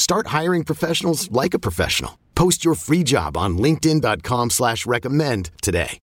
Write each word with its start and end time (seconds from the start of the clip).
Start 0.00 0.28
hiring 0.28 0.64
professionals 0.64 1.30
like 1.30 1.52
a 1.52 1.58
professional. 1.58 2.18
Post 2.34 2.64
your 2.64 2.74
free 2.74 3.02
job 3.02 3.36
on 3.36 3.58
linkedin.com 3.58 4.48
slash 4.48 4.86
recommend 4.86 5.50
today. 5.60 5.98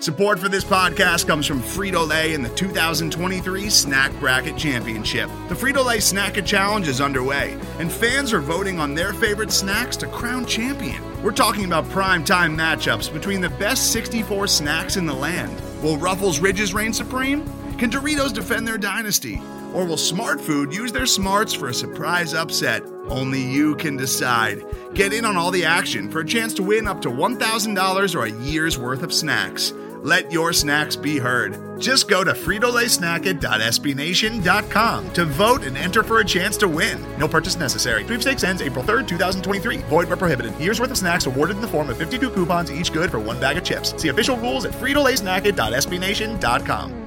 Support 0.00 0.38
for 0.38 0.50
this 0.50 0.64
podcast 0.64 1.26
comes 1.26 1.46
from 1.46 1.62
Frito-Lay 1.62 2.34
and 2.34 2.44
the 2.44 2.50
2023 2.50 3.70
Snack 3.70 4.12
Bracket 4.20 4.58
Championship. 4.58 5.30
The 5.48 5.54
Frito-Lay 5.54 6.00
Snack 6.00 6.36
It 6.36 6.44
Challenge 6.44 6.86
is 6.86 7.00
underway, 7.00 7.58
and 7.78 7.90
fans 7.90 8.34
are 8.34 8.40
voting 8.40 8.78
on 8.78 8.94
their 8.94 9.14
favorite 9.14 9.50
snacks 9.50 9.96
to 9.96 10.06
crown 10.08 10.44
champion. 10.44 11.02
We're 11.22 11.32
talking 11.32 11.64
about 11.64 11.88
prime 11.88 12.22
time 12.22 12.54
matchups 12.54 13.10
between 13.10 13.40
the 13.40 13.48
best 13.48 13.92
64 13.92 14.46
snacks 14.46 14.98
in 14.98 15.06
the 15.06 15.14
land. 15.14 15.58
Will 15.82 15.96
Ruffles 15.96 16.38
Ridges 16.38 16.74
reign 16.74 16.92
supreme? 16.92 17.42
Can 17.78 17.90
Doritos 17.90 18.34
defend 18.34 18.68
their 18.68 18.76
dynasty? 18.76 19.40
Or 19.76 19.84
will 19.84 19.98
Smart 19.98 20.40
Food 20.40 20.74
use 20.74 20.90
their 20.90 21.04
smarts 21.04 21.52
for 21.52 21.68
a 21.68 21.74
surprise 21.74 22.32
upset? 22.32 22.82
Only 23.08 23.42
you 23.42 23.76
can 23.76 23.98
decide. 23.98 24.64
Get 24.94 25.12
in 25.12 25.26
on 25.26 25.36
all 25.36 25.50
the 25.50 25.66
action 25.66 26.10
for 26.10 26.20
a 26.20 26.26
chance 26.26 26.54
to 26.54 26.62
win 26.62 26.88
up 26.88 27.02
to 27.02 27.10
$1,000 27.10 28.14
or 28.14 28.24
a 28.24 28.30
year's 28.42 28.78
worth 28.78 29.02
of 29.02 29.12
snacks. 29.12 29.74
Let 30.00 30.32
your 30.32 30.54
snacks 30.54 30.96
be 30.96 31.18
heard. 31.18 31.78
Just 31.78 32.08
go 32.08 32.24
to 32.24 32.32
fritolaysnacket.sbnation.com 32.32 35.12
to 35.12 35.24
vote 35.26 35.64
and 35.64 35.76
enter 35.76 36.02
for 36.02 36.20
a 36.20 36.24
chance 36.24 36.56
to 36.56 36.68
win. 36.68 37.04
No 37.18 37.28
purchase 37.28 37.56
necessary. 37.56 38.02
Sweepstakes 38.06 38.44
ends 38.44 38.62
April 38.62 38.82
3rd, 38.82 39.08
2023. 39.08 39.76
Void 39.88 40.08
where 40.08 40.16
prohibited. 40.16 40.58
Year's 40.58 40.80
worth 40.80 40.92
of 40.92 40.96
snacks 40.96 41.26
awarded 41.26 41.56
in 41.56 41.62
the 41.62 41.68
form 41.68 41.90
of 41.90 41.98
52 41.98 42.30
coupons, 42.30 42.72
each 42.72 42.94
good 42.94 43.10
for 43.10 43.18
one 43.18 43.38
bag 43.38 43.58
of 43.58 43.64
chips. 43.64 43.92
See 44.00 44.08
official 44.08 44.38
rules 44.38 44.64
at 44.64 44.72
fritolaysnacket.sbnation.com. 44.72 47.05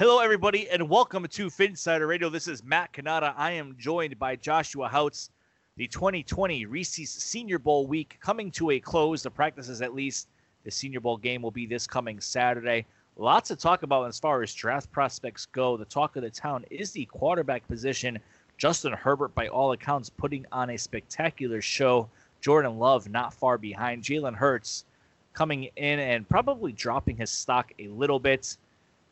Hello, 0.00 0.18
everybody, 0.18 0.66
and 0.70 0.88
welcome 0.88 1.26
to 1.28 1.50
Phinsider 1.50 2.08
Radio. 2.08 2.30
This 2.30 2.48
is 2.48 2.64
Matt 2.64 2.90
Cannata. 2.94 3.34
I 3.36 3.50
am 3.50 3.76
joined 3.78 4.18
by 4.18 4.34
Joshua 4.34 4.88
Houts. 4.88 5.28
The 5.76 5.86
2020 5.88 6.64
Reese's 6.64 7.10
Senior 7.10 7.58
Bowl 7.58 7.86
week 7.86 8.16
coming 8.18 8.50
to 8.52 8.70
a 8.70 8.80
close. 8.80 9.22
The 9.22 9.30
practices, 9.30 9.82
at 9.82 9.94
least, 9.94 10.28
the 10.64 10.70
Senior 10.70 11.00
Bowl 11.00 11.18
game 11.18 11.42
will 11.42 11.50
be 11.50 11.66
this 11.66 11.86
coming 11.86 12.18
Saturday. 12.18 12.86
Lots 13.18 13.48
to 13.48 13.56
talk 13.56 13.82
about 13.82 14.08
as 14.08 14.18
far 14.18 14.42
as 14.42 14.54
draft 14.54 14.90
prospects 14.90 15.44
go. 15.44 15.76
The 15.76 15.84
talk 15.84 16.16
of 16.16 16.22
the 16.22 16.30
town 16.30 16.64
is 16.70 16.92
the 16.92 17.04
quarterback 17.04 17.68
position. 17.68 18.18
Justin 18.56 18.94
Herbert, 18.94 19.34
by 19.34 19.48
all 19.48 19.72
accounts, 19.72 20.08
putting 20.08 20.46
on 20.50 20.70
a 20.70 20.78
spectacular 20.78 21.60
show. 21.60 22.08
Jordan 22.40 22.78
Love 22.78 23.10
not 23.10 23.34
far 23.34 23.58
behind. 23.58 24.02
Jalen 24.02 24.34
Hurts 24.34 24.86
coming 25.34 25.64
in 25.76 25.98
and 25.98 26.26
probably 26.26 26.72
dropping 26.72 27.18
his 27.18 27.28
stock 27.28 27.70
a 27.78 27.88
little 27.88 28.18
bit. 28.18 28.56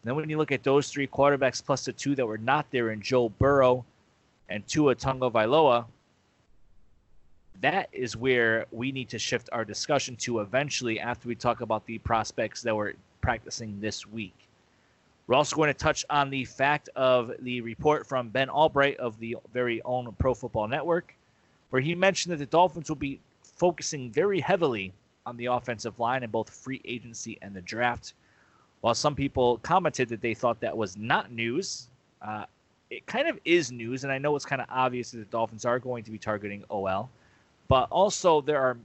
Then 0.08 0.16
when 0.16 0.30
you 0.30 0.38
look 0.38 0.52
at 0.52 0.62
those 0.62 0.88
three 0.88 1.06
quarterbacks 1.06 1.62
plus 1.62 1.84
the 1.84 1.92
two 1.92 2.14
that 2.14 2.24
were 2.24 2.38
not 2.38 2.70
there 2.70 2.92
in 2.92 3.02
Joe 3.02 3.28
Burrow 3.28 3.84
and 4.48 4.66
Tua 4.66 4.94
Tagovailoa, 4.94 5.84
that 7.60 7.90
is 7.92 8.16
where 8.16 8.64
we 8.72 8.90
need 8.90 9.10
to 9.10 9.18
shift 9.18 9.50
our 9.52 9.66
discussion 9.66 10.16
to 10.16 10.40
eventually 10.40 10.98
after 10.98 11.28
we 11.28 11.34
talk 11.34 11.60
about 11.60 11.84
the 11.84 11.98
prospects 11.98 12.62
that 12.62 12.74
were 12.74 12.94
practicing 13.20 13.78
this 13.80 14.06
week. 14.06 14.32
We're 15.26 15.34
also 15.34 15.56
going 15.56 15.68
to 15.68 15.74
touch 15.74 16.06
on 16.08 16.30
the 16.30 16.46
fact 16.46 16.88
of 16.96 17.32
the 17.40 17.60
report 17.60 18.06
from 18.06 18.30
Ben 18.30 18.48
Allbright 18.48 18.96
of 18.96 19.20
the 19.20 19.36
very 19.52 19.82
own 19.82 20.10
Pro 20.18 20.32
Football 20.32 20.68
Network, 20.68 21.14
where 21.68 21.82
he 21.82 21.94
mentioned 21.94 22.32
that 22.32 22.38
the 22.38 22.46
Dolphins 22.46 22.88
will 22.88 22.96
be 22.96 23.20
focusing 23.42 24.10
very 24.10 24.40
heavily 24.40 24.94
on 25.26 25.36
the 25.36 25.46
offensive 25.46 26.00
line 26.00 26.22
in 26.22 26.30
both 26.30 26.48
free 26.48 26.80
agency 26.86 27.36
and 27.42 27.54
the 27.54 27.60
draft. 27.60 28.14
While 28.80 28.94
some 28.94 29.14
people 29.14 29.58
commented 29.58 30.08
that 30.10 30.20
they 30.20 30.34
thought 30.34 30.60
that 30.60 30.76
was 30.76 30.96
not 30.96 31.32
news, 31.32 31.88
uh, 32.22 32.44
it 32.90 33.06
kind 33.06 33.28
of 33.28 33.38
is 33.44 33.70
news, 33.72 34.04
and 34.04 34.12
I 34.12 34.18
know 34.18 34.34
it's 34.36 34.44
kind 34.44 34.62
of 34.62 34.68
obvious 34.70 35.10
that 35.10 35.18
the 35.18 35.24
Dolphins 35.26 35.64
are 35.64 35.78
going 35.78 36.04
to 36.04 36.10
be 36.10 36.18
targeting 36.18 36.64
OL, 36.70 37.10
but 37.66 37.88
also 37.90 38.40
there 38.40 38.60
are 38.60 38.76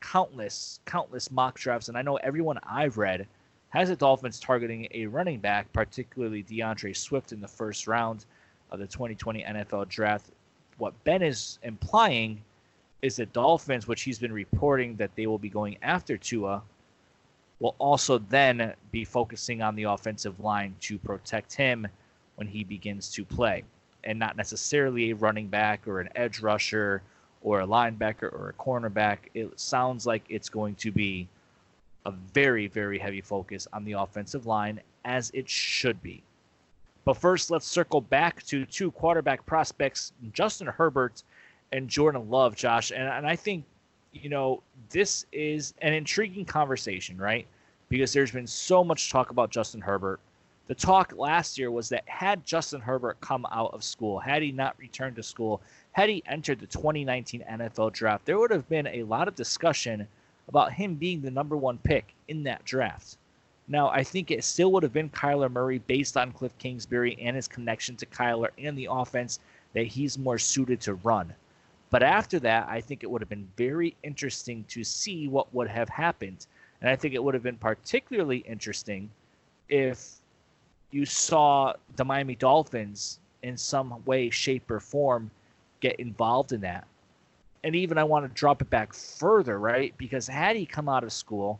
countless, 0.00 0.80
countless 0.84 1.30
mock 1.30 1.58
drafts, 1.58 1.88
and 1.88 1.96
I 1.96 2.02
know 2.02 2.16
everyone 2.16 2.58
I've 2.64 2.98
read 2.98 3.26
has 3.70 3.88
the 3.88 3.96
Dolphins 3.96 4.40
targeting 4.40 4.88
a 4.92 5.06
running 5.06 5.38
back, 5.38 5.72
particularly 5.72 6.42
DeAndre 6.42 6.96
Swift 6.96 7.32
in 7.32 7.40
the 7.40 7.48
first 7.48 7.86
round 7.86 8.24
of 8.70 8.78
the 8.78 8.86
2020 8.86 9.42
NFL 9.42 9.88
Draft. 9.88 10.30
What 10.78 10.92
Ben 11.04 11.22
is 11.22 11.58
implying 11.62 12.42
is 13.02 13.16
that 13.16 13.32
Dolphins, 13.32 13.86
which 13.86 14.02
he's 14.02 14.18
been 14.18 14.32
reporting 14.32 14.96
that 14.96 15.14
they 15.16 15.26
will 15.26 15.38
be 15.38 15.48
going 15.48 15.76
after 15.82 16.16
Tua, 16.16 16.62
will 17.58 17.74
also 17.78 18.18
then 18.18 18.74
be 18.90 19.04
focusing 19.04 19.62
on 19.62 19.74
the 19.74 19.84
offensive 19.84 20.38
line 20.40 20.74
to 20.80 20.98
protect 20.98 21.54
him 21.54 21.86
when 22.36 22.46
he 22.46 22.64
begins 22.64 23.10
to 23.10 23.24
play, 23.24 23.64
and 24.04 24.18
not 24.18 24.36
necessarily 24.36 25.10
a 25.10 25.16
running 25.16 25.48
back 25.48 25.86
or 25.88 26.00
an 26.00 26.08
edge 26.14 26.40
rusher 26.40 27.02
or 27.40 27.60
a 27.60 27.66
linebacker 27.66 28.24
or 28.24 28.50
a 28.50 28.62
cornerback. 28.62 29.18
It 29.34 29.58
sounds 29.58 30.06
like 30.06 30.24
it's 30.28 30.48
going 30.48 30.74
to 30.76 30.90
be 30.92 31.28
a 32.04 32.10
very, 32.10 32.66
very 32.66 32.98
heavy 32.98 33.20
focus 33.20 33.66
on 33.72 33.84
the 33.84 33.92
offensive 33.92 34.46
line, 34.46 34.80
as 35.04 35.30
it 35.34 35.48
should 35.48 36.02
be. 36.02 36.22
But 37.04 37.16
first, 37.16 37.50
let's 37.50 37.66
circle 37.66 38.00
back 38.00 38.42
to 38.44 38.66
two 38.66 38.90
quarterback 38.90 39.46
prospects, 39.46 40.12
Justin 40.32 40.66
Herbert 40.66 41.22
and 41.72 41.88
Jordan 41.88 42.28
Love, 42.28 42.56
Josh. 42.56 42.90
And, 42.90 43.08
and 43.08 43.26
I 43.26 43.36
think 43.36 43.64
you 44.22 44.28
know, 44.28 44.62
this 44.90 45.26
is 45.32 45.74
an 45.82 45.92
intriguing 45.92 46.44
conversation, 46.44 47.18
right? 47.18 47.46
Because 47.88 48.12
there's 48.12 48.30
been 48.30 48.46
so 48.46 48.82
much 48.82 49.10
talk 49.10 49.30
about 49.30 49.50
Justin 49.50 49.80
Herbert. 49.80 50.20
The 50.68 50.74
talk 50.74 51.12
last 51.16 51.58
year 51.58 51.70
was 51.70 51.88
that 51.90 52.08
had 52.08 52.44
Justin 52.44 52.80
Herbert 52.80 53.20
come 53.20 53.46
out 53.52 53.72
of 53.72 53.84
school, 53.84 54.18
had 54.18 54.42
he 54.42 54.50
not 54.50 54.78
returned 54.78 55.16
to 55.16 55.22
school, 55.22 55.60
had 55.92 56.08
he 56.08 56.22
entered 56.26 56.58
the 56.58 56.66
2019 56.66 57.44
NFL 57.48 57.92
draft, 57.92 58.26
there 58.26 58.38
would 58.38 58.50
have 58.50 58.68
been 58.68 58.88
a 58.88 59.04
lot 59.04 59.28
of 59.28 59.36
discussion 59.36 60.08
about 60.48 60.72
him 60.72 60.94
being 60.96 61.22
the 61.22 61.30
number 61.30 61.56
one 61.56 61.78
pick 61.78 62.14
in 62.28 62.42
that 62.44 62.64
draft. 62.64 63.16
Now, 63.68 63.88
I 63.88 64.04
think 64.04 64.30
it 64.30 64.44
still 64.44 64.70
would 64.72 64.82
have 64.82 64.92
been 64.92 65.10
Kyler 65.10 65.50
Murray 65.50 65.78
based 65.78 66.16
on 66.16 66.32
Cliff 66.32 66.56
Kingsbury 66.58 67.16
and 67.20 67.34
his 67.34 67.48
connection 67.48 67.96
to 67.96 68.06
Kyler 68.06 68.50
and 68.58 68.76
the 68.78 68.88
offense 68.90 69.40
that 69.72 69.86
he's 69.86 70.18
more 70.18 70.38
suited 70.38 70.80
to 70.82 70.94
run. 70.94 71.34
But 71.96 72.02
after 72.02 72.38
that, 72.40 72.68
I 72.68 72.82
think 72.82 73.02
it 73.02 73.10
would 73.10 73.22
have 73.22 73.28
been 73.30 73.48
very 73.56 73.96
interesting 74.02 74.66
to 74.68 74.84
see 74.84 75.28
what 75.28 75.54
would 75.54 75.66
have 75.66 75.88
happened. 75.88 76.46
And 76.82 76.90
I 76.90 76.94
think 76.94 77.14
it 77.14 77.24
would 77.24 77.32
have 77.32 77.42
been 77.42 77.56
particularly 77.56 78.40
interesting 78.40 79.08
if 79.70 80.16
you 80.90 81.06
saw 81.06 81.72
the 81.96 82.04
Miami 82.04 82.34
Dolphins 82.34 83.18
in 83.42 83.56
some 83.56 84.04
way, 84.04 84.28
shape, 84.28 84.70
or 84.70 84.78
form 84.78 85.30
get 85.80 85.98
involved 85.98 86.52
in 86.52 86.60
that. 86.60 86.86
And 87.64 87.74
even 87.74 87.96
I 87.96 88.04
want 88.04 88.26
to 88.26 88.38
drop 88.38 88.60
it 88.60 88.68
back 88.68 88.92
further, 88.92 89.58
right? 89.58 89.96
Because 89.96 90.28
had 90.28 90.54
he 90.54 90.66
come 90.66 90.90
out 90.90 91.02
of 91.02 91.14
school, 91.14 91.58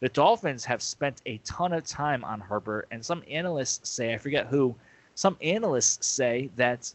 the 0.00 0.10
Dolphins 0.10 0.66
have 0.66 0.82
spent 0.82 1.22
a 1.24 1.38
ton 1.44 1.72
of 1.72 1.86
time 1.86 2.24
on 2.24 2.40
Herbert, 2.40 2.88
and 2.90 3.02
some 3.02 3.22
analysts 3.26 3.88
say, 3.88 4.12
I 4.12 4.18
forget 4.18 4.48
who, 4.48 4.76
some 5.14 5.38
analysts 5.40 6.06
say 6.06 6.50
that 6.56 6.92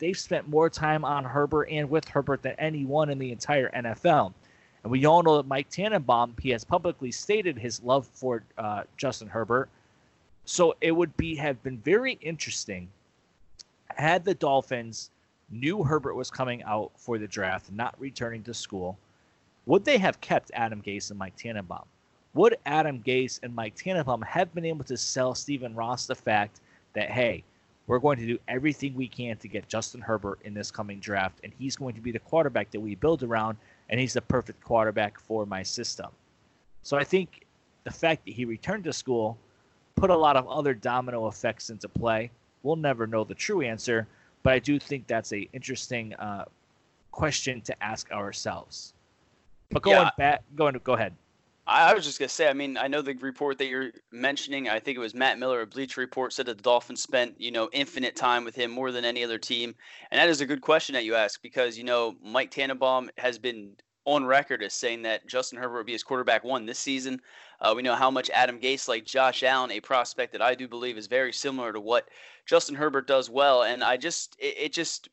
they've 0.00 0.18
spent 0.18 0.48
more 0.48 0.68
time 0.68 1.04
on 1.04 1.24
Herbert 1.24 1.68
and 1.70 1.88
with 1.88 2.08
Herbert 2.08 2.42
than 2.42 2.54
anyone 2.58 3.10
in 3.10 3.18
the 3.18 3.30
entire 3.30 3.70
NFL. 3.70 4.32
And 4.82 4.90
we 4.90 5.04
all 5.04 5.22
know 5.22 5.36
that 5.36 5.46
Mike 5.46 5.70
Tannenbaum, 5.70 6.34
he 6.40 6.50
has 6.50 6.64
publicly 6.64 7.12
stated 7.12 7.56
his 7.56 7.82
love 7.82 8.06
for 8.06 8.42
uh, 8.58 8.82
Justin 8.96 9.28
Herbert. 9.28 9.68
So 10.44 10.74
it 10.80 10.90
would 10.90 11.16
be 11.16 11.36
have 11.36 11.62
been 11.62 11.78
very 11.78 12.18
interesting 12.22 12.88
had 13.96 14.24
the 14.24 14.34
Dolphins 14.34 15.10
knew 15.50 15.82
Herbert 15.82 16.14
was 16.14 16.30
coming 16.30 16.62
out 16.62 16.92
for 16.96 17.18
the 17.18 17.26
draft, 17.26 17.70
not 17.72 17.94
returning 17.98 18.42
to 18.44 18.54
school, 18.54 18.98
would 19.66 19.84
they 19.84 19.98
have 19.98 20.20
kept 20.20 20.50
Adam 20.54 20.82
Gase 20.82 21.10
and 21.10 21.18
Mike 21.18 21.36
Tannenbaum? 21.36 21.84
Would 22.34 22.56
Adam 22.66 23.02
Gase 23.02 23.40
and 23.42 23.54
Mike 23.54 23.74
Tannenbaum 23.74 24.22
have 24.22 24.54
been 24.54 24.64
able 24.64 24.84
to 24.84 24.96
sell 24.96 25.34
Stephen 25.34 25.74
Ross 25.74 26.06
the 26.06 26.14
fact 26.14 26.60
that, 26.94 27.10
hey, 27.10 27.42
we're 27.90 27.98
going 27.98 28.20
to 28.20 28.24
do 28.24 28.38
everything 28.46 28.94
we 28.94 29.08
can 29.08 29.36
to 29.36 29.48
get 29.48 29.68
Justin 29.68 30.00
Herbert 30.00 30.38
in 30.44 30.54
this 30.54 30.70
coming 30.70 31.00
draft, 31.00 31.40
and 31.42 31.52
he's 31.58 31.74
going 31.74 31.92
to 31.96 32.00
be 32.00 32.12
the 32.12 32.20
quarterback 32.20 32.70
that 32.70 32.78
we 32.78 32.94
build 32.94 33.24
around, 33.24 33.56
and 33.88 33.98
he's 33.98 34.12
the 34.12 34.22
perfect 34.22 34.62
quarterback 34.62 35.18
for 35.18 35.44
my 35.44 35.64
system. 35.64 36.06
So 36.82 36.96
I 36.96 37.02
think 37.02 37.46
the 37.82 37.90
fact 37.90 38.26
that 38.26 38.34
he 38.34 38.44
returned 38.44 38.84
to 38.84 38.92
school 38.92 39.36
put 39.96 40.08
a 40.08 40.16
lot 40.16 40.36
of 40.36 40.46
other 40.46 40.72
domino 40.72 41.26
effects 41.26 41.68
into 41.68 41.88
play. 41.88 42.30
We'll 42.62 42.76
never 42.76 43.08
know 43.08 43.24
the 43.24 43.34
true 43.34 43.60
answer, 43.60 44.06
but 44.44 44.52
I 44.52 44.60
do 44.60 44.78
think 44.78 45.08
that's 45.08 45.32
a 45.32 45.48
interesting 45.52 46.14
uh, 46.14 46.44
question 47.10 47.60
to 47.62 47.82
ask 47.82 48.12
ourselves. 48.12 48.94
But 49.72 49.82
going 49.82 49.96
yeah. 49.96 50.10
back, 50.16 50.42
going 50.54 50.74
to 50.74 50.78
go 50.78 50.92
ahead. 50.92 51.12
I 51.66 51.94
was 51.94 52.04
just 52.04 52.18
gonna 52.18 52.28
say. 52.28 52.48
I 52.48 52.52
mean, 52.52 52.76
I 52.76 52.88
know 52.88 53.02
the 53.02 53.14
report 53.14 53.58
that 53.58 53.66
you're 53.66 53.92
mentioning. 54.10 54.68
I 54.68 54.80
think 54.80 54.96
it 54.96 55.00
was 55.00 55.14
Matt 55.14 55.38
Miller, 55.38 55.60
a 55.60 55.66
Bleacher 55.66 56.00
Report, 56.00 56.32
said 56.32 56.46
that 56.46 56.56
the 56.56 56.62
Dolphins 56.62 57.02
spent 57.02 57.40
you 57.40 57.52
know 57.52 57.68
infinite 57.72 58.16
time 58.16 58.44
with 58.44 58.54
him 58.54 58.70
more 58.70 58.90
than 58.90 59.04
any 59.04 59.22
other 59.22 59.38
team, 59.38 59.74
and 60.10 60.18
that 60.18 60.28
is 60.28 60.40
a 60.40 60.46
good 60.46 60.62
question 60.62 60.94
that 60.94 61.04
you 61.04 61.14
ask 61.14 61.40
because 61.42 61.78
you 61.78 61.84
know 61.84 62.16
Mike 62.22 62.50
Tannenbaum 62.50 63.10
has 63.18 63.38
been 63.38 63.76
on 64.04 64.24
record 64.24 64.62
as 64.62 64.74
saying 64.74 65.02
that 65.02 65.26
Justin 65.26 65.58
Herbert 65.58 65.76
would 65.76 65.86
be 65.86 65.92
his 65.92 66.02
quarterback 66.02 66.42
one 66.42 66.66
this 66.66 66.78
season. 66.78 67.20
Uh, 67.60 67.74
we 67.76 67.82
know 67.82 67.94
how 67.94 68.10
much 68.10 68.30
Adam 68.30 68.58
Gase 68.58 68.88
like 68.88 69.04
Josh 69.04 69.42
Allen, 69.42 69.70
a 69.70 69.80
prospect 69.80 70.32
that 70.32 70.42
I 70.42 70.54
do 70.54 70.66
believe 70.66 70.96
is 70.96 71.06
very 71.06 71.32
similar 71.32 71.72
to 71.72 71.80
what 71.80 72.08
Justin 72.46 72.74
Herbert 72.74 73.06
does 73.06 73.28
well. 73.28 73.62
And 73.62 73.84
I 73.84 73.96
just, 73.98 74.36
it, 74.38 74.54
it 74.58 74.72
just 74.72 75.08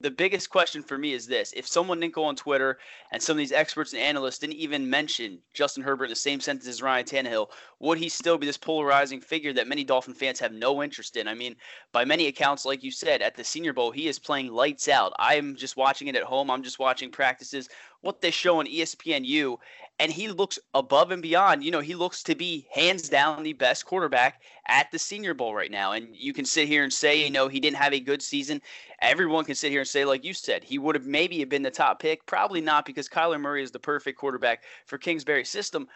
the 0.00 0.10
biggest 0.10 0.48
question 0.48 0.82
for 0.82 0.96
me 0.96 1.12
is 1.12 1.26
this 1.26 1.52
if 1.54 1.66
someone 1.66 2.00
didn't 2.00 2.14
go 2.14 2.24
on 2.24 2.34
Twitter 2.34 2.78
and 3.12 3.22
some 3.22 3.34
of 3.34 3.38
these 3.38 3.52
experts 3.52 3.92
and 3.92 4.00
analysts 4.00 4.38
didn't 4.38 4.54
even 4.54 4.88
mention 4.88 5.38
Justin 5.52 5.82
Herbert 5.82 6.04
in 6.04 6.10
the 6.10 6.16
same 6.16 6.40
sentence 6.40 6.66
as 6.66 6.80
Ryan 6.80 7.04
Tannehill, 7.04 7.48
would 7.80 7.98
he 7.98 8.08
still 8.08 8.38
be 8.38 8.46
this 8.46 8.56
polarizing 8.56 9.20
figure 9.20 9.52
that 9.52 9.68
many 9.68 9.84
Dolphin 9.84 10.14
fans 10.14 10.40
have 10.40 10.52
no 10.52 10.82
interest 10.82 11.16
in? 11.16 11.28
I 11.28 11.34
mean, 11.34 11.54
by 11.92 12.04
many 12.04 12.26
accounts, 12.28 12.64
like 12.64 12.82
you 12.82 12.90
said, 12.90 13.20
at 13.20 13.34
the 13.34 13.44
Senior 13.44 13.74
Bowl, 13.74 13.90
he 13.90 14.08
is 14.08 14.18
playing 14.18 14.52
lights 14.52 14.88
out. 14.88 15.12
I'm 15.18 15.54
just 15.54 15.76
watching 15.76 16.08
it 16.08 16.16
at 16.16 16.22
home. 16.22 16.50
I'm 16.50 16.62
just 16.62 16.78
watching 16.78 17.10
practices, 17.10 17.68
what 18.02 18.20
they 18.20 18.30
show 18.30 18.58
on 18.58 18.66
ESPNU, 18.66 19.58
and 19.98 20.10
he 20.10 20.28
looks 20.28 20.58
above 20.72 21.10
and 21.10 21.20
beyond. 21.20 21.62
You 21.62 21.70
know, 21.70 21.80
he 21.80 21.94
looks 21.94 22.22
to 22.22 22.34
be 22.34 22.66
hands 22.72 23.10
down 23.10 23.42
the 23.42 23.52
best 23.52 23.84
quarterback 23.84 24.40
at 24.66 24.90
the 24.90 24.98
Senior 24.98 25.34
Bowl 25.34 25.54
right 25.54 25.70
now. 25.70 25.92
And 25.92 26.08
you 26.16 26.32
can 26.32 26.46
sit 26.46 26.68
here 26.68 26.82
and 26.82 26.92
say, 26.92 27.22
you 27.22 27.30
know, 27.30 27.48
he 27.48 27.60
didn't 27.60 27.76
have 27.76 27.92
a 27.92 28.00
good 28.00 28.22
season. 28.22 28.62
Everyone 29.02 29.44
can 29.44 29.54
sit 29.54 29.70
here 29.70 29.80
and 29.80 29.88
say, 29.88 30.06
like 30.06 30.24
you 30.24 30.32
said, 30.32 30.64
he 30.64 30.78
would 30.78 30.94
have 30.94 31.04
maybe 31.04 31.44
been 31.44 31.62
the 31.62 31.70
top 31.70 32.00
pick. 32.00 32.24
Probably 32.24 32.62
not 32.62 32.86
because 32.86 33.10
Kyler 33.10 33.38
Murray 33.38 33.62
is 33.62 33.72
the 33.72 33.78
perfect 33.78 34.18
quarterback 34.18 34.62
for 34.86 34.96
Kingsbury's 34.96 35.50
system. 35.50 35.86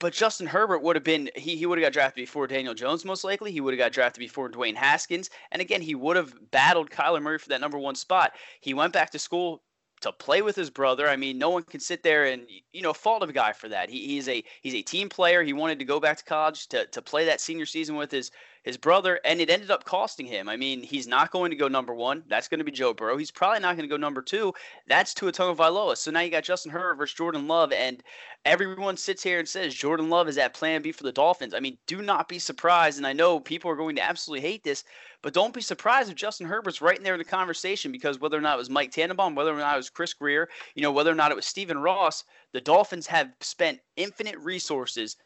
But 0.00 0.12
Justin 0.12 0.46
Herbert 0.46 0.82
would 0.84 0.94
have 0.94 1.02
been 1.02 1.28
he, 1.34 1.56
he 1.56 1.66
would 1.66 1.78
have 1.78 1.86
got 1.86 1.92
drafted 1.92 2.22
before 2.22 2.46
Daniel 2.46 2.74
Jones 2.74 3.04
most 3.04 3.24
likely. 3.24 3.50
He 3.50 3.60
would 3.60 3.74
have 3.74 3.78
got 3.78 3.90
drafted 3.90 4.20
before 4.20 4.48
Dwayne 4.48 4.76
Haskins. 4.76 5.30
And 5.50 5.60
again, 5.60 5.82
he 5.82 5.96
would 5.96 6.16
have 6.16 6.32
battled 6.52 6.90
Kyler 6.90 7.20
Murray 7.20 7.38
for 7.38 7.48
that 7.48 7.60
number 7.60 7.78
one 7.78 7.96
spot. 7.96 8.34
He 8.60 8.74
went 8.74 8.92
back 8.92 9.10
to 9.10 9.18
school 9.18 9.64
to 10.00 10.12
play 10.12 10.42
with 10.42 10.56
his 10.56 10.70
brother. 10.70 11.08
I 11.08 11.16
mean, 11.16 11.38
no 11.38 11.50
one 11.50 11.62
can 11.62 11.80
sit 11.80 12.02
there 12.02 12.26
and 12.26 12.42
you 12.72 12.82
know 12.82 12.92
fault 12.92 13.22
a 13.22 13.32
guy 13.32 13.52
for 13.52 13.68
that. 13.68 13.90
He, 13.90 14.06
he's 14.06 14.28
a 14.28 14.42
he's 14.62 14.74
a 14.74 14.82
team 14.82 15.08
player. 15.08 15.42
He 15.42 15.52
wanted 15.52 15.78
to 15.78 15.84
go 15.84 16.00
back 16.00 16.18
to 16.18 16.24
college 16.24 16.66
to, 16.68 16.86
to 16.86 17.02
play 17.02 17.24
that 17.26 17.40
senior 17.40 17.66
season 17.66 17.96
with 17.96 18.10
his 18.10 18.30
his 18.68 18.76
brother, 18.76 19.18
and 19.24 19.40
it 19.40 19.48
ended 19.48 19.70
up 19.70 19.84
costing 19.84 20.26
him. 20.26 20.46
I 20.46 20.56
mean, 20.58 20.82
he's 20.82 21.06
not 21.06 21.30
going 21.30 21.50
to 21.50 21.56
go 21.56 21.68
number 21.68 21.94
one. 21.94 22.22
That's 22.28 22.48
going 22.48 22.58
to 22.58 22.64
be 22.64 22.70
Joe 22.70 22.92
Burrow. 22.92 23.16
He's 23.16 23.30
probably 23.30 23.60
not 23.60 23.76
going 23.76 23.88
to 23.88 23.92
go 23.92 23.96
number 23.96 24.20
two. 24.20 24.52
That's 24.86 25.14
Tua 25.14 25.32
Tagovailoa. 25.32 25.96
So 25.96 26.10
now 26.10 26.20
you 26.20 26.30
got 26.30 26.44
Justin 26.44 26.70
Herbert 26.70 26.96
versus 26.96 27.16
Jordan 27.16 27.48
Love, 27.48 27.72
and 27.72 28.02
everyone 28.44 28.98
sits 28.98 29.22
here 29.22 29.38
and 29.38 29.48
says 29.48 29.74
Jordan 29.74 30.10
Love 30.10 30.28
is 30.28 30.36
at 30.36 30.52
Plan 30.52 30.82
B 30.82 30.92
for 30.92 31.02
the 31.02 31.12
Dolphins. 31.12 31.54
I 31.54 31.60
mean, 31.60 31.78
do 31.86 32.02
not 32.02 32.28
be 32.28 32.38
surprised, 32.38 32.98
and 32.98 33.06
I 33.06 33.14
know 33.14 33.40
people 33.40 33.70
are 33.70 33.76
going 33.76 33.96
to 33.96 34.04
absolutely 34.04 34.46
hate 34.46 34.64
this, 34.64 34.84
but 35.22 35.32
don't 35.32 35.54
be 35.54 35.62
surprised 35.62 36.10
if 36.10 36.16
Justin 36.16 36.46
Herbert's 36.46 36.82
right 36.82 36.98
in 36.98 37.04
there 37.04 37.14
in 37.14 37.18
the 37.18 37.24
conversation 37.24 37.90
because 37.90 38.20
whether 38.20 38.36
or 38.36 38.42
not 38.42 38.56
it 38.56 38.58
was 38.58 38.68
Mike 38.68 38.92
Tannenbaum, 38.92 39.34
whether 39.34 39.54
or 39.54 39.58
not 39.58 39.74
it 39.74 39.78
was 39.78 39.88
Chris 39.88 40.12
Grier, 40.12 40.46
you 40.74 40.82
know, 40.82 40.92
whether 40.92 41.10
or 41.10 41.14
not 41.14 41.32
it 41.32 41.36
was 41.36 41.46
Stephen 41.46 41.78
Ross, 41.78 42.22
the 42.52 42.60
Dolphins 42.60 43.06
have 43.06 43.32
spent 43.40 43.80
infinite 43.96 44.36
resources 44.36 45.16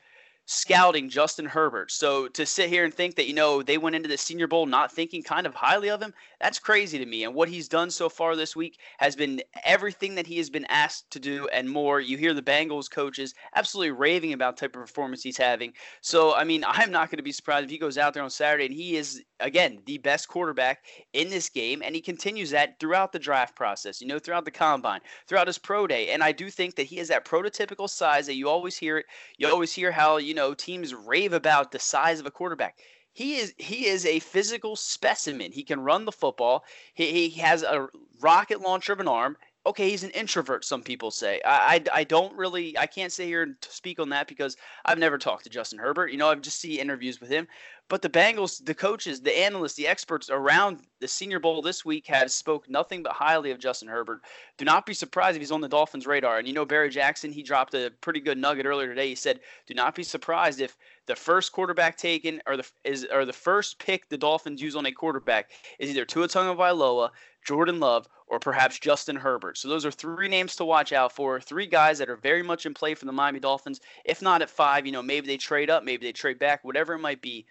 scouting 0.47 1.09
Justin 1.09 1.47
Herbert. 1.47 1.91
So 1.91 2.29
to 2.29 2.45
sit 2.45 2.69
here 2.69 2.85
and 2.85 2.93
think 2.93 3.15
that, 3.17 3.27
you 3.27 3.35
know, 3.35 3.63
they 3.63 3.79
went 3.79 3.97
into 3.97 4.09
the 4.09 4.19
Senior 4.19 4.47
Bowl 4.47 4.67
not 4.67 4.93
thinking 4.93 5.23
kind 5.23 5.47
of 5.47 5.55
highly 5.55 5.89
of 5.89 6.03
him, 6.03 6.13
that's 6.41 6.59
crazy 6.59 6.99
to 6.99 7.07
me. 7.07 7.25
And 7.25 7.35
what 7.35 7.49
he's 7.49 7.69
done 7.69 7.91
so 7.91 8.09
far 8.09 8.35
this 8.35 8.57
week 8.57 8.79
has 8.99 9.15
been 9.15 9.43
everything 9.65 10.15
that 10.17 10.27
he 10.27 10.39
has 10.39 10.51
been 10.51 10.67
asked 10.67 11.11
to 11.13 11.21
do 11.21 11.49
and 11.49 11.71
more. 11.71 12.01
You 12.01 12.17
hear 12.17 12.35
the 12.35 12.43
Bengals 12.43 12.91
coaches 12.91 13.35
absolutely 13.55 13.93
raving 13.93 14.33
about 14.33 14.57
type 14.57 14.75
of 14.75 14.83
performance 14.83 15.23
he's 15.23 15.39
having. 15.39 15.73
So, 16.01 16.35
I 16.35 16.45
mean, 16.45 16.65
I'm 16.67 16.91
not 16.91 17.11
going 17.11 17.19
to 17.19 17.23
be 17.23 17.33
surprised 17.33 17.65
if 17.65 17.71
he 17.71 17.79
goes 17.79 17.99
out 17.99 18.15
there 18.15 18.23
on 18.23 18.31
Saturday 18.31 18.67
and 18.67 18.75
he 18.75 18.97
is, 18.97 19.23
again, 19.43 19.81
the 19.85 19.99
best 19.99 20.29
quarterback 20.29 20.85
in 21.13 21.29
this 21.29 21.49
game. 21.49 21.83
And 21.85 21.95
he 21.95 22.01
continues 22.01 22.51
that 22.51 22.81
throughout 22.81 23.13
the 23.13 23.19
draft 23.19 23.55
process, 23.55 24.01
you 24.01 24.07
know, 24.07 24.19
throughout 24.19 24.45
the 24.45 24.51
combine, 24.51 25.01
throughout 25.27 25.47
his 25.47 25.59
pro 25.59 25.87
day. 25.87 26.11
And 26.11 26.23
I 26.23 26.33
do 26.33 26.49
think 26.49 26.77
that 26.77 26.87
he 26.87 26.97
has 26.97 27.09
that 27.09 27.25
prototypical 27.25 27.91
size 27.91 28.27
that 28.27 28.37
you 28.37 28.49
always 28.49 28.77
hear 28.77 28.99
it. 28.99 29.07
You 29.37 29.49
always 29.49 29.73
hear 29.73 29.93
how, 29.93 30.17
you 30.17 30.35
know, 30.35 30.55
teams 30.55 30.95
rave 30.95 31.33
about 31.33 31.73
the 31.73 31.79
size 31.79 32.21
of 32.21 32.27
a 32.27 32.31
quarterback. 32.31 32.79
He 33.15 33.37
is 33.37 33.53
he 33.59 33.87
is 33.87 34.07
a 34.07 34.21
physical 34.21 34.75
specimen. 34.75 35.53
He 35.53 35.65
can 35.65 35.81
run 35.81 36.07
the 36.07 36.13
football. 36.13 36.65
He, 36.95 37.29
he 37.29 37.41
has 37.41 37.63
a 37.63 37.89
rocket 38.21 38.63
launcher 38.63 38.95
of 38.95 39.01
an 39.01 39.09
arm 39.09 39.37
okay, 39.65 39.89
he's 39.89 40.03
an 40.03 40.11
introvert. 40.11 40.65
Some 40.65 40.83
people 40.83 41.11
say. 41.11 41.41
I, 41.45 41.75
I, 41.75 41.85
I, 42.01 42.05
don't 42.05 42.37
really. 42.37 42.77
I 42.77 42.87
can't 42.87 43.13
sit 43.13 43.27
here 43.27 43.43
and 43.43 43.55
speak 43.61 44.01
on 44.01 44.09
that 44.11 44.27
because 44.27 44.57
I've 44.85 44.99
never 44.99 45.19
talked 45.19 45.45
to 45.45 45.51
Justin 45.51 45.79
Herbert. 45.79 46.11
You 46.11 46.19
know, 46.19 46.31
I've 46.31 46.43
just 46.43 46.61
seen 46.61 46.81
interviews 46.81 47.21
with 47.21 47.31
him. 47.31 47.47
But 47.89 48.01
the 48.01 48.09
Bengals, 48.09 48.65
the 48.65 48.75
coaches, 48.75 49.21
the 49.21 49.37
analysts, 49.37 49.75
the 49.75 49.87
experts 49.87 50.31
around 50.31 50.81
the 51.01 51.09
Senior 51.09 51.41
Bowl 51.41 51.61
this 51.61 51.85
week 51.85 52.07
have 52.07 52.31
spoke 52.31 52.69
nothing 52.69 53.03
but 53.03 53.13
highly 53.13 53.51
of 53.51 53.59
Justin 53.59 53.89
Herbert. 53.89 54.23
Do 54.57 54.65
not 54.65 54.87
be 54.87 54.95
surprised 54.95 55.37
if 55.37 55.43
he's 55.43 55.53
on 55.53 55.61
the 55.61 55.69
Dolphins' 55.69 56.07
radar. 56.07 56.39
And 56.39 56.49
you 56.49 56.55
know, 56.55 56.65
Barry 56.65 56.89
Jackson, 56.89 57.33
he 57.33 57.43
dropped 57.43 57.75
a 57.75 57.93
pretty 58.01 58.21
good 58.21 58.39
nugget 58.39 58.67
earlier 58.67 58.89
today. 58.89 59.09
He 59.09 59.15
said, 59.15 59.41
"Do 59.67 59.75
not 59.75 59.95
be 59.95 60.05
surprised 60.05 60.61
if 60.61 60.77
the 61.07 61.17
first 61.17 61.53
quarterback 61.53 61.97
taken 61.97 62.41
or 62.47 62.57
the 62.57 62.71
is 62.85 63.07
or 63.13 63.25
the 63.25 63.33
first 63.33 63.79
pick 63.79 64.09
the 64.09 64.19
Dolphins 64.19 64.63
use 64.63 64.77
on 64.77 64.87
a 64.87 64.93
quarterback 64.93 65.51
is 65.79 65.91
either 65.91 66.05
Tua 66.05 66.29
Tagovailoa, 66.29 67.11
Jordan 67.45 67.81
Love, 67.81 68.09
or 68.33 68.39
perhaps 68.39 68.79
Justin 68.79 69.15
Herbert. 69.15 69.59
So 69.59 69.69
those 69.69 69.85
are 69.85 69.91
three 69.91 70.27
names 70.27 70.57
to 70.57 70.65
watch 70.65 70.95
out 70.95 71.13
for. 71.13 71.39
Three 71.39 71.67
guys 71.67 71.99
that 71.99 72.09
are 72.09 72.17
very 72.17 72.43
much 72.43 72.65
in 72.65 72.73
play 72.73 72.95
for 72.95 73.05
the 73.05 73.13
Miami 73.13 73.41
Dolphins. 73.41 73.79
If 74.07 74.23
not 74.23 74.41
at 74.41 74.49
five, 74.49 74.87
you 74.87 74.93
know, 74.93 75.03
maybe 75.03 75.27
they 75.27 75.37
trade 75.37 75.69
up, 75.69 75.85
maybe 75.85 76.07
they 76.07 76.13
trade 76.13 76.39
back, 76.39 76.65
whatever 76.65 76.95
it 76.95 77.01
might 77.01 77.21
be. 77.21 77.45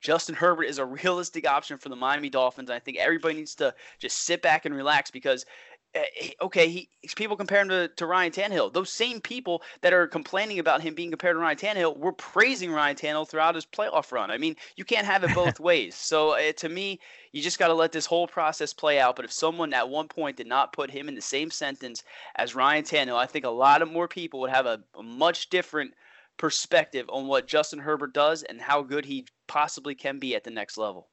Justin 0.00 0.34
Herbert 0.34 0.64
is 0.64 0.78
a 0.78 0.84
realistic 1.04 1.46
option 1.48 1.78
for 1.78 1.90
the 1.90 1.96
Miami 1.96 2.28
Dolphins. 2.28 2.70
I 2.70 2.80
think 2.80 2.98
everybody 2.98 3.36
needs 3.36 3.54
to 3.54 3.72
just 4.00 4.24
sit 4.24 4.42
back 4.42 4.66
and 4.66 4.74
relax 4.74 5.12
because 5.12 5.46
okay, 6.42 6.68
he 6.68 6.88
people 7.14 7.36
compare 7.36 7.60
him 7.60 7.68
to, 7.68 7.88
to 7.88 8.06
Ryan 8.06 8.32
Tannehill. 8.32 8.72
Those 8.72 8.92
same 8.92 9.20
people 9.20 9.62
that 9.80 9.92
are 9.92 10.06
complaining 10.06 10.58
about 10.58 10.82
him 10.82 10.94
being 10.94 11.10
compared 11.10 11.36
to 11.36 11.40
Ryan 11.40 11.56
Tannehill 11.56 11.96
were 11.98 12.12
praising 12.12 12.70
Ryan 12.70 12.96
Tannehill 12.96 13.28
throughout 13.28 13.54
his 13.54 13.66
playoff 13.66 14.12
run. 14.12 14.30
I 14.30 14.38
mean, 14.38 14.56
you 14.76 14.84
can't 14.84 15.06
have 15.06 15.24
it 15.24 15.34
both 15.34 15.60
ways. 15.60 15.94
So 15.94 16.32
uh, 16.32 16.52
to 16.52 16.68
me, 16.68 17.00
you 17.32 17.42
just 17.42 17.58
got 17.58 17.68
to 17.68 17.74
let 17.74 17.92
this 17.92 18.06
whole 18.06 18.26
process 18.26 18.72
play 18.72 18.98
out. 18.98 19.16
But 19.16 19.24
if 19.24 19.32
someone 19.32 19.72
at 19.72 19.88
one 19.88 20.08
point 20.08 20.36
did 20.36 20.46
not 20.46 20.72
put 20.72 20.90
him 20.90 21.08
in 21.08 21.14
the 21.14 21.20
same 21.20 21.50
sentence 21.50 22.04
as 22.36 22.54
Ryan 22.54 22.84
Tannehill, 22.84 23.16
I 23.16 23.26
think 23.26 23.44
a 23.44 23.50
lot 23.50 23.82
of 23.82 23.90
more 23.90 24.08
people 24.08 24.40
would 24.40 24.50
have 24.50 24.66
a, 24.66 24.82
a 24.98 25.02
much 25.02 25.50
different 25.50 25.94
perspective 26.36 27.06
on 27.08 27.26
what 27.26 27.46
Justin 27.46 27.78
Herbert 27.78 28.12
does 28.12 28.42
and 28.42 28.60
how 28.60 28.82
good 28.82 29.06
he 29.06 29.26
possibly 29.46 29.94
can 29.94 30.18
be 30.18 30.34
at 30.34 30.44
the 30.44 30.50
next 30.50 30.76
level. 30.76 31.08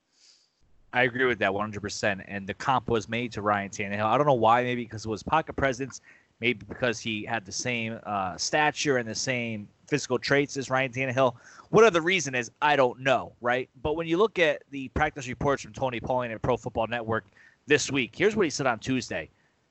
I 0.94 1.04
agree 1.04 1.26
with 1.26 1.40
that 1.40 1.52
100%. 1.52 2.24
And 2.28 2.48
the 2.48 2.54
comp 2.54 2.88
was 2.88 3.10
made 3.10 3.32
to 3.34 3.42
Ryan 3.42 3.70
Tannehill. 3.70 4.06
I 4.06 4.18
don't 4.18 4.28
know 4.28 4.34
why. 4.34 4.64
Maybe 4.64 4.84
because 4.84 5.06
it 5.06 5.10
was 5.10 5.24
pocket 5.24 5.56
presence. 5.56 6.02
Maybe 6.40 6.66
because 6.68 7.00
he 7.00 7.26
had 7.26 7.46
the 7.46 7.52
same 7.52 8.00
uh, 8.06 8.38
stature 8.38 8.98
and 8.98 9.10
the 9.10 9.16
same 9.16 9.68
physical 9.88 10.20
traits 10.20 10.56
as 10.56 10.70
Ryan 10.70 10.92
Tannehill. 10.92 11.36
What 11.70 11.92
the 11.92 12.02
reason 12.02 12.36
is, 12.36 12.52
I 12.62 12.76
don't 12.76 13.00
know, 13.00 13.34
right? 13.42 13.70
But 13.82 13.96
when 13.96 14.08
you 14.08 14.18
look 14.18 14.38
at 14.38 14.62
the 14.70 14.88
practice 14.90 15.28
reports 15.28 15.64
from 15.64 15.74
Tony 15.74 16.00
Pauline 16.00 16.32
at 16.32 16.42
Pro 16.42 16.58
Football 16.58 16.88
Network 16.88 17.26
this 17.66 17.92
week, 17.92 18.16
here's 18.16 18.36
what 18.36 18.44
he 18.44 18.50
said 18.50 18.68
on 18.68 18.80
Tuesday. 18.80 19.30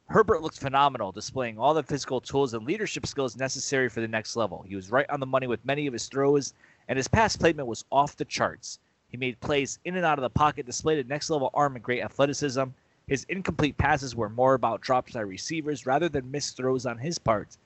Herbert 0.08 0.42
looks 0.42 0.58
phenomenal, 0.58 1.12
displaying 1.12 1.58
all 1.58 1.72
the 1.72 1.82
physical 1.82 2.20
tools 2.20 2.54
and 2.54 2.66
leadership 2.66 3.06
skills 3.06 3.36
necessary 3.36 3.88
for 3.88 4.00
the 4.00 4.08
next 4.08 4.34
level. 4.34 4.62
He 4.66 4.76
was 4.76 4.90
right 4.90 5.08
on 5.08 5.20
the 5.20 5.26
money 5.26 5.46
with 5.46 5.64
many 5.64 5.86
of 5.86 5.92
his 5.92 6.06
throws, 6.06 6.54
and 6.88 6.96
his 6.96 7.08
pass 7.08 7.36
placement 7.36 7.68
was 7.68 7.84
off 7.90 8.16
the 8.16 8.24
charts. 8.24 8.78
He 9.12 9.18
made 9.18 9.38
plays 9.40 9.78
in 9.84 9.94
and 9.96 10.06
out 10.06 10.18
of 10.18 10.22
the 10.22 10.30
pocket, 10.30 10.64
displayed 10.64 11.04
a 11.04 11.06
next 11.06 11.28
level 11.28 11.50
arm 11.52 11.76
and 11.76 11.84
great 11.84 12.02
athleticism. 12.02 12.64
His 13.06 13.24
incomplete 13.28 13.76
passes 13.76 14.16
were 14.16 14.30
more 14.30 14.54
about 14.54 14.80
drops 14.80 15.12
by 15.12 15.20
receivers 15.20 15.84
rather 15.84 16.08
than 16.08 16.30
missed 16.30 16.56
throws 16.56 16.86
on 16.86 16.96
his 16.96 17.18
part. 17.18 17.58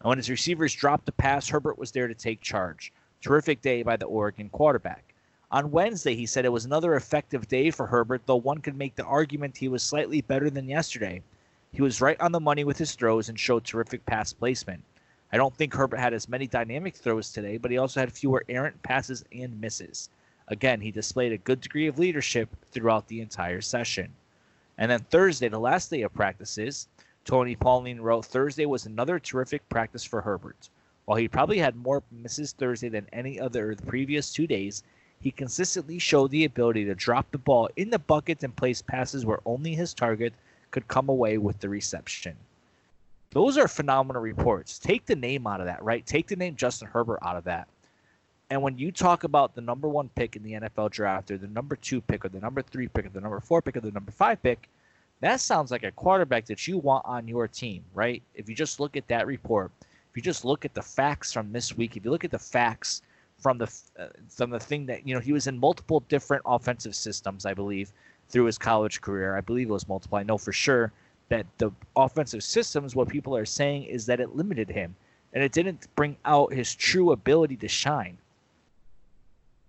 And 0.00 0.08
when 0.08 0.16
his 0.16 0.30
receivers 0.30 0.72
dropped 0.72 1.04
the 1.04 1.12
pass, 1.12 1.46
Herbert 1.46 1.76
was 1.76 1.92
there 1.92 2.08
to 2.08 2.14
take 2.14 2.40
charge. 2.40 2.90
Terrific 3.20 3.60
day 3.60 3.82
by 3.82 3.96
the 3.98 4.06
Oregon 4.06 4.48
quarterback. 4.48 5.12
On 5.50 5.70
Wednesday, 5.70 6.14
he 6.14 6.24
said 6.24 6.46
it 6.46 6.52
was 6.52 6.64
another 6.64 6.94
effective 6.94 7.48
day 7.48 7.70
for 7.70 7.86
Herbert, 7.86 8.22
though 8.24 8.36
one 8.36 8.62
could 8.62 8.78
make 8.78 8.96
the 8.96 9.04
argument 9.04 9.58
he 9.58 9.68
was 9.68 9.82
slightly 9.82 10.22
better 10.22 10.48
than 10.48 10.70
yesterday. 10.70 11.22
He 11.70 11.82
was 11.82 12.00
right 12.00 12.18
on 12.18 12.32
the 12.32 12.40
money 12.40 12.64
with 12.64 12.78
his 12.78 12.94
throws 12.94 13.28
and 13.28 13.38
showed 13.38 13.64
terrific 13.64 14.06
pass 14.06 14.32
placement. 14.32 14.82
I 15.32 15.36
don't 15.36 15.54
think 15.54 15.74
Herbert 15.74 15.98
had 15.98 16.14
as 16.14 16.30
many 16.30 16.46
dynamic 16.46 16.96
throws 16.96 17.30
today, 17.30 17.58
but 17.58 17.70
he 17.70 17.76
also 17.76 18.00
had 18.00 18.10
fewer 18.10 18.42
errant 18.48 18.82
passes 18.82 19.22
and 19.32 19.60
misses. 19.60 20.08
Again, 20.48 20.80
he 20.80 20.90
displayed 20.90 21.32
a 21.32 21.38
good 21.38 21.60
degree 21.60 21.86
of 21.86 21.98
leadership 21.98 22.48
throughout 22.70 23.08
the 23.08 23.20
entire 23.20 23.60
session. 23.60 24.12
And 24.76 24.90
then 24.90 25.00
Thursday, 25.00 25.48
the 25.48 25.58
last 25.58 25.90
day 25.90 26.02
of 26.02 26.12
practices, 26.12 26.88
Tony 27.24 27.56
Pauline 27.56 28.00
wrote 28.00 28.26
Thursday 28.26 28.66
was 28.66 28.84
another 28.84 29.18
terrific 29.18 29.66
practice 29.68 30.04
for 30.04 30.20
Herbert. 30.20 30.68
While 31.06 31.16
he 31.16 31.28
probably 31.28 31.58
had 31.58 31.76
more 31.76 32.02
misses 32.10 32.52
Thursday 32.52 32.88
than 32.88 33.08
any 33.12 33.40
other 33.40 33.74
the 33.74 33.86
previous 33.86 34.32
two 34.32 34.46
days, 34.46 34.82
he 35.20 35.30
consistently 35.30 35.98
showed 35.98 36.30
the 36.30 36.44
ability 36.44 36.84
to 36.84 36.94
drop 36.94 37.30
the 37.30 37.38
ball 37.38 37.70
in 37.76 37.88
the 37.88 37.98
bucket 37.98 38.42
and 38.42 38.54
place 38.54 38.82
passes 38.82 39.24
where 39.24 39.40
only 39.46 39.74
his 39.74 39.94
target 39.94 40.34
could 40.70 40.88
come 40.88 41.08
away 41.08 41.38
with 41.38 41.60
the 41.60 41.68
reception. 41.68 42.36
Those 43.30 43.56
are 43.56 43.68
phenomenal 43.68 44.20
reports. 44.20 44.78
Take 44.78 45.06
the 45.06 45.16
name 45.16 45.46
out 45.46 45.60
of 45.60 45.66
that, 45.66 45.82
right? 45.82 46.04
Take 46.04 46.26
the 46.26 46.36
name 46.36 46.56
Justin 46.56 46.88
Herbert 46.88 47.20
out 47.22 47.36
of 47.36 47.44
that. 47.44 47.68
And 48.50 48.62
when 48.62 48.76
you 48.78 48.92
talk 48.92 49.24
about 49.24 49.54
the 49.54 49.60
number 49.60 49.88
one 49.88 50.10
pick 50.10 50.36
in 50.36 50.42
the 50.42 50.52
NFL 50.52 50.90
draft, 50.90 51.30
or 51.30 51.38
the 51.38 51.46
number 51.46 51.76
two 51.76 52.00
pick, 52.00 52.24
or 52.24 52.28
the 52.28 52.40
number 52.40 52.62
three 52.62 52.88
pick, 52.88 53.06
or 53.06 53.08
the 53.08 53.20
number 53.20 53.40
four 53.40 53.62
pick, 53.62 53.76
or 53.76 53.80
the 53.80 53.90
number 53.90 54.12
five 54.12 54.42
pick, 54.42 54.68
that 55.20 55.40
sounds 55.40 55.70
like 55.70 55.82
a 55.82 55.90
quarterback 55.92 56.44
that 56.46 56.68
you 56.68 56.78
want 56.78 57.04
on 57.06 57.26
your 57.26 57.48
team, 57.48 57.82
right? 57.94 58.22
If 58.34 58.48
you 58.48 58.54
just 58.54 58.80
look 58.80 58.96
at 58.96 59.08
that 59.08 59.26
report, 59.26 59.70
if 60.10 60.16
you 60.16 60.22
just 60.22 60.44
look 60.44 60.64
at 60.64 60.74
the 60.74 60.82
facts 60.82 61.32
from 61.32 61.52
this 61.52 61.76
week, 61.76 61.96
if 61.96 62.04
you 62.04 62.10
look 62.10 62.24
at 62.24 62.30
the 62.30 62.38
facts 62.38 63.02
from 63.38 63.58
the 63.58 63.72
uh, 63.98 64.06
from 64.28 64.50
the 64.50 64.60
thing 64.60 64.86
that 64.86 65.06
you 65.06 65.14
know 65.14 65.20
he 65.20 65.32
was 65.32 65.46
in 65.46 65.58
multiple 65.58 66.00
different 66.08 66.42
offensive 66.46 66.94
systems, 66.94 67.46
I 67.46 67.54
believe, 67.54 67.92
through 68.28 68.44
his 68.44 68.58
college 68.58 69.00
career. 69.00 69.36
I 69.36 69.40
believe 69.40 69.68
it 69.68 69.72
was 69.72 69.88
multiple. 69.88 70.18
I 70.18 70.22
know 70.22 70.38
for 70.38 70.52
sure 70.52 70.92
that 71.28 71.46
the 71.58 71.70
offensive 71.96 72.42
systems, 72.42 72.94
what 72.94 73.08
people 73.08 73.36
are 73.36 73.46
saying 73.46 73.84
is 73.84 74.06
that 74.06 74.20
it 74.20 74.36
limited 74.36 74.68
him 74.68 74.94
and 75.32 75.42
it 75.42 75.52
didn't 75.52 75.88
bring 75.96 76.16
out 76.24 76.52
his 76.52 76.74
true 76.74 77.12
ability 77.12 77.56
to 77.56 77.68
shine. 77.68 78.16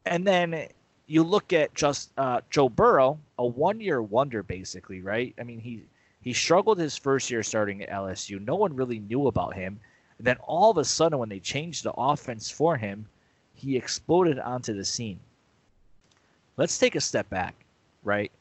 And 0.05 0.25
then 0.25 0.67
you 1.07 1.23
look 1.23 1.53
at 1.53 1.73
just 1.73 2.11
uh, 2.17 2.41
Joe 2.49 2.69
Burrow, 2.69 3.19
a 3.37 3.45
one-year 3.45 4.01
wonder, 4.01 4.43
basically, 4.43 5.01
right? 5.01 5.33
I 5.39 5.43
mean, 5.43 5.59
he 5.59 5.81
he 6.21 6.33
struggled 6.33 6.79
his 6.79 6.97
first 6.97 7.29
year 7.29 7.43
starting 7.43 7.83
at 7.83 7.89
LSU. 7.89 8.43
No 8.43 8.55
one 8.55 8.75
really 8.75 8.99
knew 8.99 9.27
about 9.27 9.53
him. 9.53 9.79
And 10.17 10.25
then 10.25 10.37
all 10.37 10.71
of 10.71 10.77
a 10.77 10.85
sudden, 10.85 11.19
when 11.19 11.29
they 11.29 11.39
changed 11.39 11.83
the 11.83 11.93
offense 11.93 12.49
for 12.49 12.77
him, 12.77 13.07
he 13.53 13.77
exploded 13.77 14.39
onto 14.39 14.73
the 14.73 14.85
scene. 14.85 15.19
Let's 16.57 16.79
take 16.79 16.95
a 16.95 17.01
step 17.01 17.29
back, 17.29 17.53
right? 18.03 18.31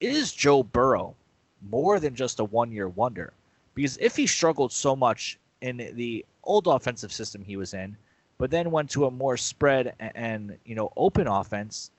Is 0.00 0.32
Joe 0.32 0.64
Burrow 0.64 1.14
more 1.62 2.00
than 2.00 2.16
just 2.16 2.40
a 2.40 2.44
one-year 2.44 2.88
wonder? 2.88 3.32
Because 3.74 3.96
if 3.98 4.16
he 4.16 4.26
struggled 4.26 4.72
so 4.72 4.96
much 4.96 5.38
in 5.60 5.76
the 5.94 6.24
old 6.42 6.66
offensive 6.66 7.12
system 7.12 7.44
he 7.44 7.56
was 7.56 7.72
in, 7.74 7.96
but 8.38 8.50
then 8.50 8.70
went 8.70 8.90
to 8.90 9.06
a 9.06 9.10
more 9.10 9.36
spread 9.36 9.94
and, 9.98 10.12
and 10.14 10.58
you 10.64 10.74
know 10.74 10.92
open 10.96 11.26
offense, 11.26 11.90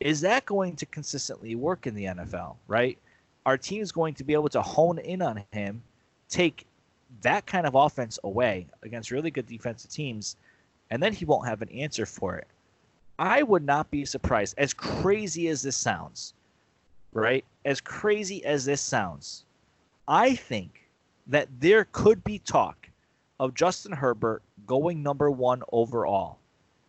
is 0.00 0.20
that 0.20 0.44
going 0.46 0.76
to 0.76 0.86
consistently 0.86 1.54
work 1.54 1.86
in 1.86 1.94
the 1.94 2.04
NFL? 2.04 2.56
Right? 2.68 2.98
Our 3.46 3.58
team 3.58 3.82
is 3.82 3.92
going 3.92 4.14
to 4.14 4.24
be 4.24 4.32
able 4.32 4.48
to 4.50 4.62
hone 4.62 4.98
in 4.98 5.20
on 5.20 5.44
him, 5.52 5.82
take 6.28 6.66
that 7.22 7.46
kind 7.46 7.66
of 7.66 7.74
offense 7.74 8.18
away 8.24 8.66
against 8.82 9.10
really 9.10 9.30
good 9.30 9.46
defensive 9.46 9.90
teams, 9.90 10.36
and 10.90 11.02
then 11.02 11.12
he 11.12 11.24
won't 11.24 11.46
have 11.46 11.62
an 11.62 11.68
answer 11.70 12.06
for 12.06 12.36
it. 12.36 12.46
I 13.18 13.42
would 13.42 13.64
not 13.64 13.90
be 13.90 14.04
surprised, 14.04 14.54
as 14.58 14.74
crazy 14.74 15.48
as 15.48 15.62
this 15.62 15.76
sounds, 15.76 16.34
right? 17.12 17.44
As 17.64 17.80
crazy 17.80 18.44
as 18.44 18.64
this 18.64 18.80
sounds, 18.80 19.44
I 20.08 20.34
think 20.34 20.88
that 21.28 21.48
there 21.60 21.86
could 21.92 22.24
be 22.24 22.40
talk 22.40 22.83
of 23.40 23.52
Justin 23.52 23.90
Herbert 23.90 24.42
going 24.64 25.02
number 25.02 25.28
one 25.28 25.62
overall. 25.72 26.38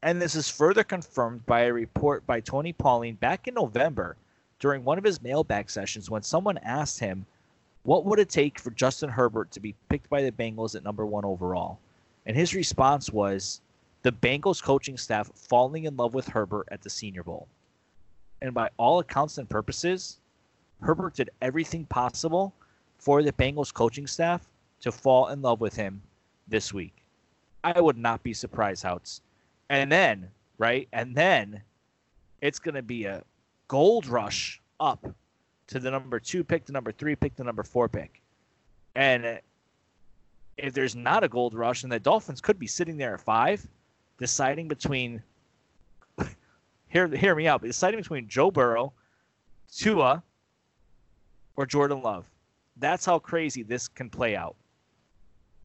And 0.04 0.22
this 0.22 0.36
is 0.36 0.48
further 0.48 0.84
confirmed 0.84 1.44
by 1.48 1.62
a 1.62 1.74
report 1.74 2.26
by 2.28 2.40
Tony 2.40 2.72
Pauline 2.72 3.16
back 3.16 3.48
in 3.48 3.56
November 3.56 4.16
during 4.60 4.84
one 4.84 5.00
of 5.00 5.04
his 5.04 5.24
mailbag 5.24 5.72
sessions 5.72 6.10
when 6.10 6.22
someone 6.22 6.60
asked 6.60 7.00
him, 7.00 7.26
What 7.82 8.06
would 8.06 8.20
it 8.20 8.30
take 8.30 8.60
for 8.60 8.70
Justin 8.70 9.10
Herbert 9.10 9.50
to 9.52 9.60
be 9.60 9.74
picked 9.90 10.08
by 10.08 10.22
the 10.22 10.32
Bengals 10.32 10.76
at 10.76 10.84
number 10.84 11.06
one 11.06 11.26
overall? 11.26 11.80
And 12.28 12.38
his 12.38 12.54
response 12.54 13.12
was, 13.12 13.62
The 14.04 14.12
Bengals 14.12 14.62
coaching 14.62 14.98
staff 14.98 15.32
falling 15.34 15.86
in 15.86 15.98
love 15.98 16.14
with 16.14 16.28
Herbert 16.28 16.68
at 16.70 16.84
the 16.84 16.92
Senior 16.92 17.24
Bowl. 17.24 17.48
And 18.44 18.54
by 18.54 18.70
all 18.78 19.00
accounts 19.00 19.40
and 19.40 19.50
purposes, 19.50 20.20
Herbert 20.82 21.16
did 21.16 21.32
everything 21.42 21.86
possible 21.86 22.54
for 23.00 23.24
the 23.24 23.34
Bengals 23.34 23.74
coaching 23.74 24.06
staff 24.06 24.48
to 24.82 24.92
fall 24.92 25.30
in 25.30 25.42
love 25.42 25.60
with 25.60 25.76
him 25.76 26.04
this 26.48 26.74
week. 26.74 27.04
I 27.64 27.80
would 27.82 27.98
not 27.98 28.24
be 28.24 28.34
surprised 28.34 28.84
how 28.84 28.98
it's. 28.98 29.22
And 29.70 29.92
then, 29.92 30.30
right? 30.58 30.88
And 30.94 31.16
then 31.16 31.62
it's 32.42 32.60
going 32.60 32.76
to 32.76 32.84
be 32.84 33.06
a 33.06 33.24
gold 33.68 34.06
rush 34.08 34.62
up 34.80 35.06
to 35.68 35.80
the 35.80 35.90
number 35.90 36.20
two 36.20 36.44
pick, 36.44 36.66
the 36.66 36.74
number 36.74 36.92
three 36.92 37.16
pick, 37.16 37.36
the 37.36 37.44
number 37.44 37.64
four 37.64 37.90
pick. 37.90 38.22
And 38.96 39.40
if 40.58 40.74
there's 40.74 40.96
not 40.96 41.24
a 41.24 41.28
gold 41.28 41.54
rush, 41.54 41.84
and 41.84 41.92
the 41.92 42.00
Dolphins 42.00 42.42
could 42.42 42.60
be 42.60 42.68
sitting 42.68 42.98
there 42.98 43.16
at 43.16 43.22
five, 43.22 43.66
deciding 44.20 44.68
between. 44.68 45.22
hear, 46.88 47.08
hear 47.08 47.36
me 47.36 47.48
out, 47.48 47.62
deciding 47.62 48.00
between 48.00 48.28
Joe 48.28 48.52
Burrow, 48.52 48.94
Tua, 49.76 50.24
or 51.56 51.66
Jordan 51.66 52.02
Love. 52.02 52.30
That's 52.78 53.06
how 53.06 53.20
crazy 53.20 53.64
this 53.64 53.88
can 53.88 54.10
play 54.10 54.36
out. 54.36 54.56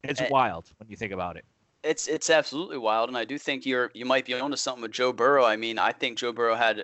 It's 0.03 0.21
and, 0.21 0.29
wild 0.29 0.71
when 0.77 0.89
you 0.89 0.95
think 0.95 1.11
about 1.11 1.37
it. 1.37 1.45
It's 1.83 2.07
it's 2.07 2.29
absolutely 2.29 2.77
wild, 2.77 3.09
and 3.09 3.17
I 3.17 3.25
do 3.25 3.37
think 3.37 3.65
you're 3.65 3.91
you 3.93 4.05
might 4.05 4.25
be 4.25 4.33
onto 4.33 4.57
something 4.57 4.81
with 4.81 4.91
Joe 4.91 5.13
Burrow. 5.13 5.45
I 5.45 5.55
mean, 5.55 5.79
I 5.79 5.91
think 5.91 6.17
Joe 6.17 6.31
Burrow 6.31 6.55
had, 6.55 6.83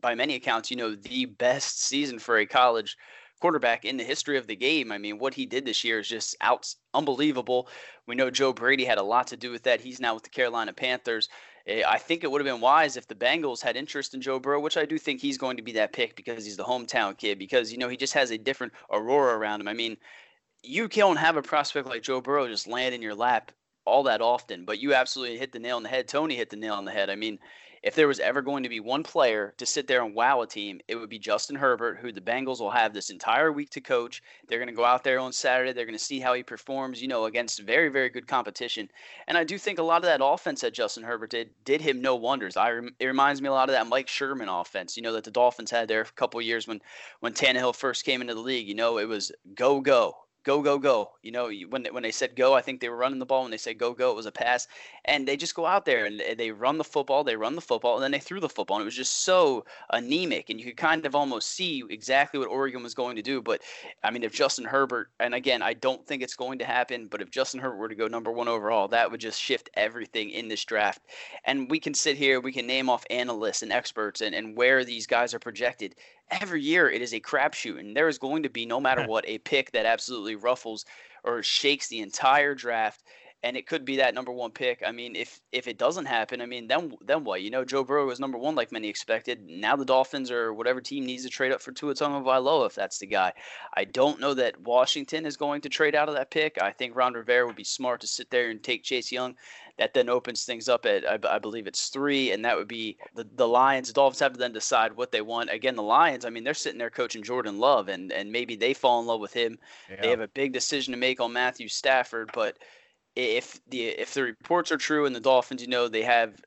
by 0.00 0.14
many 0.14 0.34
accounts, 0.34 0.70
you 0.70 0.76
know, 0.76 0.94
the 0.94 1.26
best 1.26 1.82
season 1.82 2.18
for 2.18 2.38
a 2.38 2.46
college 2.46 2.96
quarterback 3.40 3.84
in 3.84 3.96
the 3.96 4.04
history 4.04 4.38
of 4.38 4.46
the 4.46 4.56
game. 4.56 4.92
I 4.92 4.98
mean, 4.98 5.18
what 5.18 5.34
he 5.34 5.46
did 5.46 5.64
this 5.64 5.84
year 5.84 5.98
is 5.98 6.08
just 6.08 6.36
out 6.40 6.74
unbelievable. 6.94 7.68
We 8.06 8.14
know 8.14 8.30
Joe 8.30 8.52
Brady 8.52 8.84
had 8.84 8.98
a 8.98 9.02
lot 9.02 9.26
to 9.28 9.36
do 9.36 9.50
with 9.50 9.62
that. 9.64 9.80
He's 9.80 10.00
now 10.00 10.14
with 10.14 10.22
the 10.22 10.30
Carolina 10.30 10.72
Panthers. 10.72 11.28
Eh, 11.66 11.82
I 11.86 11.98
think 11.98 12.24
it 12.24 12.30
would 12.30 12.40
have 12.40 12.52
been 12.52 12.60
wise 12.60 12.96
if 12.96 13.06
the 13.06 13.14
Bengals 13.14 13.62
had 13.62 13.76
interest 13.76 14.14
in 14.14 14.20
Joe 14.20 14.38
Burrow, 14.38 14.60
which 14.60 14.76
I 14.76 14.86
do 14.86 14.98
think 14.98 15.20
he's 15.20 15.38
going 15.38 15.56
to 15.56 15.62
be 15.62 15.72
that 15.72 15.92
pick 15.92 16.16
because 16.16 16.44
he's 16.44 16.56
the 16.56 16.64
hometown 16.64 17.16
kid. 17.16 17.38
Because 17.38 17.72
you 17.72 17.78
know 17.78 17.88
he 17.88 17.96
just 17.96 18.14
has 18.14 18.30
a 18.30 18.38
different 18.38 18.72
aurora 18.90 19.36
around 19.36 19.60
him. 19.60 19.68
I 19.68 19.74
mean, 19.74 19.96
you 20.64 20.88
can't 20.88 21.18
have 21.18 21.36
a 21.36 21.42
prospect 21.42 21.88
like 21.88 22.02
Joe 22.02 22.20
Burrow 22.20 22.48
just 22.48 22.66
land 22.66 22.94
in 22.94 23.02
your 23.02 23.14
lap 23.14 23.52
all 23.84 24.02
that 24.04 24.22
often, 24.22 24.64
but 24.64 24.78
you 24.78 24.94
absolutely 24.94 25.38
hit 25.38 25.52
the 25.52 25.58
nail 25.58 25.76
on 25.76 25.82
the 25.82 25.88
head. 25.88 26.08
Tony 26.08 26.34
hit 26.34 26.50
the 26.50 26.56
nail 26.56 26.74
on 26.74 26.84
the 26.84 26.92
head. 26.92 27.10
I 27.10 27.16
mean, 27.16 27.38
if 27.82 27.94
there 27.94 28.08
was 28.08 28.18
ever 28.18 28.40
going 28.40 28.62
to 28.62 28.70
be 28.70 28.80
one 28.80 29.02
player 29.02 29.52
to 29.58 29.66
sit 29.66 29.86
there 29.86 30.02
and 30.02 30.14
wow 30.14 30.40
a 30.40 30.46
team, 30.46 30.80
it 30.88 30.96
would 30.96 31.10
be 31.10 31.18
Justin 31.18 31.54
Herbert, 31.54 31.98
who 31.98 32.12
the 32.12 32.20
Bengals 32.20 32.60
will 32.60 32.70
have 32.70 32.94
this 32.94 33.10
entire 33.10 33.52
week 33.52 33.68
to 33.70 33.80
coach. 33.82 34.22
They're 34.48 34.58
going 34.58 34.70
to 34.70 34.74
go 34.74 34.86
out 34.86 35.04
there 35.04 35.18
on 35.18 35.34
Saturday. 35.34 35.74
They're 35.74 35.84
going 35.84 35.98
to 35.98 36.02
see 36.02 36.18
how 36.18 36.32
he 36.32 36.42
performs, 36.42 37.02
you 37.02 37.08
know, 37.08 37.26
against 37.26 37.60
very, 37.60 37.90
very 37.90 38.08
good 38.08 38.26
competition. 38.26 38.88
And 39.28 39.36
I 39.36 39.44
do 39.44 39.58
think 39.58 39.78
a 39.78 39.82
lot 39.82 39.98
of 39.98 40.04
that 40.04 40.24
offense 40.24 40.62
that 40.62 40.72
Justin 40.72 41.04
Herbert 41.04 41.30
did 41.30 41.50
did 41.66 41.82
him 41.82 42.00
no 42.00 42.16
wonders. 42.16 42.56
I 42.56 42.70
it 42.98 43.06
reminds 43.06 43.42
me 43.42 43.48
a 43.48 43.52
lot 43.52 43.68
of 43.68 43.74
that 43.74 43.86
Mike 43.86 44.08
Sherman 44.08 44.48
offense, 44.48 44.96
you 44.96 45.02
know, 45.02 45.12
that 45.12 45.24
the 45.24 45.30
Dolphins 45.30 45.70
had 45.70 45.86
there 45.86 46.00
a 46.00 46.06
couple 46.06 46.40
years 46.40 46.66
when 46.66 46.80
when 47.20 47.34
Tannehill 47.34 47.76
first 47.76 48.06
came 48.06 48.22
into 48.22 48.34
the 48.34 48.40
league. 48.40 48.66
You 48.66 48.76
know, 48.76 48.96
it 48.96 49.08
was 49.08 49.30
go 49.54 49.82
go 49.82 50.23
go, 50.44 50.62
go, 50.62 50.78
go. 50.78 51.10
You 51.22 51.32
know, 51.32 51.50
when 51.68 51.82
they, 51.82 51.90
when 51.90 52.02
they 52.02 52.12
said 52.12 52.36
go, 52.36 52.54
I 52.54 52.60
think 52.60 52.80
they 52.80 52.88
were 52.88 52.96
running 52.96 53.18
the 53.18 53.26
ball. 53.26 53.42
When 53.42 53.50
they 53.50 53.56
said 53.56 53.78
go, 53.78 53.92
go, 53.92 54.10
it 54.10 54.16
was 54.16 54.26
a 54.26 54.32
pass. 54.32 54.68
And 55.06 55.26
they 55.26 55.36
just 55.36 55.54
go 55.54 55.66
out 55.66 55.84
there 55.84 56.04
and 56.04 56.22
they 56.36 56.50
run 56.50 56.78
the 56.78 56.84
football, 56.84 57.24
they 57.24 57.36
run 57.36 57.54
the 57.54 57.60
football, 57.60 57.94
and 57.94 58.02
then 58.02 58.10
they 58.10 58.18
threw 58.18 58.40
the 58.40 58.48
football. 58.48 58.76
And 58.76 58.82
it 58.82 58.86
was 58.86 58.94
just 58.94 59.24
so 59.24 59.64
anemic. 59.90 60.50
And 60.50 60.60
you 60.60 60.66
could 60.66 60.76
kind 60.76 61.04
of 61.06 61.14
almost 61.14 61.52
see 61.52 61.82
exactly 61.90 62.38
what 62.38 62.48
Oregon 62.48 62.82
was 62.82 62.94
going 62.94 63.16
to 63.16 63.22
do. 63.22 63.42
But 63.42 63.62
I 64.02 64.10
mean, 64.10 64.22
if 64.22 64.32
Justin 64.32 64.64
Herbert, 64.64 65.10
and 65.18 65.34
again, 65.34 65.62
I 65.62 65.74
don't 65.74 66.06
think 66.06 66.22
it's 66.22 66.36
going 66.36 66.58
to 66.58 66.64
happen, 66.64 67.08
but 67.08 67.22
if 67.22 67.30
Justin 67.30 67.60
Herbert 67.60 67.78
were 67.78 67.88
to 67.88 67.94
go 67.94 68.06
number 68.06 68.30
one 68.30 68.48
overall, 68.48 68.88
that 68.88 69.10
would 69.10 69.20
just 69.20 69.40
shift 69.40 69.70
everything 69.74 70.30
in 70.30 70.48
this 70.48 70.64
draft. 70.64 71.00
And 71.44 71.70
we 71.70 71.80
can 71.80 71.94
sit 71.94 72.16
here, 72.16 72.40
we 72.40 72.52
can 72.52 72.66
name 72.66 72.90
off 72.90 73.04
analysts 73.10 73.62
and 73.62 73.72
experts 73.72 74.20
and, 74.20 74.34
and 74.34 74.56
where 74.56 74.84
these 74.84 75.06
guys 75.06 75.34
are 75.34 75.38
projected 75.38 75.94
every 76.30 76.62
year 76.62 76.90
it 76.90 77.02
is 77.02 77.14
a 77.14 77.20
crapshoot, 77.20 77.78
and 77.78 77.96
there 77.96 78.08
is 78.08 78.18
going 78.18 78.42
to 78.42 78.50
be 78.50 78.66
no 78.66 78.80
matter 78.80 79.04
what 79.06 79.24
a 79.26 79.38
pick 79.38 79.70
that 79.72 79.86
absolutely 79.86 80.36
ruffles 80.36 80.84
or 81.22 81.42
shakes 81.42 81.88
the 81.88 82.00
entire 82.00 82.54
draft. 82.54 83.02
And 83.42 83.58
it 83.58 83.66
could 83.66 83.84
be 83.84 83.96
that 83.96 84.14
number 84.14 84.32
one 84.32 84.52
pick. 84.52 84.82
I 84.86 84.90
mean, 84.90 85.14
if 85.14 85.38
if 85.52 85.68
it 85.68 85.76
doesn't 85.76 86.06
happen, 86.06 86.40
I 86.40 86.46
mean, 86.46 86.66
then 86.66 86.94
then 87.02 87.24
what? 87.24 87.42
You 87.42 87.50
know, 87.50 87.62
Joe 87.62 87.84
Burrow 87.84 88.06
was 88.06 88.18
number 88.18 88.38
one 88.38 88.54
like 88.54 88.72
many 88.72 88.88
expected. 88.88 89.46
Now 89.46 89.76
the 89.76 89.84
Dolphins 89.84 90.30
or 90.30 90.54
whatever 90.54 90.80
team 90.80 91.04
needs 91.04 91.24
to 91.24 91.28
trade 91.28 91.52
up 91.52 91.60
for 91.60 91.70
Tua 91.70 91.92
Tagovailoa 91.92 92.64
if 92.64 92.74
that's 92.74 92.96
the 92.96 93.06
guy. 93.06 93.34
I 93.74 93.84
don't 93.84 94.18
know 94.18 94.32
that 94.32 94.58
Washington 94.62 95.26
is 95.26 95.36
going 95.36 95.60
to 95.60 95.68
trade 95.68 95.94
out 95.94 96.08
of 96.08 96.14
that 96.14 96.30
pick. 96.30 96.56
I 96.62 96.70
think 96.70 96.96
Ron 96.96 97.12
Rivera 97.12 97.46
would 97.46 97.54
be 97.54 97.64
smart 97.64 98.00
to 98.00 98.06
sit 98.06 98.30
there 98.30 98.48
and 98.48 98.62
take 98.62 98.82
Chase 98.82 99.12
Young 99.12 99.36
that 99.78 99.94
then 99.94 100.08
opens 100.08 100.44
things 100.44 100.68
up 100.68 100.86
at 100.86 101.08
I, 101.08 101.18
I, 101.28 101.38
believe 101.38 101.66
it's 101.66 101.88
three, 101.88 102.30
and 102.30 102.44
that 102.44 102.56
would 102.56 102.68
be 102.68 102.96
the 103.14 103.26
the 103.34 103.48
Lions. 103.48 103.88
The 103.88 103.94
Dolphins 103.94 104.20
have 104.20 104.32
to 104.34 104.38
then 104.38 104.52
decide 104.52 104.96
what 104.96 105.10
they 105.10 105.20
want. 105.20 105.50
Again, 105.50 105.74
the 105.74 105.82
Lions. 105.82 106.24
I 106.24 106.30
mean, 106.30 106.44
they're 106.44 106.54
sitting 106.54 106.78
there 106.78 106.90
coaching 106.90 107.22
Jordan 107.22 107.58
Love, 107.58 107.88
and 107.88 108.12
and 108.12 108.30
maybe 108.30 108.56
they 108.56 108.74
fall 108.74 109.00
in 109.00 109.06
love 109.06 109.20
with 109.20 109.32
him. 109.32 109.58
Yeah. 109.90 110.02
They 110.02 110.10
have 110.10 110.20
a 110.20 110.28
big 110.28 110.52
decision 110.52 110.92
to 110.92 110.98
make 110.98 111.20
on 111.20 111.32
Matthew 111.32 111.68
Stafford, 111.68 112.30
but 112.34 112.58
if 113.16 113.60
the 113.68 113.86
if 113.86 114.14
the 114.14 114.22
reports 114.22 114.72
are 114.72 114.76
true 114.76 115.06
and 115.06 115.14
the 115.14 115.20
Dolphins, 115.20 115.62
you 115.62 115.68
know, 115.68 115.88
they 115.88 116.02
have 116.02 116.40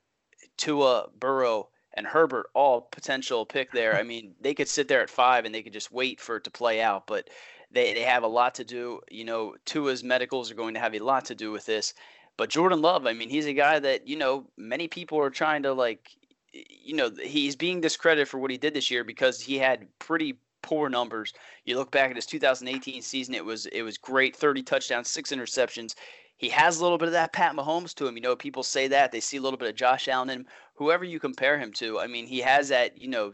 Tua, 0.56 1.08
Burrow, 1.18 1.68
and 1.94 2.06
Herbert 2.06 2.50
all 2.54 2.82
potential 2.82 3.46
pick 3.46 3.72
there. 3.72 3.96
I 3.96 4.02
mean, 4.02 4.34
they 4.40 4.54
could 4.54 4.68
sit 4.68 4.88
there 4.88 5.02
at 5.02 5.10
five 5.10 5.44
and 5.44 5.54
they 5.54 5.62
could 5.62 5.72
just 5.72 5.92
wait 5.92 6.20
for 6.20 6.36
it 6.36 6.44
to 6.44 6.50
play 6.50 6.80
out, 6.80 7.06
but 7.06 7.28
they, 7.70 7.94
they 7.94 8.02
have 8.02 8.22
a 8.22 8.28
lot 8.28 8.54
to 8.56 8.64
do. 8.64 9.00
You 9.10 9.24
know, 9.24 9.56
Tua's 9.64 10.04
medicals 10.04 10.50
are 10.50 10.54
going 10.54 10.74
to 10.74 10.80
have 10.80 10.94
a 10.94 11.00
lot 11.00 11.26
to 11.26 11.34
do 11.34 11.50
with 11.50 11.66
this. 11.66 11.94
But 12.38 12.48
Jordan 12.48 12.80
Love, 12.80 13.06
I 13.06 13.12
mean, 13.12 13.28
he's 13.28 13.46
a 13.46 13.52
guy 13.52 13.78
that, 13.78 14.08
you 14.08 14.16
know, 14.16 14.46
many 14.56 14.88
people 14.88 15.18
are 15.18 15.28
trying 15.28 15.64
to 15.64 15.74
like 15.74 16.08
you 16.52 16.94
know, 16.94 17.10
he's 17.22 17.56
being 17.56 17.80
discredited 17.80 18.28
for 18.28 18.38
what 18.38 18.50
he 18.50 18.56
did 18.56 18.74
this 18.74 18.90
year 18.90 19.04
because 19.04 19.40
he 19.40 19.58
had 19.58 19.86
pretty 19.98 20.38
poor 20.62 20.88
numbers. 20.88 21.32
You 21.64 21.76
look 21.76 21.90
back 21.90 22.10
at 22.10 22.16
his 22.16 22.26
2018 22.26 23.02
season, 23.02 23.34
it 23.34 23.44
was 23.44 23.66
it 23.66 23.82
was 23.82 23.98
great, 23.98 24.34
30 24.34 24.62
touchdowns, 24.62 25.08
6 25.08 25.32
interceptions. 25.32 25.94
He 26.36 26.48
has 26.50 26.78
a 26.78 26.82
little 26.82 26.98
bit 26.98 27.08
of 27.08 27.12
that 27.12 27.32
Pat 27.32 27.54
Mahomes 27.54 27.94
to 27.96 28.06
him. 28.06 28.16
You 28.16 28.22
know, 28.22 28.36
people 28.36 28.62
say 28.62 28.88
that. 28.88 29.10
They 29.10 29.20
see 29.20 29.38
a 29.38 29.42
little 29.42 29.58
bit 29.58 29.68
of 29.68 29.74
Josh 29.74 30.08
Allen 30.08 30.30
in 30.30 30.40
him. 30.40 30.46
Whoever 30.74 31.04
you 31.04 31.18
compare 31.18 31.58
him 31.58 31.72
to, 31.74 31.98
I 31.98 32.06
mean, 32.06 32.26
he 32.26 32.38
has 32.38 32.68
that, 32.68 33.00
you 33.00 33.08
know, 33.08 33.32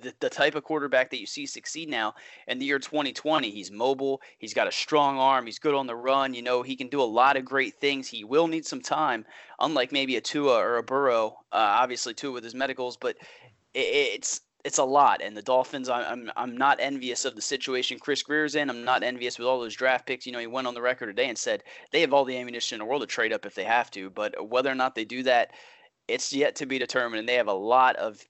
the, 0.00 0.12
the 0.20 0.30
type 0.30 0.54
of 0.54 0.64
quarterback 0.64 1.10
that 1.10 1.20
you 1.20 1.26
see 1.26 1.46
succeed 1.46 1.88
now 1.88 2.14
in 2.46 2.58
the 2.58 2.64
year 2.64 2.78
2020. 2.78 3.50
He's 3.50 3.70
mobile. 3.70 4.20
He's 4.38 4.54
got 4.54 4.68
a 4.68 4.72
strong 4.72 5.18
arm. 5.18 5.46
He's 5.46 5.58
good 5.58 5.74
on 5.74 5.86
the 5.86 5.96
run. 5.96 6.34
You 6.34 6.42
know, 6.42 6.62
he 6.62 6.76
can 6.76 6.88
do 6.88 7.00
a 7.00 7.04
lot 7.04 7.36
of 7.36 7.44
great 7.44 7.74
things. 7.80 8.08
He 8.08 8.24
will 8.24 8.46
need 8.46 8.66
some 8.66 8.80
time, 8.80 9.24
unlike 9.60 9.92
maybe 9.92 10.16
a 10.16 10.20
Tua 10.20 10.58
or 10.58 10.76
a 10.76 10.82
Burrow. 10.82 11.38
Uh, 11.52 11.78
obviously, 11.80 12.14
Tua 12.14 12.32
with 12.32 12.44
his 12.44 12.54
medicals, 12.54 12.96
but 12.96 13.16
it, 13.74 13.80
it's 13.80 14.40
it's 14.64 14.78
a 14.78 14.84
lot. 14.84 15.22
And 15.22 15.36
the 15.36 15.42
Dolphins, 15.42 15.88
I'm 15.88 16.30
I'm 16.36 16.56
not 16.56 16.78
envious 16.80 17.24
of 17.24 17.34
the 17.34 17.42
situation 17.42 17.98
Chris 17.98 18.22
Grier's 18.22 18.54
in. 18.54 18.70
I'm 18.70 18.84
not 18.84 19.02
envious 19.02 19.38
with 19.38 19.46
all 19.46 19.60
those 19.60 19.74
draft 19.74 20.06
picks. 20.06 20.26
You 20.26 20.32
know, 20.32 20.40
he 20.40 20.46
went 20.46 20.66
on 20.66 20.74
the 20.74 20.82
record 20.82 21.06
today 21.06 21.28
and 21.28 21.38
said 21.38 21.62
they 21.92 22.00
have 22.00 22.12
all 22.12 22.24
the 22.24 22.36
ammunition 22.36 22.76
in 22.76 22.80
the 22.80 22.84
world 22.84 23.02
to 23.02 23.06
trade 23.06 23.32
up 23.32 23.46
if 23.46 23.54
they 23.54 23.64
have 23.64 23.90
to. 23.92 24.10
But 24.10 24.48
whether 24.48 24.70
or 24.70 24.74
not 24.74 24.94
they 24.94 25.04
do 25.04 25.22
that, 25.24 25.52
it's 26.08 26.32
yet 26.32 26.56
to 26.56 26.66
be 26.66 26.78
determined. 26.78 27.20
And 27.20 27.28
they 27.28 27.34
have 27.34 27.48
a 27.48 27.52
lot 27.52 27.96
of 27.96 28.24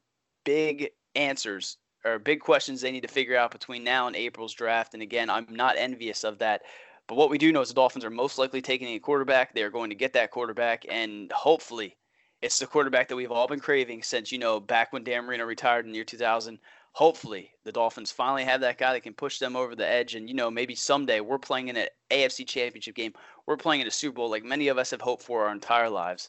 big 0.44 0.90
answers 1.14 1.76
or 2.04 2.18
big 2.18 2.40
questions 2.40 2.80
they 2.80 2.92
need 2.92 3.02
to 3.02 3.08
figure 3.08 3.36
out 3.36 3.50
between 3.50 3.84
now 3.84 4.06
and 4.06 4.16
April's 4.16 4.54
draft. 4.54 4.94
And 4.94 5.02
again, 5.02 5.30
I'm 5.30 5.46
not 5.50 5.76
envious 5.76 6.24
of 6.24 6.38
that. 6.38 6.62
But 7.06 7.16
what 7.16 7.30
we 7.30 7.38
do 7.38 7.52
know 7.52 7.62
is 7.62 7.68
the 7.68 7.74
Dolphins 7.74 8.04
are 8.04 8.10
most 8.10 8.38
likely 8.38 8.60
taking 8.60 8.88
a 8.88 8.98
quarterback. 8.98 9.54
They 9.54 9.62
are 9.62 9.70
going 9.70 9.90
to 9.90 9.96
get 9.96 10.12
that 10.12 10.30
quarterback, 10.30 10.84
and 10.90 11.32
hopefully, 11.32 11.96
it's 12.42 12.58
the 12.58 12.66
quarterback 12.66 13.08
that 13.08 13.16
we've 13.16 13.32
all 13.32 13.48
been 13.48 13.60
craving 13.60 14.02
since 14.02 14.30
you 14.30 14.38
know 14.38 14.60
back 14.60 14.92
when 14.92 15.04
Dan 15.04 15.24
Marino 15.24 15.44
retired 15.44 15.86
in 15.86 15.90
the 15.90 15.96
year 15.96 16.04
2000. 16.04 16.58
Hopefully, 16.92 17.50
the 17.64 17.72
Dolphins 17.72 18.10
finally 18.10 18.44
have 18.44 18.60
that 18.60 18.76
guy 18.76 18.92
that 18.92 19.02
can 19.02 19.14
push 19.14 19.38
them 19.38 19.56
over 19.56 19.74
the 19.74 19.88
edge, 19.88 20.16
and 20.16 20.28
you 20.28 20.34
know 20.34 20.50
maybe 20.50 20.74
someday 20.74 21.20
we're 21.20 21.38
playing 21.38 21.68
in 21.68 21.76
an 21.76 21.86
AFC 22.10 22.46
Championship 22.46 22.94
game. 22.94 23.14
We're 23.46 23.56
playing 23.56 23.80
in 23.80 23.86
a 23.86 23.90
Super 23.90 24.16
Bowl 24.16 24.30
like 24.30 24.44
many 24.44 24.68
of 24.68 24.76
us 24.76 24.90
have 24.90 25.00
hoped 25.00 25.22
for 25.22 25.46
our 25.46 25.52
entire 25.52 25.88
lives. 25.88 26.28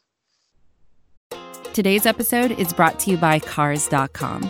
Today's 1.74 2.06
episode 2.06 2.52
is 2.52 2.72
brought 2.72 3.00
to 3.02 3.12
you 3.12 3.18
by 3.18 3.40
Cars.com. 3.40 4.50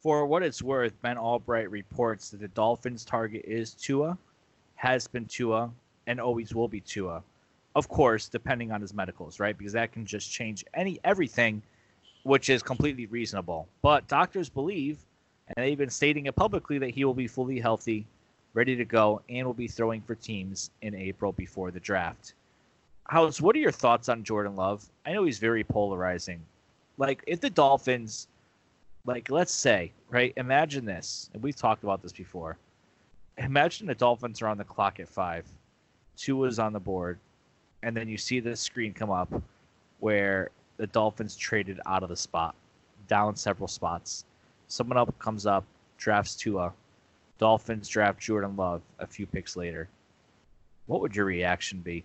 For 0.00 0.26
what 0.26 0.44
it's 0.44 0.62
worth, 0.62 1.00
Ben 1.02 1.16
Allbright 1.16 1.70
reports 1.70 2.30
that 2.30 2.40
the 2.40 2.48
Dolphins' 2.48 3.04
target 3.04 3.44
is 3.44 3.74
Tua, 3.74 4.16
has 4.76 5.08
been 5.08 5.24
Tua, 5.24 5.72
and 6.06 6.20
always 6.20 6.54
will 6.54 6.68
be 6.68 6.80
Tua. 6.80 7.20
Of 7.74 7.88
course, 7.88 8.28
depending 8.28 8.70
on 8.70 8.80
his 8.80 8.94
medicals, 8.94 9.40
right? 9.40 9.58
Because 9.58 9.72
that 9.72 9.90
can 9.90 10.06
just 10.06 10.30
change 10.30 10.64
any 10.74 11.00
everything, 11.02 11.62
which 12.22 12.48
is 12.48 12.62
completely 12.62 13.06
reasonable. 13.06 13.66
But 13.82 14.06
doctors 14.06 14.48
believe, 14.48 14.98
and 15.48 15.64
they've 15.64 15.76
been 15.76 15.90
stating 15.90 16.26
it 16.26 16.36
publicly, 16.36 16.78
that 16.78 16.90
he 16.90 17.04
will 17.04 17.14
be 17.14 17.26
fully 17.26 17.58
healthy, 17.58 18.06
ready 18.54 18.76
to 18.76 18.84
go, 18.84 19.20
and 19.28 19.44
will 19.44 19.52
be 19.52 19.68
throwing 19.68 20.00
for 20.02 20.14
teams 20.14 20.70
in 20.80 20.94
April 20.94 21.32
before 21.32 21.72
the 21.72 21.80
draft. 21.80 22.34
House, 23.08 23.40
what 23.40 23.56
are 23.56 23.60
your 23.60 23.72
thoughts 23.72 24.08
on 24.08 24.22
Jordan 24.22 24.54
Love? 24.54 24.88
I 25.04 25.12
know 25.12 25.24
he's 25.24 25.38
very 25.38 25.64
polarizing. 25.64 26.40
Like, 26.98 27.24
if 27.26 27.40
the 27.40 27.50
Dolphins 27.50 28.28
like 29.08 29.30
let's 29.30 29.52
say, 29.52 29.90
right? 30.10 30.34
Imagine 30.36 30.84
this, 30.84 31.30
and 31.32 31.42
we've 31.42 31.56
talked 31.56 31.82
about 31.82 32.02
this 32.02 32.12
before. 32.12 32.58
Imagine 33.38 33.86
the 33.86 33.94
Dolphins 33.94 34.42
are 34.42 34.48
on 34.48 34.58
the 34.58 34.64
clock 34.64 35.00
at 35.00 35.08
five, 35.08 35.46
Tua's 36.16 36.58
on 36.58 36.74
the 36.74 36.78
board, 36.80 37.18
and 37.82 37.96
then 37.96 38.06
you 38.06 38.18
see 38.18 38.38
the 38.38 38.54
screen 38.54 38.92
come 38.92 39.10
up 39.10 39.32
where 40.00 40.50
the 40.76 40.86
Dolphins 40.88 41.36
traded 41.36 41.80
out 41.86 42.02
of 42.02 42.10
the 42.10 42.16
spot, 42.16 42.54
down 43.08 43.34
several 43.34 43.66
spots. 43.66 44.26
Someone 44.66 44.98
up 44.98 45.18
comes 45.18 45.46
up, 45.46 45.64
drafts 45.96 46.36
Tua. 46.36 46.74
Dolphins 47.38 47.88
draft 47.88 48.20
Jordan 48.20 48.56
Love 48.56 48.82
a 48.98 49.06
few 49.06 49.24
picks 49.24 49.56
later. 49.56 49.88
What 50.84 51.00
would 51.00 51.16
your 51.16 51.24
reaction 51.24 51.80
be? 51.80 52.04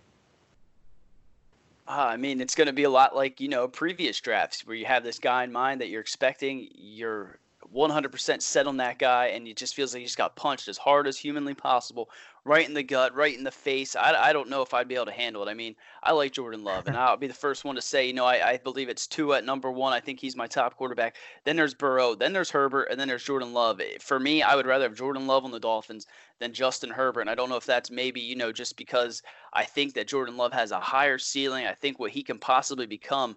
Uh, 1.86 2.06
I 2.08 2.16
mean, 2.16 2.40
it's 2.40 2.54
going 2.54 2.66
to 2.66 2.72
be 2.72 2.84
a 2.84 2.90
lot 2.90 3.14
like, 3.14 3.40
you 3.40 3.48
know, 3.48 3.68
previous 3.68 4.20
drafts 4.20 4.66
where 4.66 4.76
you 4.76 4.86
have 4.86 5.04
this 5.04 5.18
guy 5.18 5.44
in 5.44 5.52
mind 5.52 5.80
that 5.80 5.88
you're 5.88 6.00
expecting, 6.00 6.68
you're 6.74 7.38
100% 7.74 8.40
set 8.40 8.66
on 8.66 8.76
that 8.76 8.98
guy, 8.98 9.26
and 9.26 9.48
it 9.48 9.56
just 9.56 9.74
feels 9.74 9.92
like 9.92 10.00
he 10.00 10.06
just 10.06 10.16
got 10.16 10.36
punched 10.36 10.68
as 10.68 10.78
hard 10.78 11.06
as 11.08 11.18
humanly 11.18 11.54
possible, 11.54 12.08
right 12.44 12.66
in 12.68 12.74
the 12.74 12.82
gut, 12.82 13.14
right 13.14 13.36
in 13.36 13.42
the 13.42 13.50
face. 13.50 13.96
I, 13.96 14.14
I 14.14 14.32
don't 14.32 14.48
know 14.48 14.62
if 14.62 14.72
I'd 14.72 14.86
be 14.86 14.94
able 14.94 15.06
to 15.06 15.12
handle 15.12 15.42
it. 15.42 15.50
I 15.50 15.54
mean, 15.54 15.74
I 16.02 16.12
like 16.12 16.32
Jordan 16.32 16.62
Love, 16.62 16.86
and 16.86 16.96
I'll 16.96 17.16
be 17.16 17.26
the 17.26 17.34
first 17.34 17.64
one 17.64 17.74
to 17.74 17.82
say, 17.82 18.06
you 18.06 18.12
know, 18.12 18.24
I, 18.24 18.50
I 18.50 18.56
believe 18.58 18.88
it's 18.88 19.08
Tua 19.08 19.38
at 19.38 19.44
number 19.44 19.72
one. 19.72 19.92
I 19.92 20.00
think 20.00 20.20
he's 20.20 20.36
my 20.36 20.46
top 20.46 20.76
quarterback. 20.76 21.16
Then 21.44 21.56
there's 21.56 21.74
Burrow, 21.74 22.14
then 22.14 22.32
there's 22.32 22.50
Herbert, 22.50 22.88
and 22.90 23.00
then 23.00 23.08
there's 23.08 23.24
Jordan 23.24 23.52
Love. 23.52 23.80
Eh, 23.80 23.98
for 23.98 24.20
me, 24.20 24.42
I 24.42 24.54
would 24.54 24.66
rather 24.66 24.84
have 24.84 24.94
Jordan 24.94 25.26
Love 25.26 25.44
on 25.44 25.50
the 25.50 25.58
Dolphins 25.58 26.06
than 26.38 26.52
Justin 26.52 26.90
Herbert. 26.90 27.22
And 27.22 27.30
I 27.30 27.34
don't 27.34 27.48
know 27.48 27.56
if 27.56 27.66
that's 27.66 27.90
maybe, 27.90 28.20
you 28.20 28.36
know, 28.36 28.52
just 28.52 28.76
because 28.76 29.22
I 29.52 29.64
think 29.64 29.94
that 29.94 30.08
Jordan 30.08 30.36
Love 30.36 30.52
has 30.52 30.70
a 30.70 30.80
higher 30.80 31.18
ceiling. 31.18 31.66
I 31.66 31.74
think 31.74 31.98
what 31.98 32.12
he 32.12 32.22
can 32.22 32.38
possibly 32.38 32.86
become 32.86 33.36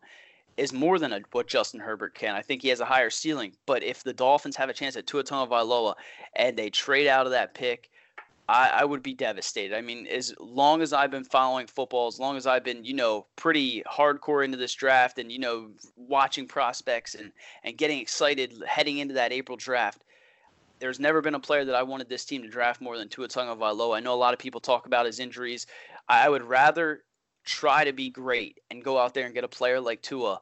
is 0.58 0.74
more 0.74 0.98
than 0.98 1.14
a, 1.14 1.22
what 1.32 1.48
Justin 1.48 1.80
Herbert 1.80 2.16
can. 2.16 2.36
I 2.36 2.42
think 2.42 2.64
he 2.64 2.70
has 2.70 2.80
a 2.80 2.86
higher 2.86 3.12
ceiling. 3.12 3.54
But 3.66 3.84
if 3.84 4.04
the 4.04 4.14
Dolphins 4.14 4.56
have 4.56 4.70
a 4.70 4.74
chance 4.74 4.98
at 4.98 5.06
Tua 5.06 5.24
Tagovailoa 5.24 5.94
and 6.36 6.58
they 6.58 6.72
trade 6.72 7.08
out 7.08 7.28
of 7.28 7.32
that 7.32 7.54
pick, 7.54 7.90
I, 8.50 8.70
I, 8.70 8.86
would 8.86 9.04
be 9.04 9.14
devastated. 9.14 9.76
I 9.76 9.82
mean, 9.82 10.08
as 10.08 10.34
long 10.40 10.82
as 10.82 10.94
I've 10.94 11.12
been 11.12 11.26
following 11.26 11.68
football, 11.68 12.08
as 12.08 12.18
long 12.18 12.38
as 12.38 12.48
I've 12.48 12.64
been, 12.64 12.86
you 12.86 12.94
know, 12.94 13.26
pretty 13.36 13.84
hardcore 13.84 14.44
into 14.44 14.58
this 14.58 14.74
draft 14.74 15.20
and, 15.20 15.32
you 15.32 15.40
know, 15.40 15.70
watching 15.96 16.48
prospects 16.48 17.14
and, 17.14 17.32
and 17.64 17.78
getting 17.78 18.00
excited 18.00 18.54
heading 18.66 19.00
into 19.00 19.16
that 19.16 19.34
April 19.34 19.58
draft, 19.58 20.04
there's 20.80 21.00
never 21.00 21.22
been 21.22 21.36
a 21.36 21.40
player 21.40 21.66
that 21.66 21.76
I 21.76 21.84
wanted 21.84 22.08
this 22.08 22.24
team 22.24 22.42
to 22.44 22.48
draft 22.48 22.82
more 22.82 22.98
than 22.98 23.10
Tua 23.10 23.28
Tagovailoa. 23.28 23.98
I 23.98 24.00
know 24.00 24.14
a 24.14 24.16
lot 24.16 24.34
of 24.34 24.40
people 24.40 24.62
talk 24.62 24.86
about 24.86 25.06
his 25.06 25.20
injuries. 25.20 25.68
I 26.08 26.30
would 26.30 26.44
rather 26.44 27.04
try 27.44 27.84
to 27.84 27.94
be 27.94 28.10
great 28.10 28.60
and 28.72 28.84
go 28.84 28.98
out 28.98 29.14
there 29.14 29.26
and 29.26 29.34
get 29.34 29.44
a 29.44 29.50
player 29.50 29.80
like 29.82 30.02
Tua 30.02 30.40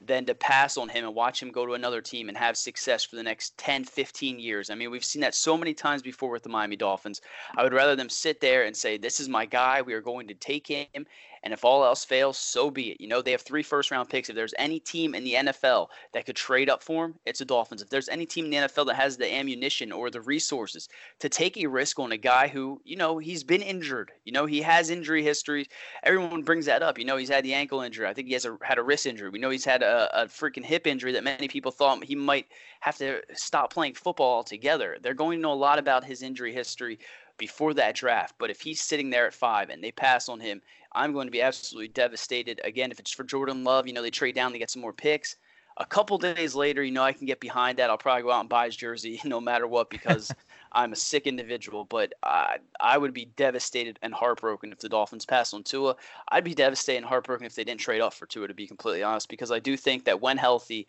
than 0.00 0.24
to 0.26 0.34
pass 0.34 0.76
on 0.76 0.88
him 0.88 1.04
and 1.04 1.14
watch 1.14 1.42
him 1.42 1.50
go 1.50 1.66
to 1.66 1.74
another 1.74 2.00
team 2.00 2.28
and 2.28 2.38
have 2.38 2.56
success 2.56 3.04
for 3.04 3.16
the 3.16 3.22
next 3.22 3.56
10, 3.58 3.84
15 3.84 4.38
years. 4.38 4.70
I 4.70 4.74
mean, 4.74 4.90
we've 4.90 5.04
seen 5.04 5.22
that 5.22 5.34
so 5.34 5.56
many 5.56 5.74
times 5.74 6.02
before 6.02 6.30
with 6.30 6.42
the 6.42 6.48
Miami 6.48 6.76
Dolphins. 6.76 7.20
I 7.56 7.62
would 7.62 7.72
rather 7.72 7.96
them 7.96 8.08
sit 8.08 8.40
there 8.40 8.64
and 8.64 8.76
say, 8.76 8.96
This 8.96 9.20
is 9.20 9.28
my 9.28 9.46
guy. 9.46 9.82
We 9.82 9.94
are 9.94 10.00
going 10.00 10.28
to 10.28 10.34
take 10.34 10.66
him. 10.66 11.06
And 11.48 11.54
if 11.54 11.64
all 11.64 11.82
else 11.82 12.04
fails, 12.04 12.36
so 12.36 12.70
be 12.70 12.90
it. 12.90 13.00
You 13.00 13.08
know, 13.08 13.22
they 13.22 13.30
have 13.30 13.40
three 13.40 13.62
first 13.62 13.90
round 13.90 14.10
picks. 14.10 14.28
If 14.28 14.36
there's 14.36 14.52
any 14.58 14.78
team 14.78 15.14
in 15.14 15.24
the 15.24 15.32
NFL 15.32 15.88
that 16.12 16.26
could 16.26 16.36
trade 16.36 16.68
up 16.68 16.82
for 16.82 17.06
him, 17.06 17.14
it's 17.24 17.38
the 17.38 17.46
Dolphins. 17.46 17.80
If 17.80 17.88
there's 17.88 18.10
any 18.10 18.26
team 18.26 18.44
in 18.44 18.50
the 18.50 18.68
NFL 18.68 18.84
that 18.88 18.96
has 18.96 19.16
the 19.16 19.32
ammunition 19.32 19.90
or 19.90 20.10
the 20.10 20.20
resources 20.20 20.90
to 21.20 21.30
take 21.30 21.56
a 21.56 21.64
risk 21.64 21.98
on 21.98 22.12
a 22.12 22.18
guy 22.18 22.48
who, 22.48 22.82
you 22.84 22.96
know, 22.96 23.16
he's 23.16 23.42
been 23.42 23.62
injured, 23.62 24.12
you 24.26 24.32
know, 24.32 24.44
he 24.44 24.60
has 24.60 24.90
injury 24.90 25.22
history. 25.22 25.66
Everyone 26.02 26.42
brings 26.42 26.66
that 26.66 26.82
up. 26.82 26.98
You 26.98 27.06
know, 27.06 27.16
he's 27.16 27.30
had 27.30 27.44
the 27.46 27.54
ankle 27.54 27.80
injury. 27.80 28.06
I 28.06 28.12
think 28.12 28.28
he 28.28 28.34
has 28.34 28.44
a, 28.44 28.58
had 28.60 28.76
a 28.76 28.82
wrist 28.82 29.06
injury. 29.06 29.30
We 29.30 29.38
know 29.38 29.48
he's 29.48 29.64
had 29.64 29.82
a, 29.82 30.24
a 30.24 30.26
freaking 30.26 30.66
hip 30.66 30.86
injury 30.86 31.12
that 31.12 31.24
many 31.24 31.48
people 31.48 31.72
thought 31.72 32.04
he 32.04 32.14
might 32.14 32.48
have 32.80 32.98
to 32.98 33.22
stop 33.32 33.72
playing 33.72 33.94
football 33.94 34.34
altogether. 34.34 34.98
They're 35.00 35.14
going 35.14 35.38
to 35.38 35.42
know 35.42 35.54
a 35.54 35.54
lot 35.54 35.78
about 35.78 36.04
his 36.04 36.20
injury 36.20 36.52
history 36.52 36.98
before 37.38 37.72
that 37.74 37.94
draft. 37.94 38.34
But 38.38 38.50
if 38.50 38.60
he's 38.60 38.82
sitting 38.82 39.08
there 39.08 39.26
at 39.26 39.32
five 39.32 39.70
and 39.70 39.82
they 39.82 39.92
pass 39.92 40.28
on 40.28 40.40
him, 40.40 40.60
I'm 40.98 41.12
going 41.12 41.28
to 41.28 41.32
be 41.32 41.40
absolutely 41.40 41.88
devastated. 41.88 42.60
Again, 42.64 42.90
if 42.90 42.98
it's 42.98 43.12
for 43.12 43.22
Jordan 43.22 43.62
Love, 43.62 43.86
you 43.86 43.92
know, 43.92 44.02
they 44.02 44.10
trade 44.10 44.34
down, 44.34 44.52
they 44.52 44.58
get 44.58 44.70
some 44.70 44.82
more 44.82 44.92
picks. 44.92 45.36
A 45.76 45.86
couple 45.86 46.18
days 46.18 46.56
later, 46.56 46.82
you 46.82 46.90
know, 46.90 47.04
I 47.04 47.12
can 47.12 47.24
get 47.24 47.38
behind 47.38 47.78
that. 47.78 47.88
I'll 47.88 47.96
probably 47.96 48.24
go 48.24 48.32
out 48.32 48.40
and 48.40 48.48
buy 48.48 48.66
his 48.66 48.74
jersey 48.74 49.20
no 49.24 49.40
matter 49.40 49.68
what 49.68 49.90
because 49.90 50.34
I'm 50.72 50.92
a 50.92 50.96
sick 50.96 51.28
individual. 51.28 51.84
But 51.84 52.14
I, 52.24 52.56
I 52.80 52.98
would 52.98 53.14
be 53.14 53.26
devastated 53.36 53.96
and 54.02 54.12
heartbroken 54.12 54.72
if 54.72 54.80
the 54.80 54.88
Dolphins 54.88 55.24
pass 55.24 55.54
on 55.54 55.62
Tua. 55.62 55.94
I'd 56.30 56.42
be 56.42 56.54
devastated 56.54 56.98
and 56.98 57.06
heartbroken 57.06 57.46
if 57.46 57.54
they 57.54 57.62
didn't 57.62 57.80
trade 57.80 58.00
up 58.00 58.12
for 58.12 58.26
Tua, 58.26 58.48
to 58.48 58.54
be 58.54 58.66
completely 58.66 59.04
honest, 59.04 59.28
because 59.28 59.52
I 59.52 59.60
do 59.60 59.76
think 59.76 60.04
that 60.04 60.20
when 60.20 60.36
healthy, 60.36 60.88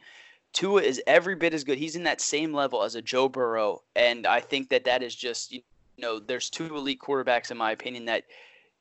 Tua 0.53 0.81
is 0.81 0.99
every 1.05 1.35
bit 1.35 1.53
as 1.53 1.63
good. 1.63 1.77
He's 1.77 1.95
in 1.95 2.03
that 2.03 2.19
same 2.19 2.51
level 2.51 2.81
as 2.81 2.95
a 2.95 3.01
Joe 3.03 3.29
Burrow, 3.29 3.83
and 3.95 4.25
I 4.25 4.39
think 4.39 4.69
that 4.69 4.85
that 4.85 5.03
is 5.03 5.13
just 5.13 5.51
you 5.51 5.61
know 5.99 6.17
there's 6.17 6.49
two 6.49 6.75
elite 6.75 6.99
quarterbacks 6.99 7.51
in 7.51 7.57
my 7.57 7.71
opinion 7.71 8.05
that 8.05 8.23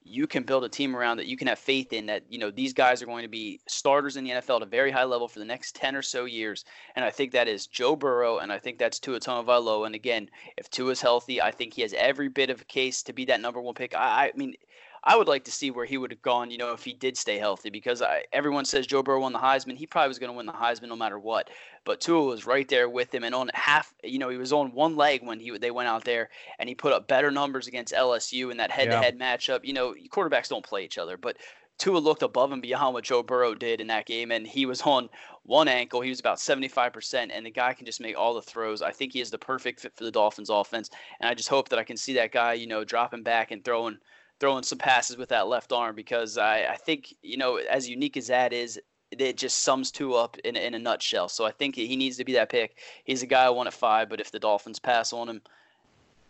you 0.09 0.27
can 0.27 0.42
build 0.42 0.64
a 0.64 0.68
team 0.68 0.97
around 0.97 1.18
that 1.18 1.27
you 1.27 1.37
can 1.37 1.49
have 1.49 1.59
faith 1.59 1.92
in 1.92 2.07
that 2.07 2.23
you 2.29 2.38
know 2.38 2.51
these 2.51 2.73
guys 2.73 3.03
are 3.03 3.07
going 3.07 3.23
to 3.23 3.29
be 3.29 3.61
starters 3.66 4.16
in 4.16 4.25
the 4.25 4.31
NFL 4.31 4.57
at 4.57 4.62
a 4.62 4.66
very 4.66 4.90
high 4.90 5.05
level 5.05 5.29
for 5.29 5.38
the 5.38 5.44
next 5.44 5.75
10 5.77 5.94
or 5.94 6.03
so 6.03 6.25
years. 6.25 6.64
And 6.97 7.05
I 7.05 7.11
think 7.11 7.33
that 7.33 7.49
is 7.49 7.66
Joe 7.66 7.97
Burrow 7.97 8.38
and 8.38 8.53
I 8.53 8.59
think 8.59 8.79
that's 8.79 8.99
Tua 8.99 9.21
Tagovailoa. 9.21 9.87
And 9.87 9.94
again 9.94 10.31
if 10.57 10.71
Tua 10.71 10.92
is 10.92 11.01
healthy 11.01 11.40
I 11.40 11.51
think 11.51 11.75
he 11.75 11.83
has 11.83 11.92
every 11.94 12.29
bit 12.29 12.51
of 12.51 12.61
a 12.61 12.64
case 12.64 13.03
to 13.05 13.12
be 13.12 13.25
that 13.27 13.40
number 13.40 13.61
1 13.61 13.75
pick. 13.75 13.94
I, 13.94 14.29
I 14.29 14.33
mean 14.35 14.55
I 15.04 15.16
would 15.16 15.28
like 15.28 15.44
to 15.44 15.52
see 15.52 15.70
where 15.70 15.84
he 15.84 15.96
would 15.96 16.11
have 16.11 16.22
gone, 16.22 16.50
you 16.50 16.58
know, 16.58 16.72
if 16.72 16.84
he 16.84 16.92
did 16.92 17.16
stay 17.16 17.38
healthy, 17.38 17.70
because 17.70 18.02
I, 18.02 18.24
everyone 18.32 18.64
says 18.64 18.87
Joe 18.87 19.02
Burrow 19.02 19.20
won 19.20 19.32
the 19.32 19.38
Heisman. 19.38 19.76
He 19.76 19.87
probably 19.87 20.08
was 20.08 20.18
going 20.18 20.32
to 20.32 20.37
win 20.37 20.46
the 20.46 20.52
Heisman 20.52 20.88
no 20.88 20.96
matter 20.96 21.18
what. 21.18 21.50
But 21.84 22.00
Tua 22.00 22.24
was 22.24 22.46
right 22.46 22.68
there 22.68 22.88
with 22.88 23.14
him, 23.14 23.24
and 23.24 23.34
on 23.34 23.50
half, 23.54 23.94
you 24.02 24.18
know, 24.18 24.28
he 24.28 24.37
was 24.37 24.52
on 24.52 24.72
one 24.72 24.96
leg 24.96 25.24
when 25.24 25.40
he 25.40 25.56
they 25.56 25.70
went 25.70 25.88
out 25.88 26.04
there, 26.04 26.28
and 26.58 26.68
he 26.68 26.74
put 26.74 26.92
up 26.92 27.08
better 27.08 27.30
numbers 27.30 27.66
against 27.66 27.94
LSU 27.94 28.50
in 28.50 28.56
that 28.58 28.70
head-to-head 28.70 29.16
yeah. 29.18 29.37
matchup. 29.37 29.64
You 29.64 29.72
know, 29.72 29.94
quarterbacks 30.11 30.48
don't 30.48 30.64
play 30.64 30.84
each 30.84 30.98
other, 30.98 31.16
but 31.16 31.37
Tua 31.78 31.98
looked 31.98 32.22
above 32.22 32.52
and 32.52 32.61
beyond 32.61 32.92
what 32.92 33.04
Joe 33.04 33.22
Burrow 33.22 33.54
did 33.54 33.80
in 33.80 33.87
that 33.87 34.04
game, 34.06 34.32
and 34.32 34.46
he 34.46 34.66
was 34.66 34.82
on 34.82 35.08
one 35.44 35.68
ankle. 35.68 36.00
He 36.00 36.11
was 36.11 36.20
about 36.20 36.38
75%, 36.38 37.30
and 37.32 37.46
the 37.46 37.50
guy 37.50 37.72
can 37.72 37.87
just 37.87 38.00
make 38.00 38.18
all 38.18 38.34
the 38.34 38.42
throws. 38.42 38.82
I 38.82 38.90
think 38.90 39.12
he 39.12 39.20
is 39.20 39.30
the 39.30 39.38
perfect 39.38 39.80
fit 39.80 39.96
for 39.96 40.04
the 40.04 40.11
Dolphins 40.11 40.50
offense, 40.50 40.90
and 41.20 41.30
I 41.30 41.34
just 41.34 41.48
hope 41.48 41.68
that 41.68 41.78
I 41.78 41.84
can 41.84 41.96
see 41.96 42.14
that 42.14 42.32
guy, 42.32 42.54
you 42.54 42.66
know, 42.66 42.84
dropping 42.84 43.22
back 43.22 43.52
and 43.52 43.64
throwing– 43.64 43.98
throwing 44.40 44.62
some 44.62 44.79
passes 44.79 45.16
with 45.16 45.29
that 45.31 45.48
left 45.48 45.72
arm 45.72 45.94
because 45.94 46.38
I, 46.38 46.64
I 46.70 46.77
think, 46.77 47.14
you 47.22 47.37
know, 47.37 47.57
as 47.57 47.88
unique 47.88 48.16
as 48.16 48.29
that 48.29 48.53
is, 48.53 48.81
it 49.11 49.37
just 49.37 49.61
sums 49.61 49.90
Tua 49.90 50.24
up 50.24 50.38
in, 50.38 50.55
in 50.55 50.74
a 50.74 50.79
nutshell. 50.79 51.29
So 51.29 51.44
I 51.44 51.51
think 51.51 51.74
he 51.74 51.96
needs 51.96 52.16
to 52.18 52.24
be 52.24 52.35
that 52.35 52.51
pick. 52.51 52.79
He's 53.05 53.22
a 53.22 53.27
guy 53.27 53.44
I 53.44 53.51
want 53.51 53.66
at 53.66 53.72
five, 53.72 54.09
but 54.09 54.20
if 54.20 54.31
the 54.31 54.38
Dolphins 54.38 54.79
pass 54.79 55.12
on 55.12 55.29
him 55.29 55.40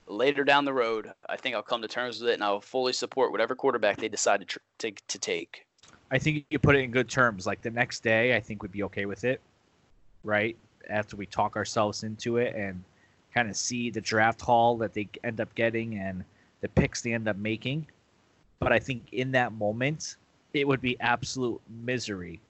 later 0.06 0.44
down 0.44 0.64
the 0.64 0.72
road, 0.72 1.12
I 1.28 1.36
think 1.36 1.54
I'll 1.56 1.62
come 1.62 1.82
to 1.82 1.88
terms 1.88 2.20
with 2.20 2.30
it 2.30 2.34
and 2.34 2.44
I'll 2.44 2.60
fully 2.60 2.92
support 2.92 3.32
whatever 3.32 3.54
quarterback 3.54 3.98
they 3.98 4.08
decide 4.08 4.40
to, 4.40 4.46
tr- 4.46 4.58
to, 4.78 4.92
to 5.08 5.18
take. 5.18 5.66
I 6.10 6.18
think 6.18 6.46
you 6.50 6.58
put 6.58 6.76
it 6.76 6.80
in 6.80 6.90
good 6.90 7.08
terms. 7.08 7.46
Like 7.46 7.60
the 7.60 7.70
next 7.70 8.02
day, 8.02 8.34
I 8.34 8.40
think 8.40 8.62
we'd 8.62 8.72
be 8.72 8.84
okay 8.84 9.06
with 9.06 9.24
it, 9.24 9.40
right? 10.22 10.56
After 10.88 11.16
we 11.16 11.26
talk 11.26 11.56
ourselves 11.56 12.04
into 12.04 12.38
it 12.38 12.54
and 12.54 12.82
kind 13.34 13.50
of 13.50 13.56
see 13.56 13.90
the 13.90 14.00
draft 14.00 14.40
haul 14.40 14.78
that 14.78 14.94
they 14.94 15.08
end 15.24 15.40
up 15.40 15.54
getting 15.54 15.98
and 15.98 16.24
the 16.60 16.68
picks 16.68 17.02
they 17.02 17.12
end 17.12 17.28
up 17.28 17.36
making 17.36 17.86
but 18.60 18.72
I 18.72 18.78
think 18.78 19.12
in 19.12 19.32
that 19.32 19.52
moment, 19.52 20.16
it 20.54 20.66
would 20.66 20.80
be 20.80 20.98
absolute 21.00 21.60
misery 21.84 22.40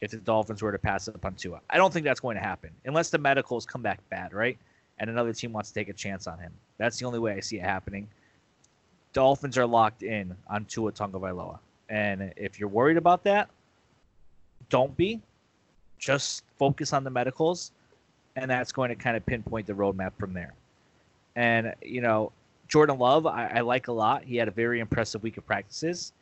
if 0.00 0.10
the 0.10 0.18
Dolphins 0.18 0.62
were 0.62 0.72
to 0.72 0.78
pass 0.78 1.08
up 1.08 1.24
on 1.24 1.34
Tua. 1.34 1.60
I 1.70 1.76
don't 1.76 1.92
think 1.92 2.04
that's 2.04 2.20
going 2.20 2.36
to 2.36 2.42
happen 2.42 2.70
unless 2.84 3.10
the 3.10 3.18
medicals 3.18 3.66
come 3.66 3.82
back 3.82 4.00
bad, 4.10 4.32
right? 4.32 4.56
And 4.98 5.10
another 5.10 5.32
team 5.32 5.52
wants 5.52 5.70
to 5.70 5.74
take 5.74 5.88
a 5.88 5.92
chance 5.92 6.26
on 6.26 6.38
him. 6.38 6.52
That's 6.76 6.98
the 6.98 7.06
only 7.06 7.18
way 7.18 7.34
I 7.34 7.40
see 7.40 7.58
it 7.58 7.62
happening. 7.64 8.08
Dolphins 9.12 9.58
are 9.58 9.66
locked 9.66 10.02
in 10.02 10.36
on 10.48 10.64
Tua 10.66 10.92
Tagovailoa, 10.92 11.58
and 11.88 12.32
if 12.36 12.60
you're 12.60 12.68
worried 12.68 12.96
about 12.96 13.24
that, 13.24 13.48
don't 14.68 14.96
be. 14.96 15.20
Just 15.98 16.44
focus 16.58 16.92
on 16.92 17.02
the 17.02 17.10
medicals, 17.10 17.72
and 18.36 18.48
that's 18.48 18.70
going 18.70 18.90
to 18.90 18.94
kind 18.94 19.16
of 19.16 19.26
pinpoint 19.26 19.66
the 19.66 19.72
roadmap 19.72 20.12
from 20.18 20.32
there. 20.32 20.54
And 21.34 21.74
you 21.82 22.00
know, 22.00 22.32
Jordan 22.68 22.98
Love, 22.98 23.26
I, 23.26 23.46
I, 23.46 23.60
like 23.60 23.88
a 23.88 23.92
lot. 23.92 24.24
He 24.24 24.36
had 24.36 24.46
a 24.46 24.50
very 24.50 24.80
impressive 24.80 25.22
week 25.22 25.38
of 25.38 25.46
practices. 25.46 26.12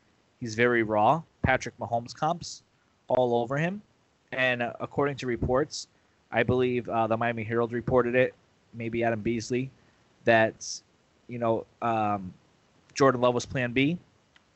He's 0.41 0.55
very 0.55 0.83
raw. 0.83 1.23
Patrick 1.43 1.77
Mahomes 1.79 2.15
comps 2.15 2.63
all 3.09 3.35
over 3.37 3.57
him. 3.57 3.83
And 4.33 4.63
uh, 4.63 4.73
according 4.81 5.17
to 5.17 5.27
reports, 5.27 5.89
I 6.31 6.43
believe 6.43 6.89
uh, 6.89 7.07
the 7.07 7.17
Miami 7.17 7.45
Herald 7.45 7.73
reported 7.73 8.15
it, 8.15 8.35
maybe 8.75 9.03
Adam 9.03 9.21
Beasley, 9.21 9.71
that, 10.25 10.81
you 11.29 11.39
know, 11.39 11.67
um, 11.83 12.33
Jordan 12.95 13.21
Love 13.21 13.35
was 13.35 13.47
plan 13.47 13.73
B. 13.73 13.99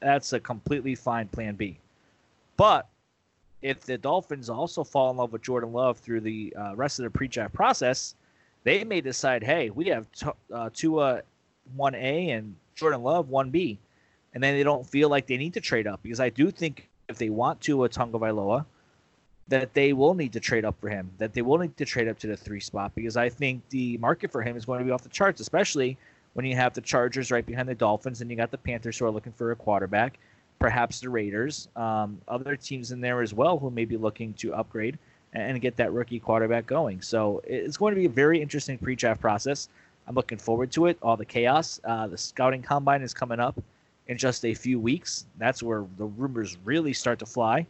That's 0.01 0.33
a 0.33 0.41
completely 0.41 0.95
fine 0.95 1.29
plan 1.29 1.55
B. 1.57 1.79
But 2.57 2.89
if 3.63 3.81
the 3.81 3.99
Dolphins 3.99 4.49
also 4.49 4.85
fall 4.85 5.11
in 5.11 5.17
love 5.17 5.33
with 5.33 5.43
Jordan 5.43 5.73
Love 5.73 5.99
through 5.99 6.21
the 6.21 6.55
uh, 6.59 6.75
rest 6.77 6.99
of 6.99 7.05
the 7.05 7.11
pre-draft 7.11 7.53
process, 7.53 8.15
they 8.65 8.85
may 8.85 9.01
decide, 9.01 9.43
hey, 9.43 9.71
we 9.71 9.87
have 9.89 10.11
t- 10.13 10.29
uh, 10.53 10.71
Tua 10.73 11.23
1A 11.77 12.37
and 12.37 12.55
Jordan 12.75 13.03
Love 13.03 13.29
1B. 13.29 13.79
And 14.35 14.43
then 14.43 14.55
they 14.55 14.63
don't 14.63 14.87
feel 14.87 15.09
like 15.09 15.27
they 15.27 15.37
need 15.37 15.55
to 15.55 15.61
trade 15.61 15.87
up 15.87 16.01
because 16.03 16.21
I 16.21 16.31
do 16.31 16.51
think 16.51 16.89
if 17.09 17.19
they 17.19 17.31
want 17.31 17.61
to 17.63 17.85
a 17.85 17.89
Tagovailoa, 17.89 18.65
that 19.49 19.75
they 19.75 19.93
will 19.93 20.15
need 20.15 20.33
to 20.33 20.41
trade 20.41 20.65
up 20.65 20.81
for 20.81 20.89
him, 20.89 21.11
that 21.19 21.33
they 21.35 21.43
will 21.43 21.59
need 21.59 21.77
to 21.77 21.85
trade 21.85 22.07
up 22.07 22.19
to 22.21 22.29
the 22.29 22.37
three 22.37 22.61
spot 22.61 22.93
because 22.95 23.17
I 23.17 23.29
think 23.29 23.69
the 23.71 23.99
market 23.99 24.31
for 24.31 24.43
him 24.43 24.57
is 24.57 24.65
going 24.65 24.79
to 24.79 24.85
be 24.85 24.93
off 24.93 25.03
the 25.03 25.09
charts, 25.09 25.41
especially 25.41 25.99
when 26.35 26.47
you 26.47 26.55
have 26.55 26.75
the 26.75 26.81
Chargers 26.81 27.31
right 27.31 27.45
behind 27.45 27.69
the 27.69 27.75
Dolphins 27.75 28.21
and 28.21 28.31
you 28.31 28.37
got 28.37 28.51
the 28.51 28.59
Panthers 28.59 28.99
who 28.99 29.05
are 29.05 29.11
looking 29.11 29.33
for 29.33 29.51
a 29.51 29.57
quarterback, 29.57 30.19
perhaps 30.59 31.01
the 31.01 31.09
Raiders, 31.09 31.69
um, 31.75 32.21
other 32.29 32.55
teams 32.55 32.93
in 32.93 33.01
there 33.01 33.23
as 33.23 33.35
well 33.35 33.59
who 33.59 33.71
may 33.71 33.85
be 33.85 33.97
looking 33.97 34.33
to 34.35 34.55
upgrade 34.55 34.99
and 35.33 35.61
get 35.61 35.77
that 35.77 35.93
rookie 35.93 36.19
quarterback 36.19 36.67
going. 36.67 37.01
So 37.03 37.41
it's 37.45 37.77
going 37.77 37.95
to 37.95 38.01
be 38.01 38.07
a 38.07 38.11
very 38.11 38.41
interesting 38.41 38.79
pre-draft 38.79 39.21
process. 39.21 39.69
I'm 40.11 40.17
looking 40.17 40.39
forward 40.39 40.73
to 40.73 40.87
it. 40.87 40.99
All 41.03 41.17
the 41.17 41.25
chaos. 41.25 41.81
Uh, 41.85 42.09
the 42.09 42.19
scouting 42.19 42.63
combine 42.63 43.01
is 43.01 43.15
coming 43.15 43.39
up 43.39 43.63
in 44.09 44.19
just 44.19 44.45
a 44.45 44.53
few 44.53 44.81
weeks. 44.81 45.27
That's 45.39 45.63
where 45.63 45.85
the 45.99 46.07
rumors 46.07 46.59
really 46.65 46.93
start 46.93 47.21
to 47.21 47.27
fly. 47.27 47.65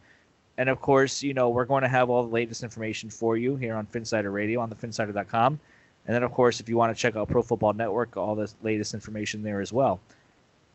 And 0.57 0.67
of 0.67 0.81
course, 0.81 1.21
you 1.21 1.35
know, 1.35 1.49
we're 1.49 1.65
going 1.65 1.83
to 1.83 1.87
have 1.87 2.09
all 2.09 2.23
the 2.23 2.33
latest 2.33 2.63
information 2.63 3.11
for 3.11 3.37
you 3.37 3.57
here 3.57 3.75
on 3.75 3.85
Phinsider 3.85 4.33
Radio 4.33 4.59
on 4.59 4.69
the 4.69 4.75
phinsider.com. 4.75 5.59
And 6.07 6.15
then, 6.15 6.23
of 6.23 6.31
course, 6.31 6.59
if 6.59 6.67
you 6.67 6.77
want 6.77 6.95
to 6.95 6.99
check 6.99 7.15
out 7.15 7.29
Pro 7.29 7.43
Football 7.43 7.73
Network, 7.73 8.17
all 8.17 8.33
the 8.33 8.51
latest 8.63 8.95
information 8.95 9.43
there 9.43 9.61
as 9.61 9.71
well. 9.71 9.99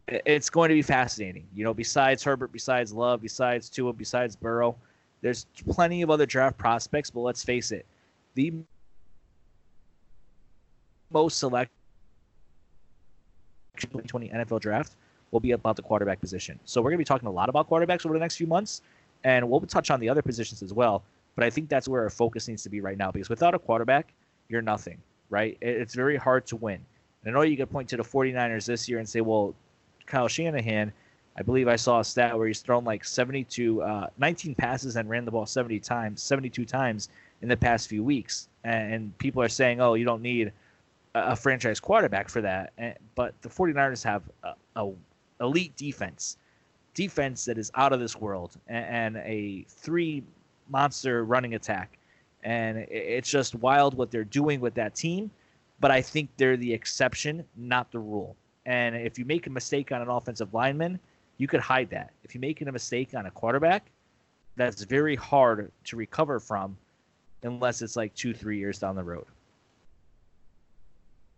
It's 0.07 0.49
going 0.49 0.69
to 0.69 0.75
be 0.77 0.83
fascinating. 0.83 1.49
You 1.53 1.65
know, 1.65 1.75
besides 1.75 2.23
Herbert, 2.23 2.53
besides 2.53 2.93
Love, 2.93 3.23
besides 3.23 3.69
Tua, 3.69 3.93
besides 3.93 4.37
Burrow, 4.37 4.77
there's 5.21 5.47
plenty 5.69 6.03
of 6.03 6.11
other 6.11 6.27
draft 6.27 6.59
prospects, 6.59 7.11
but 7.11 7.23
let's 7.23 7.43
face 7.43 7.73
it, 7.73 7.85
the 8.35 8.53
most 11.17 11.39
select 11.39 11.71
2020 13.79 14.29
NFL 14.29 14.61
draft 14.61 14.97
will 15.31 15.41
be 15.41 15.53
about 15.53 15.75
the 15.75 15.83
quarterback 15.83 16.21
position. 16.21 16.61
So 16.67 16.83
we're 16.83 16.91
going 16.91 16.99
to 16.99 17.07
be 17.07 17.13
talking 17.13 17.27
a 17.27 17.33
lot 17.33 17.49
about 17.49 17.71
quarterbacks 17.71 18.05
over 18.05 18.15
the 18.15 18.21
next 18.21 18.37
few 18.37 18.47
months, 18.47 18.83
and 19.25 19.49
we'll 19.49 19.61
touch 19.61 19.91
on 19.91 19.99
the 19.99 20.11
other 20.11 20.21
positions 20.21 20.63
as 20.63 20.75
well. 20.75 21.03
But 21.35 21.45
I 21.45 21.49
think 21.49 21.71
that's 21.71 21.89
where 21.89 22.03
our 22.03 22.11
focus 22.11 22.49
needs 22.49 22.63
to 22.65 22.69
be 22.69 22.83
right 22.83 22.99
now 22.99 23.11
because 23.11 23.31
without 23.31 23.55
a 23.55 23.59
quarterback, 23.59 24.13
you're 24.51 24.61
nothing, 24.61 24.99
right? 25.31 25.57
It's 25.63 25.95
very 25.95 26.17
hard 26.17 26.47
to 26.49 26.57
win. 26.57 26.81
And 27.25 27.35
I 27.35 27.39
know 27.39 27.43
you 27.43 27.57
could 27.57 27.71
point 27.71 27.89
to 27.91 27.97
the 27.97 28.03
49ers 28.03 28.67
this 28.67 28.87
year 28.87 28.99
and 28.99 29.09
say, 29.09 29.23
well, 29.23 29.55
Kyle 30.05 30.29
Shanahan, 30.29 30.93
I 31.39 31.43
believe 31.43 31.67
I 31.67 31.77
saw 31.77 32.01
a 32.01 32.05
stat 32.05 32.37
where 32.37 32.47
he's 32.47 32.61
thrown 32.61 32.85
like 32.85 33.07
72, 33.07 33.83
uh, 33.83 34.09
19 34.19 34.55
passes 34.55 34.97
and 34.97 35.09
ran 35.09 35.25
the 35.25 35.31
ball 35.31 35.47
70 35.47 35.81
times, 35.81 36.23
72 36.23 36.67
times 36.67 37.09
in 37.41 37.49
the 37.49 37.57
past 37.57 37.89
few 37.89 38.05
weeks. 38.05 38.49
And 38.65 39.17
people 39.17 39.43
are 39.43 39.49
saying, 39.49 39.81
oh, 39.81 39.95
you 39.95 40.05
don't 40.05 40.21
need– 40.21 40.53
a 41.17 41.37
franchise 41.37 41.81
quarterback 41.81 42.29
for 42.29 42.41
that. 42.43 42.73
Eh, 42.79 42.93
but 43.15 43.41
the 43.43 43.49
49ers 43.49 44.03
have 44.05 44.23
a, 44.43 44.53
a 44.77 44.93
elite 45.41 45.75
defense, 45.77 46.37
defense 46.95 47.45
that 47.47 47.59
is 47.59 47.71
out 47.75 47.93
of 47.93 48.01
this 48.01 48.17
world, 48.17 48.57
and, 48.69 49.17
a 49.19 49.65
three 49.69 50.23
monster 50.69 51.25
running 51.25 51.55
attack. 51.55 51.99
And 52.43 52.79
it's 52.79 53.29
just 53.29 53.55
wild 53.57 53.95
what 53.95 54.11
they're 54.11 54.25
doing 54.25 54.61
with 54.61 54.75
that 54.75 54.95
team. 54.95 55.31
But 55.81 55.91
I 55.91 56.01
think 56.01 56.31
they're 56.37 56.57
the 56.57 56.73
exception, 56.73 57.45
not 57.57 57.91
the 57.91 57.99
rule. 57.99 58.37
And 58.67 58.97
if 58.97 59.19
you 59.19 59.25
make 59.25 59.47
a 59.47 59.51
mistake 59.51 59.93
on 59.93 60.01
an 60.01 60.09
offensive 60.09 60.55
lineman, 60.55 60.99
you 61.39 61.49
could 61.49 61.61
hide 61.61 61.91
that. 61.91 62.13
If 62.25 62.35
you 62.35 62.41
make 62.41 62.61
a 62.61 62.73
mistake 62.73 63.15
on 63.15 63.27
a 63.27 63.31
quarterback, 63.31 63.91
that's 64.57 64.83
very 64.85 65.17
hard 65.17 65.71
to 65.85 65.97
recover 65.97 66.41
from 66.41 66.77
unless 67.43 67.83
it's 67.83 67.97
like 67.97 68.15
two, 68.15 68.33
three 68.33 68.59
years 68.59 68.79
down 68.79 68.97
the 68.97 69.05
road. 69.05 69.27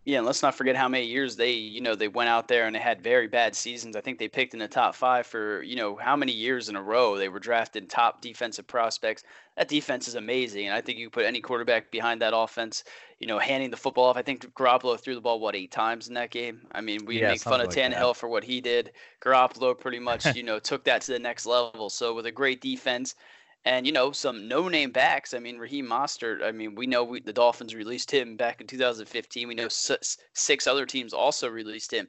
Yeah, 0.05 0.19
and 0.19 0.25
let's 0.25 0.41
not 0.41 0.55
forget 0.55 0.75
how 0.75 0.87
many 0.87 1.05
years 1.05 1.35
they, 1.35 1.51
you 1.51 1.81
know, 1.81 1.93
they 1.93 2.07
went 2.07 2.29
out 2.29 2.47
there 2.47 2.65
and 2.65 2.75
they 2.75 2.79
had 2.79 3.01
very 3.01 3.27
bad 3.27 3.53
seasons. 3.53 3.95
I 3.95 4.01
think 4.01 4.17
they 4.17 4.29
picked 4.29 4.53
in 4.53 4.59
the 4.59 4.67
top 4.67 4.95
five 4.95 5.27
for, 5.27 5.61
you 5.61 5.75
know, 5.75 5.97
how 5.97 6.15
many 6.15 6.31
years 6.31 6.69
in 6.69 6.75
a 6.77 6.81
row 6.81 7.17
they 7.17 7.27
were 7.27 7.39
drafted 7.39 7.89
top 7.89 8.21
defensive 8.21 8.65
prospects. 8.65 9.23
That 9.57 9.67
defense 9.67 10.07
is 10.07 10.15
amazing, 10.15 10.67
and 10.67 10.73
I 10.73 10.79
think 10.79 10.99
you 10.99 11.09
put 11.09 11.25
any 11.25 11.41
quarterback 11.41 11.91
behind 11.91 12.21
that 12.21 12.33
offense, 12.33 12.85
you 13.19 13.27
know, 13.27 13.39
handing 13.39 13.71
the 13.71 13.77
football 13.77 14.05
off. 14.05 14.15
I 14.15 14.21
think 14.21 14.51
Garoppolo 14.55 14.97
threw 14.97 15.15
the 15.15 15.21
ball 15.21 15.41
what 15.41 15.55
eight 15.55 15.71
times 15.71 16.07
in 16.07 16.13
that 16.13 16.31
game. 16.31 16.61
I 16.71 16.79
mean, 16.79 17.05
we 17.05 17.19
yeah, 17.19 17.27
make 17.27 17.41
fun 17.41 17.59
of 17.59 17.67
like 17.67 17.75
Tannehill 17.75 18.13
that. 18.13 18.17
for 18.17 18.29
what 18.29 18.45
he 18.45 18.61
did. 18.61 18.93
Garoppolo 19.21 19.77
pretty 19.77 19.99
much, 20.09 20.33
you 20.33 20.43
know, 20.43 20.59
took 20.59 20.85
that 20.85 21.01
to 21.03 21.11
the 21.11 21.19
next 21.19 21.45
level. 21.45 21.89
So 21.89 22.15
with 22.15 22.25
a 22.25 22.31
great 22.31 22.61
defense 22.61 23.15
and 23.65 23.85
you 23.85 23.91
know 23.91 24.11
some 24.11 24.47
no-name 24.47 24.91
backs. 24.91 25.33
I 25.33 25.39
mean, 25.39 25.57
Raheem 25.57 25.87
Mostert. 25.87 26.43
I 26.43 26.51
mean, 26.51 26.75
we 26.75 26.87
know 26.87 27.03
we, 27.03 27.21
the 27.21 27.33
Dolphins 27.33 27.75
released 27.75 28.11
him 28.11 28.37
back 28.37 28.61
in 28.61 28.67
2015. 28.67 29.47
We 29.47 29.55
know 29.55 29.67
six 29.69 30.67
other 30.67 30.85
teams 30.85 31.13
also 31.13 31.49
released 31.49 31.93
him. 31.93 32.07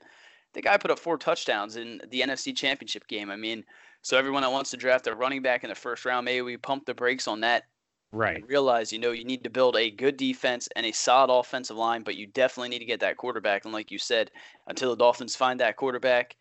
The 0.52 0.62
guy 0.62 0.76
put 0.76 0.90
up 0.90 0.98
four 0.98 1.16
touchdowns 1.16 1.76
in 1.76 2.00
the 2.10 2.20
NFC 2.20 2.56
Championship 2.56 3.06
game. 3.06 3.30
I 3.30 3.36
mean, 3.36 3.64
so 4.02 4.16
everyone 4.16 4.42
that 4.42 4.52
wants 4.52 4.70
to 4.70 4.76
draft 4.76 5.06
a 5.06 5.14
running 5.14 5.42
back 5.42 5.64
in 5.64 5.70
the 5.70 5.76
first 5.76 6.04
round, 6.04 6.24
maybe 6.24 6.42
we 6.42 6.56
pump 6.56 6.86
the 6.86 6.94
brakes 6.94 7.28
on 7.28 7.40
that. 7.40 7.64
Right. 8.12 8.44
realize, 8.48 8.92
you 8.92 8.98
know, 8.98 9.12
you 9.12 9.24
need 9.24 9.44
to 9.44 9.50
build 9.50 9.76
a 9.76 9.88
good 9.88 10.16
defense 10.16 10.68
and 10.74 10.84
a 10.84 10.90
solid 10.90 11.32
offensive 11.32 11.76
line, 11.76 12.02
but 12.02 12.16
you 12.16 12.26
definitely 12.26 12.70
need 12.70 12.80
to 12.80 12.84
get 12.84 12.98
that 13.00 13.16
quarterback. 13.16 13.64
And 13.64 13.72
like 13.72 13.92
you 13.92 13.98
said, 13.98 14.32
until 14.66 14.90
the 14.90 14.96
Dolphins 14.96 15.36
find 15.36 15.60
that 15.60 15.76
quarterback, 15.76 16.34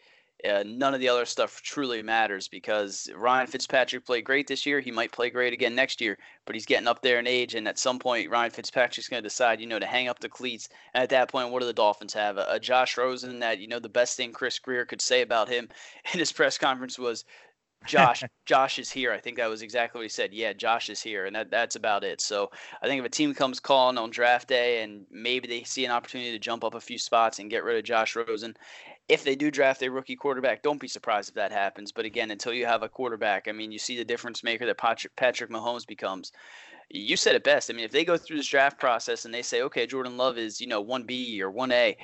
none 0.43 0.93
of 0.93 0.99
the 0.99 1.09
other 1.09 1.25
stuff 1.25 1.61
truly 1.61 2.01
matters 2.01 2.47
because 2.47 3.09
Ryan 3.15 3.47
Fitzpatrick 3.47 4.05
played 4.05 4.23
great 4.25 4.47
this 4.47 4.65
year. 4.65 4.79
He 4.79 4.91
might 4.91 5.11
play 5.11 5.29
great 5.29 5.53
again 5.53 5.75
next 5.75 5.99
year, 6.01 6.17
but 6.45 6.55
he's 6.55 6.65
getting 6.65 6.87
up 6.87 7.01
there 7.01 7.19
in 7.19 7.27
age, 7.27 7.55
and 7.55 7.67
at 7.67 7.79
some 7.79 7.99
point, 7.99 8.29
Ryan 8.29 8.51
Fitzpatrick's 8.51 9.09
going 9.09 9.21
to 9.21 9.29
decide, 9.29 9.59
you 9.59 9.67
know, 9.67 9.79
to 9.79 9.85
hang 9.85 10.07
up 10.07 10.19
the 10.19 10.29
cleats. 10.29 10.69
And 10.93 11.03
at 11.03 11.09
that 11.09 11.29
point, 11.29 11.49
what 11.49 11.59
do 11.59 11.65
the 11.65 11.73
Dolphins 11.73 12.13
have? 12.13 12.37
A, 12.37 12.45
a 12.49 12.59
Josh 12.59 12.97
Rosen 12.97 13.39
that, 13.39 13.59
you 13.59 13.67
know, 13.67 13.79
the 13.79 13.89
best 13.89 14.15
thing 14.15 14.31
Chris 14.31 14.59
Grier 14.59 14.85
could 14.85 15.01
say 15.01 15.21
about 15.21 15.49
him 15.49 15.69
in 16.13 16.19
his 16.19 16.31
press 16.31 16.57
conference 16.57 16.97
was, 16.97 17.25
Josh, 17.85 18.23
Josh 18.45 18.79
is 18.79 18.91
here. 18.91 19.11
I 19.11 19.19
think 19.19 19.37
that 19.37 19.49
was 19.49 19.61
exactly 19.61 19.99
what 19.99 20.05
he 20.05 20.09
said. 20.09 20.33
Yeah, 20.33 20.53
Josh 20.53 20.89
is 20.89 21.01
here, 21.01 21.25
and 21.25 21.35
that, 21.35 21.51
that's 21.51 21.75
about 21.75 22.03
it. 22.03 22.21
So 22.21 22.51
I 22.81 22.87
think 22.87 22.99
if 22.99 23.05
a 23.05 23.09
team 23.09 23.33
comes 23.33 23.59
calling 23.59 23.97
on 23.97 24.09
draft 24.09 24.47
day 24.47 24.83
and 24.83 25.05
maybe 25.11 25.47
they 25.47 25.63
see 25.63 25.85
an 25.85 25.91
opportunity 25.91 26.31
to 26.31 26.39
jump 26.39 26.63
up 26.63 26.75
a 26.75 26.81
few 26.81 26.97
spots 26.97 27.39
and 27.39 27.49
get 27.49 27.63
rid 27.63 27.77
of 27.77 27.83
Josh 27.83 28.15
Rosen, 28.15 28.55
if 29.07 29.23
they 29.23 29.35
do 29.35 29.49
draft 29.49 29.81
a 29.81 29.89
rookie 29.89 30.15
quarterback, 30.15 30.61
don't 30.61 30.79
be 30.79 30.87
surprised 30.87 31.29
if 31.29 31.35
that 31.35 31.51
happens. 31.51 31.91
But 31.91 32.05
again, 32.05 32.31
until 32.31 32.53
you 32.53 32.65
have 32.67 32.83
a 32.83 32.89
quarterback, 32.89 33.47
I 33.47 33.51
mean, 33.51 33.71
you 33.71 33.79
see 33.79 33.97
the 33.97 34.05
difference 34.05 34.43
maker 34.43 34.65
that 34.67 34.77
Patrick, 34.77 35.15
Patrick 35.15 35.49
Mahomes 35.49 35.87
becomes. 35.87 36.31
You 36.91 37.17
said 37.17 37.35
it 37.35 37.43
best. 37.43 37.69
I 37.69 37.73
mean, 37.73 37.85
if 37.85 37.91
they 37.91 38.05
go 38.05 38.17
through 38.17 38.37
this 38.37 38.47
draft 38.47 38.79
process 38.79 39.25
and 39.25 39.33
they 39.33 39.43
say, 39.43 39.61
okay, 39.63 39.85
Jordan 39.85 40.17
Love 40.17 40.37
is, 40.37 40.59
you 40.59 40.67
know, 40.67 40.83
1B 40.83 41.39
or 41.39 41.51
1A, 41.51 41.97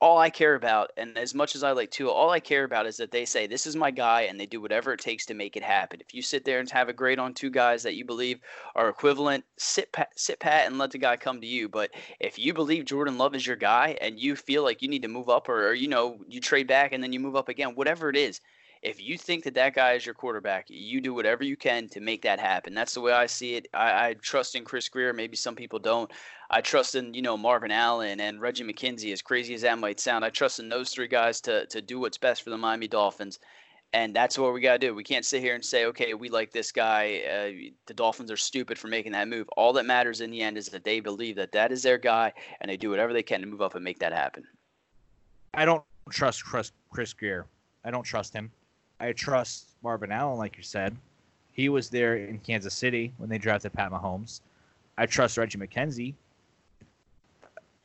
all 0.00 0.16
I 0.18 0.30
care 0.30 0.54
about, 0.54 0.92
and 0.96 1.18
as 1.18 1.34
much 1.34 1.54
as 1.54 1.62
I 1.62 1.72
like 1.72 1.90
Tua, 1.90 2.10
all 2.10 2.30
I 2.30 2.40
care 2.40 2.64
about 2.64 2.86
is 2.86 2.96
that 2.96 3.10
they 3.10 3.26
say 3.26 3.46
this 3.46 3.66
is 3.66 3.76
my 3.76 3.90
guy, 3.90 4.22
and 4.22 4.40
they 4.40 4.46
do 4.46 4.60
whatever 4.60 4.92
it 4.92 5.00
takes 5.00 5.26
to 5.26 5.34
make 5.34 5.56
it 5.56 5.62
happen. 5.62 6.00
If 6.00 6.14
you 6.14 6.22
sit 6.22 6.44
there 6.44 6.58
and 6.58 6.70
have 6.70 6.88
a 6.88 6.94
grade 6.94 7.18
on 7.18 7.34
two 7.34 7.50
guys 7.50 7.82
that 7.82 7.96
you 7.96 8.06
believe 8.06 8.40
are 8.74 8.88
equivalent, 8.88 9.44
sit 9.58 9.92
pat, 9.92 10.08
sit 10.16 10.40
pat, 10.40 10.66
and 10.66 10.78
let 10.78 10.90
the 10.90 10.98
guy 10.98 11.16
come 11.16 11.40
to 11.42 11.46
you. 11.46 11.68
But 11.68 11.90
if 12.18 12.38
you 12.38 12.54
believe 12.54 12.86
Jordan 12.86 13.18
Love 13.18 13.34
is 13.34 13.46
your 13.46 13.56
guy, 13.56 13.98
and 14.00 14.18
you 14.18 14.36
feel 14.36 14.62
like 14.62 14.80
you 14.80 14.88
need 14.88 15.02
to 15.02 15.08
move 15.08 15.28
up, 15.28 15.48
or, 15.50 15.68
or 15.68 15.74
you 15.74 15.88
know 15.88 16.18
you 16.26 16.40
trade 16.40 16.66
back 16.66 16.92
and 16.92 17.02
then 17.02 17.12
you 17.12 17.20
move 17.20 17.36
up 17.36 17.50
again, 17.50 17.74
whatever 17.74 18.08
it 18.08 18.16
is, 18.16 18.40
if 18.82 19.00
you 19.00 19.18
think 19.18 19.44
that 19.44 19.54
that 19.54 19.74
guy 19.74 19.92
is 19.92 20.06
your 20.06 20.14
quarterback, 20.14 20.66
you 20.68 21.00
do 21.00 21.12
whatever 21.12 21.44
you 21.44 21.56
can 21.56 21.88
to 21.90 22.00
make 22.00 22.22
that 22.22 22.40
happen. 22.40 22.74
That's 22.74 22.94
the 22.94 23.00
way 23.00 23.12
I 23.12 23.26
see 23.26 23.54
it. 23.56 23.68
I, 23.74 24.08
I 24.08 24.14
trust 24.14 24.54
in 24.54 24.64
Chris 24.64 24.88
Grier. 24.88 25.12
Maybe 25.12 25.36
some 25.36 25.54
people 25.54 25.78
don't. 25.78 26.10
I 26.50 26.60
trust 26.62 26.94
in 26.94 27.12
you 27.12 27.22
know 27.22 27.36
Marvin 27.36 27.70
Allen 27.70 28.20
and 28.20 28.40
Reggie 28.40 28.64
McKenzie. 28.64 29.12
As 29.12 29.22
crazy 29.22 29.54
as 29.54 29.62
that 29.62 29.78
might 29.78 30.00
sound, 30.00 30.24
I 30.24 30.30
trust 30.30 30.60
in 30.60 30.68
those 30.68 30.90
three 30.90 31.08
guys 31.08 31.40
to 31.42 31.66
to 31.66 31.82
do 31.82 32.00
what's 32.00 32.18
best 32.18 32.42
for 32.42 32.50
the 32.50 32.58
Miami 32.58 32.88
Dolphins. 32.88 33.38
And 33.92 34.14
that's 34.14 34.38
what 34.38 34.54
we 34.54 34.60
got 34.60 34.80
to 34.80 34.86
do. 34.86 34.94
We 34.94 35.02
can't 35.02 35.24
sit 35.24 35.42
here 35.42 35.56
and 35.56 35.64
say, 35.64 35.86
okay, 35.86 36.14
we 36.14 36.28
like 36.28 36.52
this 36.52 36.70
guy. 36.70 37.22
Uh, 37.28 37.72
the 37.86 37.94
Dolphins 37.94 38.30
are 38.30 38.36
stupid 38.36 38.78
for 38.78 38.86
making 38.86 39.10
that 39.12 39.26
move. 39.26 39.48
All 39.56 39.72
that 39.72 39.84
matters 39.84 40.20
in 40.20 40.30
the 40.30 40.42
end 40.42 40.56
is 40.56 40.66
that 40.66 40.84
they 40.84 41.00
believe 41.00 41.34
that 41.36 41.50
that 41.52 41.72
is 41.72 41.82
their 41.82 41.98
guy, 41.98 42.32
and 42.60 42.70
they 42.70 42.76
do 42.76 42.88
whatever 42.88 43.12
they 43.12 43.24
can 43.24 43.40
to 43.40 43.48
move 43.48 43.60
up 43.60 43.74
and 43.74 43.82
make 43.82 43.98
that 43.98 44.12
happen. 44.12 44.44
I 45.54 45.64
don't 45.64 45.82
trust 46.08 46.44
Chris, 46.44 46.70
Chris 46.90 47.12
Grier. 47.12 47.46
I 47.84 47.90
don't 47.90 48.04
trust 48.04 48.32
him. 48.32 48.52
I 49.00 49.12
trust 49.12 49.70
Marvin 49.82 50.12
Allen, 50.12 50.38
like 50.38 50.56
you 50.58 50.62
said. 50.62 50.94
He 51.52 51.68
was 51.68 51.88
there 51.88 52.16
in 52.16 52.38
Kansas 52.38 52.74
City 52.74 53.12
when 53.16 53.28
they 53.30 53.38
drafted 53.38 53.72
Pat 53.72 53.90
Mahomes. 53.90 54.40
I 54.98 55.06
trust 55.06 55.38
Reggie 55.38 55.58
McKenzie. 55.58 56.14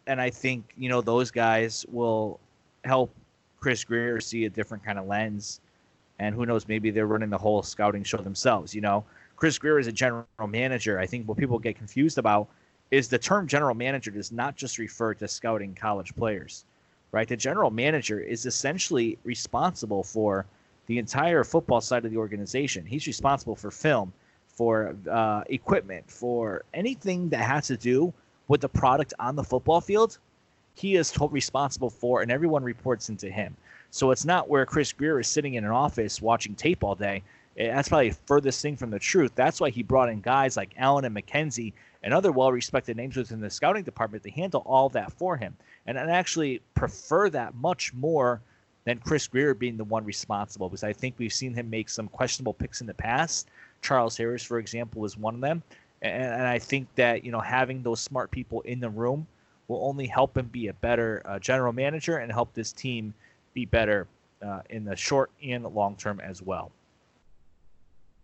And 0.08 0.21
I 0.21 0.30
think, 0.30 0.65
you 0.78 0.89
know, 0.89 1.01
those 1.01 1.32
guys 1.32 1.86
will 1.89 2.39
help 2.84 3.12
Chris 3.60 3.84
Grier 3.84 4.19
see 4.19 4.45
a 4.45 4.49
different 4.49 4.84
kind 4.84 4.99
of 4.99 5.08
lens. 5.08 5.62
And 6.19 6.36
who 6.36 6.45
knows, 6.45 6.67
maybe 6.67 6.91
they're 6.91 7.08
running 7.08 7.30
the 7.30 7.38
whole 7.38 7.63
scouting 7.63 8.04
show 8.04 8.17
themselves. 8.17 8.75
You 8.75 8.82
know, 8.82 9.04
Chris 9.36 9.58
Grier 9.58 9.80
is 9.80 9.88
a 9.88 9.91
general 9.91 10.25
manager. 10.47 10.99
I 10.99 11.06
think 11.06 11.28
what 11.28 11.38
people 11.38 11.58
get 11.58 11.78
confused 11.78 12.17
about 12.17 12.47
is 12.91 13.08
the 13.08 13.17
term 13.17 13.47
general 13.47 13.73
manager 13.73 14.12
does 14.12 14.32
not 14.32 14.56
just 14.56 14.78
refer 14.78 15.13
to 15.15 15.28
scouting 15.28 15.73
college 15.73 16.15
players, 16.15 16.65
right? 17.12 17.28
The 17.28 17.36
general 17.36 17.71
manager 17.71 18.19
is 18.19 18.45
essentially 18.45 19.17
responsible 19.23 20.04
for 20.04 20.45
the 20.88 21.00
entire 21.00 21.43
football 21.43 21.82
side 21.82 22.06
of 22.06 22.12
the 22.12 22.17
organization. 22.17 22.86
He's 22.86 23.08
responsible 23.08 23.56
for 23.56 23.71
film, 23.71 24.13
for 24.48 24.95
uh, 25.10 25.43
equipment, 25.48 26.10
for 26.10 26.63
anything 26.74 27.30
that 27.30 27.43
has 27.43 27.67
to 27.67 27.78
do 27.78 28.13
with 28.48 28.62
the 28.62 28.69
product 28.69 29.13
on 29.19 29.36
the 29.36 29.43
football 29.43 29.82
field. 29.82 30.17
He 30.76 30.95
is 30.95 31.17
responsible 31.32 31.89
for, 31.89 32.21
and 32.21 32.32
everyone 32.32 32.63
reports 32.63 33.10
into 33.10 33.30
him. 33.30 33.56
So 33.91 34.12
it's 34.12 34.26
not 34.26 34.50
where 34.50 34.65
Chris 34.65 34.91
Grier 34.91 35.19
is 35.19 35.28
sitting 35.28 35.54
in 35.54 35.63
an 35.63 35.71
office 35.71 36.21
watching 36.21 36.54
tape 36.54 36.84
all 36.84 36.95
day. 36.95 37.24
Eh, 37.58 37.74
that's 37.74 37.88
probably 37.88 38.12
furthest 38.26 38.62
thing 38.62 38.76
from 38.76 38.89
the 38.89 39.00
truth. 39.00 39.32
That's 39.36 39.62
why 39.62 39.69
he 39.69 39.84
brought 39.84 40.10
in 40.10 40.19
guys 40.19 40.58
like 40.58 40.74
Allen 40.78 41.06
and 41.06 41.15
McKenzie 41.15 41.71
and 42.04 42.13
other 42.13 42.32
well-respected 42.32 42.98
names 42.98 43.15
within 43.15 43.39
the 43.39 43.50
scouting 43.50 43.84
department 43.84 44.24
to 44.24 44.32
handle 44.32 44.63
all 44.65 44.89
that 44.89 45.13
for 45.13 45.38
him. 45.38 45.56
And 45.88 45.98
I 45.98 46.12
actually 46.12 46.62
prefer 46.74 47.30
that 47.30 47.56
much 47.56 47.93
more 47.93 48.41
than 48.86 49.00
Chris 49.00 49.28
Grier 49.28 49.54
being 49.54 49.78
the 49.78 49.84
one 49.84 50.06
responsible 50.06 50.69
because 50.69 50.84
I 50.84 50.93
think 50.93 51.15
we've 51.17 51.34
seen 51.34 51.54
him 51.54 51.69
make 51.69 51.89
some 51.89 52.08
questionable 52.08 52.54
picks 52.54 52.82
in 52.82 52.88
the 52.88 52.93
past. 52.93 53.50
Charles 53.82 54.15
Harris, 54.15 54.43
for 54.43 54.60
example, 54.60 55.02
was 55.02 55.17
one 55.17 55.36
of 55.36 55.41
them. 55.41 55.62
And, 56.02 56.24
and 56.24 56.48
I 56.48 56.60
think 56.60 56.88
that, 56.95 57.26
you 57.26 57.32
know, 57.32 57.39
having 57.39 57.84
those 57.84 58.00
smart 58.00 58.32
people 58.32 58.62
in 58.62 58.80
the 58.80 58.89
room 58.89 59.28
will 59.67 59.88
only 59.88 60.06
help 60.06 60.38
him 60.38 60.48
be 60.48 60.67
a 60.67 60.74
better 60.74 61.21
uh, 61.26 61.39
general 61.39 61.74
manager 61.74 62.17
and 62.17 62.32
help 62.32 62.54
this 62.54 62.71
team 62.71 63.13
be 63.54 63.65
better 63.65 64.08
uh, 64.45 64.62
in 64.69 64.86
the 64.86 64.95
short 64.95 65.32
and 65.43 65.63
long 65.63 65.95
term 65.95 66.19
as 66.19 66.41
well. 66.41 66.71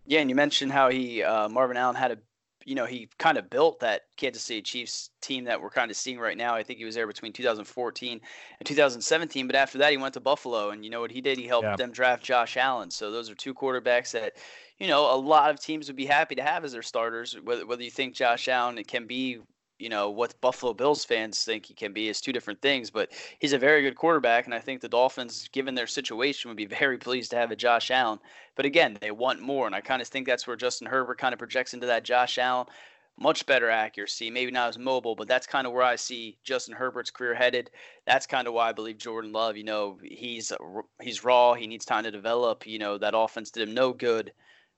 Yeah, 0.06 0.20
and 0.20 0.30
you 0.30 0.36
mentioned 0.36 0.72
how 0.72 0.88
he 0.90 1.22
uh, 1.22 1.48
Marvin 1.48 1.76
Allen 1.76 1.96
had 1.96 2.12
a 2.12 2.18
you 2.64 2.74
know, 2.74 2.86
he 2.86 3.08
kind 3.18 3.38
of 3.38 3.50
built 3.50 3.80
that 3.80 4.02
Kansas 4.16 4.42
City 4.42 4.62
Chiefs 4.62 5.10
team 5.20 5.44
that 5.44 5.60
we're 5.60 5.70
kind 5.70 5.90
of 5.90 5.96
seeing 5.96 6.18
right 6.18 6.36
now. 6.36 6.54
I 6.54 6.62
think 6.62 6.78
he 6.78 6.84
was 6.84 6.94
there 6.94 7.06
between 7.06 7.32
2014 7.32 8.20
and 8.58 8.66
2017, 8.66 9.46
but 9.46 9.56
after 9.56 9.78
that 9.78 9.90
he 9.90 9.96
went 9.96 10.14
to 10.14 10.20
Buffalo, 10.20 10.70
and 10.70 10.84
you 10.84 10.90
know 10.90 11.00
what 11.00 11.10
he 11.10 11.20
did? 11.20 11.38
He 11.38 11.46
helped 11.46 11.64
yeah. 11.64 11.76
them 11.76 11.92
draft 11.92 12.22
Josh 12.22 12.56
Allen. 12.56 12.90
So 12.90 13.10
those 13.10 13.30
are 13.30 13.34
two 13.34 13.54
quarterbacks 13.54 14.12
that, 14.12 14.34
you 14.78 14.88
know, 14.88 15.14
a 15.14 15.16
lot 15.16 15.50
of 15.50 15.60
teams 15.60 15.88
would 15.88 15.96
be 15.96 16.06
happy 16.06 16.34
to 16.36 16.42
have 16.42 16.64
as 16.64 16.72
their 16.72 16.82
starters. 16.82 17.36
Whether 17.42 17.66
whether 17.66 17.82
you 17.82 17.90
think 17.90 18.14
Josh 18.14 18.48
Allen 18.48 18.82
can 18.84 19.06
be 19.06 19.38
you 19.78 19.88
know 19.88 20.10
what 20.10 20.40
Buffalo 20.40 20.72
Bills 20.72 21.04
fans 21.04 21.44
think 21.44 21.66
he 21.66 21.74
can 21.74 21.92
be 21.92 22.08
is 22.08 22.20
two 22.20 22.32
different 22.32 22.62
things. 22.62 22.90
But 22.90 23.10
he's 23.38 23.52
a 23.52 23.58
very 23.58 23.82
good 23.82 23.96
quarterback, 23.96 24.44
and 24.44 24.54
I 24.54 24.60
think 24.60 24.80
the 24.80 24.88
Dolphins, 24.88 25.48
given 25.52 25.74
their 25.74 25.86
situation, 25.86 26.48
would 26.48 26.56
be 26.56 26.66
very 26.80 26.98
pleased 26.98 27.30
to 27.32 27.36
have 27.36 27.50
a 27.50 27.56
Josh 27.56 27.90
Allen. 27.90 28.20
But 28.54 28.66
again, 28.66 28.96
they 29.00 29.10
want 29.10 29.40
more, 29.40 29.66
and 29.66 29.74
I 29.74 29.80
kind 29.80 30.02
of 30.02 30.08
think 30.08 30.26
that's 30.26 30.46
where 30.46 30.56
Justin 30.56 30.86
Herbert 30.86 31.18
kind 31.18 31.32
of 31.32 31.38
projects 31.38 31.74
into 31.74 31.86
that 31.86 32.04
Josh 32.04 32.38
Allen. 32.38 32.66
Much 33.18 33.44
better 33.44 33.68
accuracy, 33.68 34.30
maybe 34.30 34.50
not 34.50 34.70
as 34.70 34.78
mobile, 34.78 35.14
but 35.14 35.28
that's 35.28 35.46
kind 35.46 35.66
of 35.66 35.74
where 35.74 35.82
I 35.82 35.96
see 35.96 36.38
Justin 36.44 36.74
Herbert's 36.74 37.10
career 37.10 37.34
headed. 37.34 37.70
That's 38.06 38.26
kind 38.26 38.48
of 38.48 38.54
why 38.54 38.70
I 38.70 38.72
believe 38.72 38.96
Jordan 38.96 39.32
Love. 39.32 39.56
You 39.56 39.64
know, 39.64 39.98
he's 40.02 40.50
he's 41.00 41.22
raw. 41.22 41.52
He 41.52 41.66
needs 41.66 41.84
time 41.84 42.04
to 42.04 42.10
develop. 42.10 42.66
You 42.66 42.78
know, 42.78 42.96
that 42.98 43.14
offense 43.14 43.50
did 43.50 43.68
him 43.68 43.74
no 43.74 43.92
good. 43.92 44.32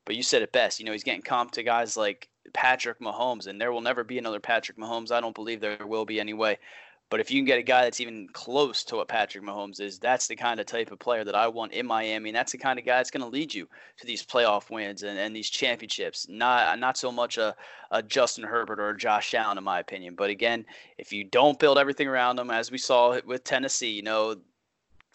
But 0.04 0.16
you 0.16 0.24
said 0.24 0.42
it 0.42 0.50
best. 0.50 0.80
You 0.80 0.84
know, 0.84 0.92
he's 0.92 1.04
getting 1.04 1.22
comped 1.22 1.52
to 1.52 1.62
guys 1.62 1.96
like 1.96 2.28
Patrick 2.52 3.00
Mahomes, 3.00 3.46
and 3.46 3.60
there 3.60 3.72
will 3.72 3.80
never 3.80 4.04
be 4.04 4.18
another 4.18 4.40
Patrick 4.40 4.78
Mahomes. 4.78 5.10
I 5.10 5.20
don't 5.20 5.34
believe 5.34 5.60
there 5.60 5.86
will 5.86 6.04
be 6.04 6.20
anyway. 6.20 6.58
But 7.10 7.20
if 7.20 7.30
you 7.30 7.38
can 7.38 7.44
get 7.44 7.58
a 7.58 7.62
guy 7.62 7.82
that's 7.82 8.00
even 8.00 8.28
close 8.32 8.82
to 8.84 8.96
what 8.96 9.08
Patrick 9.08 9.44
Mahomes 9.44 9.80
is, 9.80 9.98
that's 9.98 10.26
the 10.26 10.34
kind 10.34 10.58
of 10.58 10.66
type 10.66 10.90
of 10.90 10.98
player 10.98 11.22
that 11.22 11.34
I 11.34 11.46
want 11.48 11.72
in 11.72 11.86
Miami. 11.86 12.30
And 12.30 12.36
that's 12.36 12.52
the 12.52 12.58
kind 12.58 12.78
of 12.78 12.84
guy 12.84 12.96
that's 12.96 13.10
going 13.10 13.22
to 13.22 13.28
lead 13.28 13.52
you 13.52 13.68
to 13.98 14.06
these 14.06 14.24
playoff 14.24 14.70
wins 14.70 15.02
and, 15.02 15.18
and 15.18 15.36
these 15.36 15.50
championships. 15.50 16.26
Not 16.28 16.78
not 16.78 16.96
so 16.96 17.12
much 17.12 17.36
a, 17.36 17.54
a 17.90 18.02
Justin 18.02 18.44
Herbert 18.44 18.80
or 18.80 18.88
a 18.88 18.98
Josh 18.98 19.34
Allen, 19.34 19.58
in 19.58 19.64
my 19.64 19.80
opinion. 19.80 20.14
But 20.14 20.30
again, 20.30 20.64
if 20.98 21.12
you 21.12 21.24
don't 21.24 21.58
build 21.58 21.78
everything 21.78 22.08
around 22.08 22.36
them, 22.36 22.50
as 22.50 22.70
we 22.70 22.78
saw 22.78 23.20
with 23.24 23.44
Tennessee, 23.44 23.92
you 23.92 24.02
know, 24.02 24.36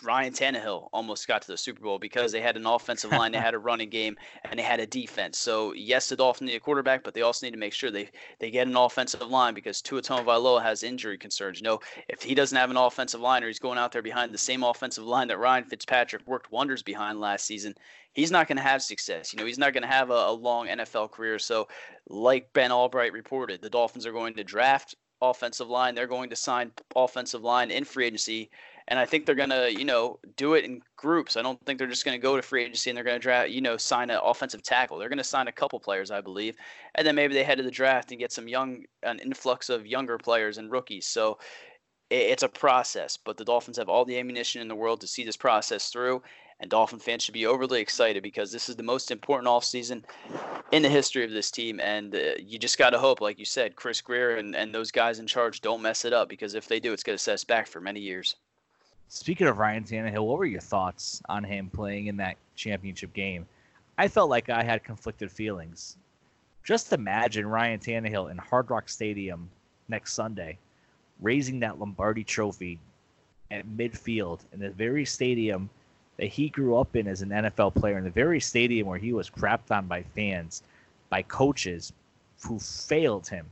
Ryan 0.03 0.33
Tannehill 0.33 0.89
almost 0.93 1.27
got 1.27 1.41
to 1.41 1.47
the 1.47 1.57
Super 1.57 1.81
Bowl 1.81 1.99
because 1.99 2.31
they 2.31 2.41
had 2.41 2.55
an 2.55 2.65
offensive 2.65 3.11
line, 3.11 3.31
they 3.31 3.37
had 3.37 3.53
a 3.53 3.59
running 3.69 3.89
game, 3.89 4.17
and 4.45 4.57
they 4.57 4.63
had 4.63 4.79
a 4.79 4.87
defense. 4.87 5.37
So 5.37 5.73
yes, 5.73 6.09
the 6.09 6.15
Dolphins 6.15 6.49
need 6.49 6.55
a 6.55 6.59
quarterback, 6.59 7.03
but 7.03 7.13
they 7.13 7.21
also 7.21 7.45
need 7.45 7.51
to 7.51 7.57
make 7.57 7.73
sure 7.73 7.91
they 7.91 8.09
they 8.39 8.51
get 8.51 8.67
an 8.67 8.75
offensive 8.75 9.21
line 9.21 9.53
because 9.53 9.81
Tua 9.81 10.01
Tagovailoa 10.01 10.61
has 10.61 10.83
injury 10.83 11.17
concerns. 11.17 11.59
You 11.59 11.65
know, 11.65 11.79
if 12.07 12.21
he 12.21 12.35
doesn't 12.35 12.57
have 12.57 12.71
an 12.71 12.77
offensive 12.77 13.21
line 13.21 13.43
or 13.43 13.47
he's 13.47 13.59
going 13.59 13.77
out 13.77 13.91
there 13.91 14.01
behind 14.01 14.33
the 14.33 14.37
same 14.37 14.63
offensive 14.63 15.03
line 15.03 15.27
that 15.27 15.39
Ryan 15.39 15.65
Fitzpatrick 15.65 16.25
worked 16.25 16.51
wonders 16.51 16.81
behind 16.81 17.19
last 17.19 17.45
season, 17.45 17.75
he's 18.13 18.31
not 18.31 18.47
going 18.47 18.57
to 18.57 18.63
have 18.63 18.81
success. 18.81 19.33
You 19.33 19.39
know, 19.39 19.45
he's 19.45 19.57
not 19.57 19.73
going 19.73 19.83
to 19.83 19.89
have 19.89 20.09
a, 20.09 20.13
a 20.13 20.31
long 20.31 20.67
NFL 20.67 21.11
career. 21.11 21.39
So, 21.39 21.67
like 22.07 22.51
Ben 22.53 22.71
Allbright 22.71 23.13
reported, 23.13 23.61
the 23.61 23.69
Dolphins 23.69 24.05
are 24.05 24.13
going 24.13 24.33
to 24.35 24.43
draft 24.43 24.95
offensive 25.21 25.69
line. 25.69 25.95
They're 25.95 26.07
going 26.07 26.29
to 26.29 26.35
sign 26.35 26.71
offensive 26.95 27.43
line 27.43 27.71
in 27.71 27.83
free 27.83 28.05
agency 28.05 28.49
and 28.89 28.97
I 28.97 29.05
think 29.05 29.25
they're 29.25 29.35
gonna, 29.35 29.69
you 29.69 29.85
know, 29.85 30.19
do 30.35 30.55
it 30.55 30.65
in 30.65 30.81
groups. 30.97 31.37
I 31.37 31.41
don't 31.41 31.63
think 31.65 31.77
they're 31.79 31.87
just 31.87 32.03
gonna 32.03 32.17
go 32.17 32.35
to 32.35 32.41
free 32.41 32.63
agency 32.63 32.89
and 32.89 32.97
they're 32.97 33.03
gonna 33.03 33.19
draft, 33.19 33.51
you 33.51 33.61
know, 33.61 33.77
sign 33.77 34.09
an 34.09 34.19
offensive 34.23 34.63
tackle. 34.63 34.97
They're 34.97 35.09
gonna 35.09 35.23
sign 35.23 35.47
a 35.47 35.51
couple 35.51 35.79
players, 35.79 36.11
I 36.11 36.21
believe, 36.21 36.55
and 36.95 37.05
then 37.07 37.15
maybe 37.15 37.35
they 37.35 37.43
head 37.43 37.59
to 37.59 37.63
the 37.63 37.71
draft 37.71 38.11
and 38.11 38.19
get 38.19 38.31
some 38.31 38.47
young, 38.47 38.83
an 39.03 39.19
influx 39.19 39.69
of 39.69 39.87
younger 39.87 40.17
players 40.17 40.57
and 40.57 40.71
rookies. 40.71 41.05
So 41.05 41.37
it's 42.09 42.43
a 42.43 42.49
process, 42.49 43.17
but 43.17 43.37
the 43.37 43.45
Dolphins 43.45 43.77
have 43.77 43.89
all 43.89 44.05
the 44.05 44.17
ammunition 44.17 44.61
in 44.61 44.67
the 44.67 44.75
world 44.75 45.01
to 45.01 45.07
see 45.07 45.23
this 45.23 45.37
process 45.37 45.89
through. 45.89 46.23
And 46.59 46.69
Dolphin 46.69 46.99
fans 46.99 47.23
should 47.23 47.33
be 47.33 47.45
overly 47.45 47.79
excited 47.79 48.21
because 48.21 48.51
this 48.51 48.67
is 48.67 48.75
the 48.75 48.83
most 48.83 49.11
important 49.11 49.47
offseason 49.47 50.03
in 50.71 50.81
the 50.81 50.89
history 50.89 51.23
of 51.23 51.31
this 51.31 51.51
team. 51.51 51.79
And 51.79 52.13
uh, 52.13 52.31
you 52.39 52.59
just 52.59 52.77
got 52.77 52.89
to 52.89 52.99
hope, 52.99 53.21
like 53.21 53.39
you 53.39 53.45
said, 53.45 53.75
Chris 53.75 54.01
Grier 54.01 54.37
and, 54.37 54.55
and 54.55 54.73
those 54.73 54.91
guys 54.91 55.19
in 55.19 55.27
charge 55.27 55.61
don't 55.61 55.81
mess 55.81 56.03
it 56.03 56.11
up 56.11 56.27
because 56.27 56.55
if 56.55 56.67
they 56.67 56.79
do, 56.79 56.91
it's 56.91 57.03
going 57.03 57.17
to 57.17 57.23
set 57.23 57.35
us 57.35 57.43
back 57.45 57.67
for 57.67 57.79
many 57.79 58.01
years. 58.01 58.35
Speaking 59.11 59.47
of 59.47 59.57
Ryan 59.57 59.83
Tannehill, 59.83 60.23
what 60.23 60.37
were 60.37 60.45
your 60.45 60.61
thoughts 60.61 61.19
on 61.27 61.43
him 61.43 61.71
playing 61.71 62.05
in 62.05 62.17
that 62.17 62.37
championship 62.55 63.11
game? 63.11 63.47
I 63.97 64.07
felt 64.07 64.29
like 64.29 64.49
I 64.49 64.61
had 64.61 64.83
conflicted 64.83 65.31
feelings. 65.31 65.97
Just 66.63 66.93
imagine 66.93 67.47
Ryan 67.47 67.79
Tannehill 67.79 68.29
in 68.29 68.37
Hard 68.37 68.69
Rock 68.69 68.87
Stadium 68.87 69.49
next 69.87 70.13
Sunday, 70.13 70.59
raising 71.21 71.59
that 71.61 71.79
Lombardi 71.79 72.23
trophy 72.23 72.77
at 73.49 73.65
midfield 73.65 74.41
in 74.53 74.59
the 74.59 74.69
very 74.69 75.05
stadium 75.05 75.71
that 76.17 76.27
he 76.27 76.49
grew 76.49 76.77
up 76.77 76.95
in 76.95 77.07
as 77.07 77.23
an 77.23 77.29
NFL 77.29 77.73
player, 77.73 77.97
in 77.97 78.03
the 78.03 78.11
very 78.11 78.39
stadium 78.39 78.87
where 78.87 78.99
he 78.99 79.11
was 79.11 79.27
crapped 79.27 79.75
on 79.75 79.87
by 79.87 80.03
fans, 80.03 80.61
by 81.09 81.23
coaches 81.23 81.93
who 82.43 82.59
failed 82.59 83.27
him 83.27 83.47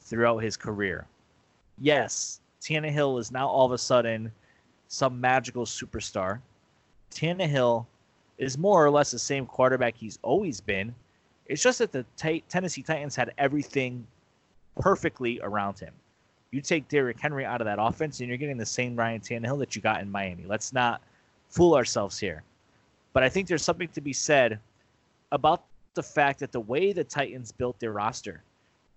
throughout 0.00 0.38
his 0.38 0.56
career. 0.56 1.06
Yes, 1.78 2.40
Tannehill 2.60 3.20
is 3.20 3.30
now 3.30 3.46
all 3.46 3.66
of 3.66 3.72
a 3.72 3.78
sudden– 3.78 4.32
some 4.94 5.20
magical 5.20 5.66
superstar. 5.66 6.40
Tannehill 7.10 7.84
is 8.38 8.56
more 8.56 8.84
or 8.84 8.90
less 8.90 9.10
the 9.10 9.18
same 9.18 9.44
quarterback 9.44 9.96
he's 9.96 10.20
always 10.22 10.60
been. 10.60 10.94
It's 11.46 11.62
just 11.62 11.80
that 11.80 11.90
the 11.90 12.06
t- 12.16 12.44
Tennessee 12.48 12.82
Titans 12.82 13.16
had 13.16 13.34
everything 13.36 14.06
perfectly 14.80 15.40
around 15.42 15.80
him. 15.80 15.92
You 16.52 16.60
take 16.60 16.86
Derrick 16.86 17.18
Henry 17.18 17.44
out 17.44 17.60
of 17.60 17.64
that 17.64 17.80
offense, 17.80 18.20
and 18.20 18.28
you're 18.28 18.38
getting 18.38 18.56
the 18.56 18.64
same 18.64 18.94
Ryan 18.94 19.20
Tannehill 19.20 19.58
that 19.58 19.74
you 19.74 19.82
got 19.82 20.00
in 20.00 20.08
Miami. 20.08 20.44
Let's 20.46 20.72
not 20.72 21.02
fool 21.48 21.74
ourselves 21.74 22.16
here. 22.16 22.44
But 23.12 23.24
I 23.24 23.28
think 23.28 23.48
there's 23.48 23.64
something 23.64 23.88
to 23.88 24.00
be 24.00 24.12
said 24.12 24.60
about 25.32 25.64
the 25.94 26.04
fact 26.04 26.38
that 26.38 26.52
the 26.52 26.60
way 26.60 26.92
the 26.92 27.02
Titans 27.02 27.50
built 27.50 27.80
their 27.80 27.92
roster, 27.92 28.44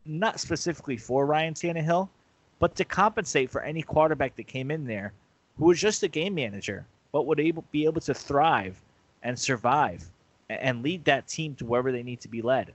not 0.05 0.39
specifically 0.39 0.97
for 0.97 1.25
Ryan 1.25 1.55
Tannehill, 1.55 2.07
but 2.59 2.75
to 2.75 2.85
compensate 2.85 3.49
for 3.49 3.61
any 3.61 3.81
quarterback 3.81 4.35
that 4.35 4.45
came 4.45 4.69
in 4.69 4.85
there 4.85 5.11
who 5.57 5.65
was 5.65 5.79
just 5.79 6.03
a 6.03 6.07
game 6.07 6.35
manager, 6.35 6.85
but 7.11 7.25
would 7.25 7.39
able, 7.39 7.63
be 7.71 7.85
able 7.85 8.01
to 8.01 8.13
thrive 8.13 8.79
and 9.23 9.37
survive 9.37 10.09
and 10.49 10.83
lead 10.83 11.03
that 11.05 11.27
team 11.27 11.55
to 11.55 11.65
wherever 11.65 11.91
they 11.91 12.03
need 12.03 12.21
to 12.21 12.27
be 12.27 12.41
led, 12.41 12.73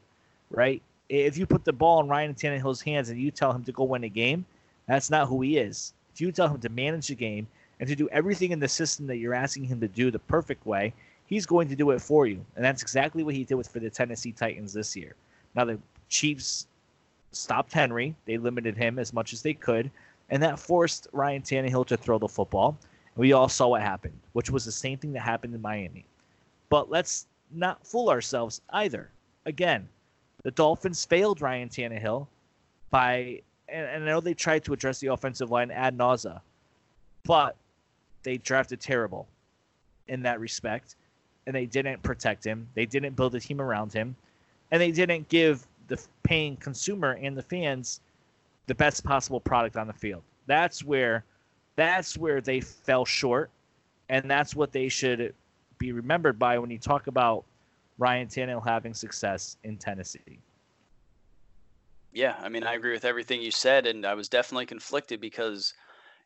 right? 0.50 0.82
If 1.08 1.36
you 1.36 1.46
put 1.46 1.64
the 1.64 1.72
ball 1.72 2.00
in 2.00 2.08
Ryan 2.08 2.34
Tannehill's 2.34 2.82
hands 2.82 3.08
and 3.10 3.20
you 3.20 3.30
tell 3.30 3.52
him 3.52 3.64
to 3.64 3.72
go 3.72 3.84
win 3.84 4.04
a 4.04 4.08
game, 4.08 4.44
that's 4.86 5.10
not 5.10 5.28
who 5.28 5.40
he 5.42 5.58
is. 5.58 5.92
If 6.14 6.20
you 6.20 6.32
tell 6.32 6.48
him 6.48 6.60
to 6.60 6.68
manage 6.68 7.08
the 7.08 7.14
game 7.14 7.46
and 7.80 7.88
to 7.88 7.96
do 7.96 8.08
everything 8.10 8.50
in 8.50 8.60
the 8.60 8.68
system 8.68 9.06
that 9.06 9.16
you're 9.16 9.34
asking 9.34 9.64
him 9.64 9.80
to 9.80 9.88
do 9.88 10.10
the 10.10 10.18
perfect 10.18 10.66
way, 10.66 10.92
he's 11.26 11.46
going 11.46 11.68
to 11.68 11.76
do 11.76 11.90
it 11.90 12.00
for 12.00 12.26
you. 12.26 12.44
And 12.56 12.64
that's 12.64 12.82
exactly 12.82 13.22
what 13.22 13.34
he 13.34 13.44
did 13.44 13.54
with 13.54 13.68
for 13.68 13.80
the 13.80 13.90
Tennessee 13.90 14.32
Titans 14.32 14.72
this 14.72 14.96
year. 14.96 15.14
Now 15.54 15.64
the 15.64 15.78
Chiefs 16.08 16.66
stopped 17.30 17.72
Henry. 17.72 18.14
They 18.26 18.36
limited 18.36 18.76
him 18.76 18.98
as 18.98 19.12
much 19.12 19.32
as 19.32 19.42
they 19.42 19.54
could 19.54 19.90
and 20.32 20.42
that 20.42 20.58
forced 20.58 21.06
Ryan 21.12 21.42
Tannehill 21.42 21.86
to 21.88 21.96
throw 21.96 22.18
the 22.18 22.26
football. 22.26 22.78
We 23.16 23.34
all 23.34 23.50
saw 23.50 23.68
what 23.68 23.82
happened, 23.82 24.18
which 24.32 24.50
was 24.50 24.64
the 24.64 24.72
same 24.72 24.96
thing 24.96 25.12
that 25.12 25.20
happened 25.20 25.54
in 25.54 25.60
Miami. 25.60 26.06
But 26.70 26.90
let's 26.90 27.26
not 27.52 27.86
fool 27.86 28.08
ourselves 28.08 28.62
either. 28.70 29.10
Again, 29.44 29.86
the 30.42 30.50
Dolphins 30.50 31.04
failed 31.04 31.42
Ryan 31.42 31.68
Tannehill 31.68 32.26
by, 32.88 33.42
and, 33.68 33.86
and 33.86 34.04
I 34.04 34.06
know 34.06 34.20
they 34.20 34.32
tried 34.32 34.64
to 34.64 34.72
address 34.72 35.00
the 35.00 35.08
offensive 35.08 35.50
line 35.50 35.70
ad 35.70 35.98
nauseum, 35.98 36.40
but 37.24 37.54
they 38.22 38.38
drafted 38.38 38.80
terrible 38.80 39.28
in 40.08 40.22
that 40.22 40.40
respect, 40.40 40.96
and 41.46 41.54
they 41.54 41.66
didn't 41.66 42.02
protect 42.02 42.42
him. 42.42 42.66
They 42.72 42.86
didn't 42.86 43.16
build 43.16 43.34
a 43.34 43.40
team 43.40 43.60
around 43.60 43.92
him, 43.92 44.16
and 44.70 44.80
they 44.80 44.92
didn't 44.92 45.28
give 45.28 45.66
the 45.88 46.02
paying 46.22 46.56
consumer 46.56 47.18
and 47.20 47.36
the 47.36 47.42
fans– 47.42 48.00
the 48.66 48.74
best 48.74 49.04
possible 49.04 49.40
product 49.40 49.76
on 49.76 49.86
the 49.86 49.92
field. 49.92 50.22
That's 50.46 50.84
where 50.84 51.24
that's 51.76 52.18
where 52.18 52.40
they 52.40 52.60
fell 52.60 53.04
short, 53.04 53.50
and 54.08 54.30
that's 54.30 54.54
what 54.54 54.72
they 54.72 54.88
should 54.88 55.34
be 55.78 55.92
remembered 55.92 56.38
by 56.38 56.58
when 56.58 56.70
you 56.70 56.78
talk 56.78 57.06
about 57.06 57.44
Ryan 57.98 58.28
Tannehill 58.28 58.64
having 58.66 58.94
success 58.94 59.56
in 59.64 59.76
Tennessee. 59.76 60.38
Yeah, 62.12 62.36
I 62.42 62.48
mean, 62.50 62.64
I 62.64 62.74
agree 62.74 62.92
with 62.92 63.06
everything 63.06 63.40
you 63.40 63.50
said, 63.50 63.86
and 63.86 64.04
I 64.04 64.14
was 64.14 64.28
definitely 64.28 64.66
conflicted 64.66 65.20
because 65.20 65.72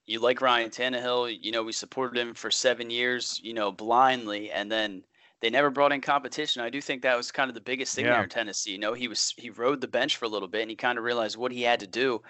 you 0.07 0.18
like 0.18 0.40
Ryan 0.40 0.70
Tannehill. 0.70 1.38
You 1.40 1.53
know, 1.53 1.62
we 1.62 1.72
supported 1.72 2.18
him 2.18 2.35
for 2.35 2.51
seven 2.51 2.90
years, 2.90 3.40
you 3.42 3.55
know, 3.55 3.70
blindly, 3.70 4.51
and 4.51 4.70
then 4.70 5.05
they 5.40 5.51
never 5.51 5.70
brought 5.70 5.92
in 5.92 6.01
competition. 6.01 6.62
I 6.62 6.70
do 6.70 6.81
think 6.81 7.03
that 7.03 7.16
was 7.16 7.31
kind 7.31 7.49
of 7.49 7.55
the 7.55 7.61
biggest 7.61 7.94
thing 7.94 8.07
yeah. 8.07 8.14
there 8.14 8.22
in 8.22 8.29
Tennessee. 8.29 8.72
You 8.72 8.79
know, 8.79 8.94
he 8.94 9.09
was 9.09 9.35
he 9.37 9.51
rode 9.51 9.81
the 9.81 9.88
bench 9.88 10.16
for 10.16 10.25
a 10.25 10.29
little 10.29 10.49
bit 10.49 10.62
and 10.62 10.70
he 10.70 10.77
kind 10.77 10.99
of 10.99 11.05
realized 11.05 11.37
what 11.37 11.53
he 11.53 11.62
had 11.62 11.81
to 11.81 11.87
do 11.87 12.22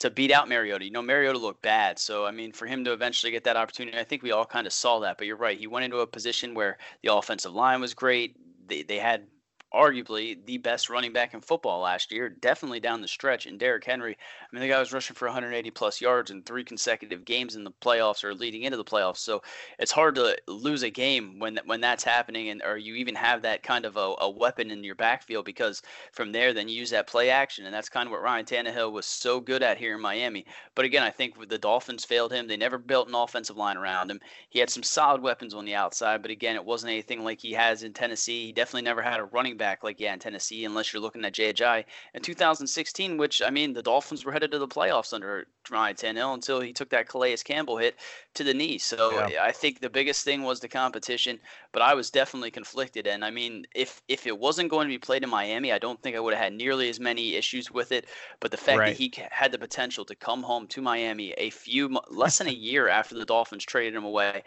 to 0.00 0.10
beat 0.10 0.30
out 0.30 0.48
Mariota. 0.48 0.84
You 0.84 0.90
know, 0.90 1.02
Mariota 1.02 1.38
looked 1.38 1.62
bad. 1.62 1.98
So, 1.98 2.24
I 2.26 2.30
mean, 2.30 2.52
for 2.52 2.66
him 2.66 2.84
to 2.84 2.92
eventually 2.92 3.32
get 3.32 3.44
that 3.44 3.56
opportunity, 3.56 3.98
I 3.98 4.04
think 4.04 4.22
we 4.22 4.32
all 4.32 4.44
kind 4.44 4.66
of 4.66 4.72
saw 4.72 5.00
that. 5.00 5.18
But 5.18 5.26
you're 5.26 5.36
right. 5.36 5.58
He 5.58 5.66
went 5.66 5.84
into 5.84 5.98
a 5.98 6.06
position 6.06 6.54
where 6.54 6.78
the 7.02 7.14
offensive 7.14 7.54
line 7.54 7.80
was 7.80 7.94
great. 7.94 8.36
They, 8.66 8.82
they 8.82 8.98
had 8.98 9.26
arguably 9.74 10.38
the 10.46 10.58
best 10.58 10.88
running 10.88 11.12
back 11.12 11.34
in 11.34 11.40
football 11.40 11.80
last 11.80 12.12
year, 12.12 12.28
definitely 12.28 12.80
down 12.80 13.00
the 13.00 13.08
stretch. 13.08 13.46
And 13.46 13.58
Derrick 13.58 13.84
Henry, 13.84 14.16
I 14.16 14.46
mean, 14.54 14.62
the 14.62 14.68
guy 14.68 14.78
was 14.78 14.92
rushing 14.92 15.16
for 15.16 15.26
180 15.26 15.70
plus 15.72 16.00
yards 16.00 16.30
in 16.30 16.42
three 16.42 16.62
consecutive 16.64 17.24
games 17.24 17.56
in 17.56 17.64
the 17.64 17.72
playoffs 17.82 18.22
or 18.22 18.34
leading 18.34 18.62
into 18.62 18.76
the 18.76 18.84
playoffs. 18.84 19.18
So 19.18 19.42
it's 19.78 19.90
hard 19.90 20.14
to 20.14 20.36
lose 20.46 20.84
a 20.84 20.90
game 20.90 21.38
when 21.40 21.58
when 21.66 21.80
that's 21.80 22.04
happening, 22.04 22.50
and 22.50 22.62
or 22.62 22.76
you 22.76 22.94
even 22.94 23.16
have 23.16 23.42
that 23.42 23.62
kind 23.62 23.84
of 23.84 23.96
a, 23.96 24.14
a 24.20 24.30
weapon 24.30 24.70
in 24.70 24.84
your 24.84 24.94
backfield 24.94 25.44
because 25.44 25.82
from 26.12 26.30
there, 26.30 26.52
then 26.52 26.68
you 26.68 26.76
use 26.76 26.90
that 26.90 27.08
play 27.08 27.30
action, 27.30 27.66
and 27.66 27.74
that's 27.74 27.88
kind 27.88 28.06
of 28.06 28.12
what 28.12 28.22
Ryan 28.22 28.46
Tannehill 28.46 28.92
was 28.92 29.06
so 29.06 29.40
good 29.40 29.62
at 29.62 29.78
here 29.78 29.94
in 29.94 30.00
Miami. 30.00 30.46
But 30.76 30.84
again, 30.84 31.02
I 31.02 31.10
think 31.10 31.48
the 31.48 31.58
Dolphins 31.58 32.04
failed 32.04 32.32
him. 32.32 32.46
They 32.46 32.56
never 32.56 32.78
built 32.78 33.08
an 33.08 33.14
offensive 33.14 33.56
line 33.56 33.76
around 33.76 34.10
him. 34.10 34.20
He 34.50 34.60
had 34.60 34.70
some 34.70 34.84
solid 34.84 35.20
weapons 35.20 35.52
on 35.52 35.64
the 35.64 35.74
outside, 35.74 36.22
but 36.22 36.30
again, 36.30 36.54
it 36.54 36.64
wasn't 36.64 36.92
anything 36.92 37.24
like 37.24 37.40
he 37.40 37.52
has 37.52 37.82
in 37.82 37.92
Tennessee. 37.92 38.46
He 38.46 38.52
definitely 38.52 38.82
never 38.82 39.02
had 39.02 39.18
a 39.18 39.24
running 39.24 39.56
back 39.56 39.63
back 39.64 39.82
like 39.82 39.98
yeah 39.98 40.12
in 40.12 40.18
Tennessee, 40.18 40.66
unless 40.66 40.92
you're 40.92 41.00
looking 41.00 41.24
at 41.24 41.32
Ajayi 41.32 41.84
in 42.12 42.20
2016, 42.20 43.16
which 43.16 43.40
I 43.40 43.48
mean 43.48 43.72
the 43.72 43.82
Dolphins 43.82 44.22
were 44.22 44.32
headed 44.32 44.50
to 44.50 44.58
the 44.58 44.68
playoffs 44.68 45.14
under 45.14 45.46
Ryan 45.70 45.96
Tannehill 45.96 46.34
until 46.34 46.60
he 46.60 46.74
took 46.74 46.90
that 46.90 47.08
Calais 47.08 47.38
Campbell 47.38 47.78
hit 47.78 47.96
to 48.34 48.44
the 48.44 48.52
knee. 48.52 48.76
So 48.76 49.26
yeah. 49.28 49.42
I 49.42 49.52
think 49.52 49.80
the 49.80 49.88
biggest 49.88 50.22
thing 50.22 50.42
was 50.42 50.60
the 50.60 50.68
competition, 50.68 51.40
but 51.72 51.80
I 51.80 51.94
was 51.94 52.10
definitely 52.10 52.50
conflicted. 52.50 53.06
And 53.06 53.24
I 53.24 53.30
mean, 53.30 53.66
if 53.74 54.02
if 54.06 54.26
it 54.26 54.38
wasn't 54.38 54.70
going 54.70 54.86
to 54.86 54.94
be 54.94 54.98
played 54.98 55.22
in 55.22 55.30
Miami, 55.30 55.72
I 55.72 55.78
don't 55.78 56.00
think 56.02 56.14
I 56.14 56.20
would 56.20 56.34
have 56.34 56.42
had 56.42 56.52
nearly 56.52 56.90
as 56.90 57.00
many 57.00 57.34
issues 57.34 57.70
with 57.70 57.90
it. 57.90 58.04
But 58.40 58.50
the 58.50 58.58
fact 58.58 58.78
right. 58.78 58.88
that 58.90 58.98
he 58.98 59.10
had 59.30 59.50
the 59.50 59.58
potential 59.58 60.04
to 60.04 60.14
come 60.14 60.42
home 60.42 60.66
to 60.68 60.82
Miami 60.82 61.32
a 61.38 61.48
few 61.48 61.98
less 62.10 62.36
than 62.36 62.48
a 62.48 62.60
year 62.68 62.88
after 62.88 63.14
the 63.14 63.24
Dolphins 63.24 63.64
traded 63.64 63.94
him 63.94 64.04
away 64.04 64.42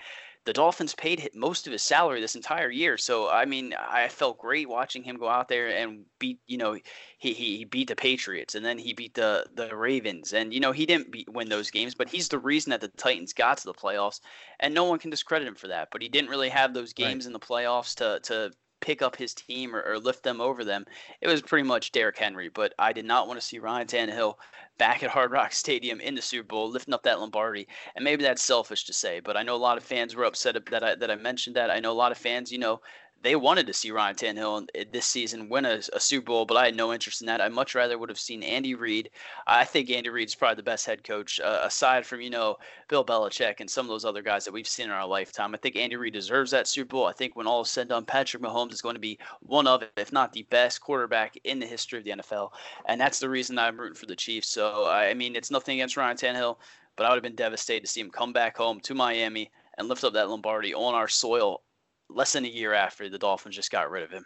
the 0.48 0.54
Dolphins 0.54 0.96
paid 0.96 1.30
most 1.36 1.68
of 1.68 1.74
his 1.74 1.84
salary 1.84 2.22
this 2.22 2.36
entire 2.36 2.70
year. 2.70 2.98
So 2.98 3.30
I 3.30 3.44
mean, 3.44 3.76
I 3.78 4.08
felt 4.08 4.38
great 4.38 4.70
watching 4.70 5.04
him 5.04 5.18
go 5.18 5.28
out 5.28 5.50
there 5.50 5.68
and 5.68 6.06
beat. 6.20 6.40
You 6.48 6.58
know, 6.58 6.78
he 7.18 7.34
he 7.34 7.66
beat 7.66 7.90
the 7.90 7.98
Patriots 7.98 8.56
and 8.56 8.66
then 8.66 8.78
he 8.78 8.94
beat 8.94 9.14
the 9.14 9.46
the 9.56 9.76
Ravens. 9.76 10.32
And 10.32 10.54
you 10.54 10.62
know, 10.62 10.72
he 10.72 10.86
didn't 10.86 11.12
beat, 11.12 11.28
win 11.28 11.50
those 11.50 11.70
games, 11.70 11.96
but 11.96 12.08
he's 12.08 12.30
the 12.30 12.40
reason 12.40 12.70
that 12.70 12.80
the 12.80 12.88
Titans 12.88 13.34
got 13.34 13.58
to 13.58 13.66
the 13.66 13.74
playoffs. 13.74 14.22
And 14.62 14.74
no 14.74 14.86
one 14.86 15.00
can 15.00 15.12
discredit 15.12 15.50
him 15.50 15.56
for 15.56 15.68
that. 15.68 15.90
But 15.92 16.02
he 16.02 16.08
didn't 16.08 16.30
really 16.30 16.50
have 16.50 16.74
those 16.74 16.94
games 16.94 17.26
right. 17.26 17.28
in 17.28 17.34
the 17.34 17.40
playoffs 17.40 17.94
to 17.96 18.22
to 18.22 18.54
pick 18.80 19.02
up 19.02 19.16
his 19.16 19.34
team 19.34 19.76
or, 19.76 19.82
or, 19.82 20.00
lift 20.00 20.24
them 20.24 20.40
over 20.40 20.64
them. 20.64 20.86
It 21.22 21.28
was 21.28 21.42
pretty 21.42 21.68
much 21.68 21.92
Derrick 21.92 22.18
Henry, 22.18 22.50
but 22.50 22.74
I 22.78 22.94
did 22.94 23.06
not 23.06 23.28
want 23.28 23.40
to 23.40 23.46
see 23.46 23.60
Ryan 23.60 23.88
Tannehill 23.88 24.36
back 24.78 25.04
at 25.04 25.10
Hard 25.10 25.32
Rock 25.32 25.52
Stadium 25.54 26.00
in 26.00 26.16
the 26.16 26.22
Super 26.22 26.48
Bowl, 26.48 26.70
lifting 26.70 26.94
up 26.94 27.04
that 27.04 27.20
Lombardi. 27.20 27.68
And 27.96 28.04
maybe 28.04 28.24
that's 28.24 28.44
selfish 28.44 28.86
to 28.86 28.94
say, 28.94 29.20
but 29.20 29.36
I 29.36 29.44
know 29.44 29.56
a 29.56 29.58
lot 29.58 29.78
of 29.78 29.84
fans 29.84 30.16
were 30.16 30.26
upset 30.26 30.56
that 30.70 30.84
I, 30.84 30.96
that 30.96 31.12
I 31.12 31.16
mentioned 31.16 31.56
that. 31.56 31.72
I 31.72 31.80
know 31.80 31.92
a 31.92 31.94
lot 31.94 32.12
of 32.12 32.18
fans, 32.18 32.52
you 32.52 32.60
know, 32.60 32.82
they 33.24 33.36
wanted 33.36 33.68
to 33.68 33.74
see 33.74 33.92
Ryan 33.92 34.16
Tannehill 34.16 34.92
this 34.92 35.06
season 35.06 35.50
win 35.50 35.66
a, 35.66 35.82
a, 35.94 36.00
Super 36.00 36.26
Bowl, 36.26 36.46
but 36.46 36.58
I 36.58 36.66
had 36.66 36.76
no 36.76 36.94
interest 36.94 37.22
in 37.22 37.28
that. 37.28 37.42
I 37.42 37.50
much 37.50 37.74
rather 37.74 37.98
would 37.98 38.10
have 38.10 38.20
seen 38.20 38.44
Andy 38.44 38.76
Reid. 38.76 39.10
I 39.48 39.66
think 39.66 39.90
Andy 39.90 40.10
Reid's 40.10 40.36
probably 40.36 40.56
the 40.56 40.64
best 40.64 40.86
head 40.86 41.04
coach, 41.04 41.40
uh, 41.40 41.62
aside 41.64 42.06
from 42.06 42.22
you 42.22 42.30
know 42.30 42.58
Bill 42.88 43.04
Belichick 43.04 43.60
and 43.60 43.70
some 43.70 43.86
of 43.86 43.90
those 43.90 44.06
other 44.06 44.22
guys 44.22 44.46
that 44.46 44.54
we've 44.54 44.68
seen 44.68 44.86
in 44.86 44.92
our 44.92 45.08
lifetime. 45.08 45.54
I 45.54 45.58
think 45.58 45.76
Andy 45.76 45.96
Reid 45.96 46.14
deserves 46.14 46.52
that 46.52 46.68
Super 46.68 46.90
Bowl. 46.90 47.06
I 47.06 47.12
think 47.12 47.36
when 47.36 47.48
all 47.48 47.62
is 47.62 47.70
said 47.70 47.82
and 47.82 47.90
done, 47.90 48.06
Patrick 48.06 48.44
Mahomes 48.44 48.74
is 48.74 48.82
going 48.82 48.96
to 48.96 49.02
be 49.02 49.20
one 49.42 49.68
of, 49.68 49.84
if 49.98 50.12
not 50.12 50.32
the 50.34 50.44
best 50.44 50.82
quarterback 50.82 51.38
in 51.44 51.60
the 51.60 51.66
history 51.66 52.00
of 52.00 52.06
the 52.06 52.12
NFL, 52.12 52.52
and 52.86 53.02
that's 53.02 53.20
the 53.20 53.30
reason 53.30 53.58
I'm 53.58 53.80
rooting 53.80 53.96
for 53.96 54.06
the 54.06 54.16
Chiefs. 54.16 54.50
So 54.50 54.88
I 54.88 55.14
mean, 55.14 55.36
it's 55.36 55.52
nothing 55.52 55.80
against 55.80 55.98
Ryan 55.98 56.18
Tannehill, 56.18 56.58
but 56.96 57.06
I 57.06 57.10
would 57.10 57.16
have 57.16 57.24
been 57.24 57.36
devastated 57.36 57.86
to 57.86 57.88
see 57.88 58.02
him 58.02 58.12
come 58.12 58.32
back 58.32 58.58
home 58.58 58.80
to 58.82 58.94
Miami 58.94 59.52
and 59.78 59.88
lift 59.88 60.04
up 60.04 60.14
that 60.14 60.30
Lombardi 60.30 60.74
on 60.74 60.96
our 60.96 61.08
soil 61.08 61.62
less 62.10 62.34
than 62.34 62.46
a 62.46 62.50
year 62.50 62.74
after 62.74 63.10
the 63.10 63.18
Dolphins 63.18 63.56
just 63.56 63.72
got 63.72 63.90
rid 63.90 64.04
of 64.04 64.12
him. 64.12 64.26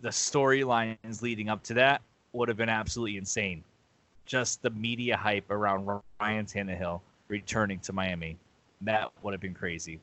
The 0.00 0.08
storylines 0.08 1.22
leading 1.22 1.48
up 1.48 1.62
to 1.64 1.74
that 1.74 2.02
would 2.32 2.48
have 2.48 2.56
been 2.56 2.68
absolutely 2.68 3.16
insane. 3.16 3.64
Just 4.26 4.62
the 4.62 4.70
media 4.70 5.16
hype 5.16 5.50
around 5.50 5.86
Ryan 6.20 6.46
Tannehill 6.46 7.00
returning 7.28 7.80
to 7.80 7.92
Miami. 7.92 8.36
That 8.82 9.10
would 9.22 9.32
have 9.32 9.40
been 9.40 9.54
crazy. 9.54 10.00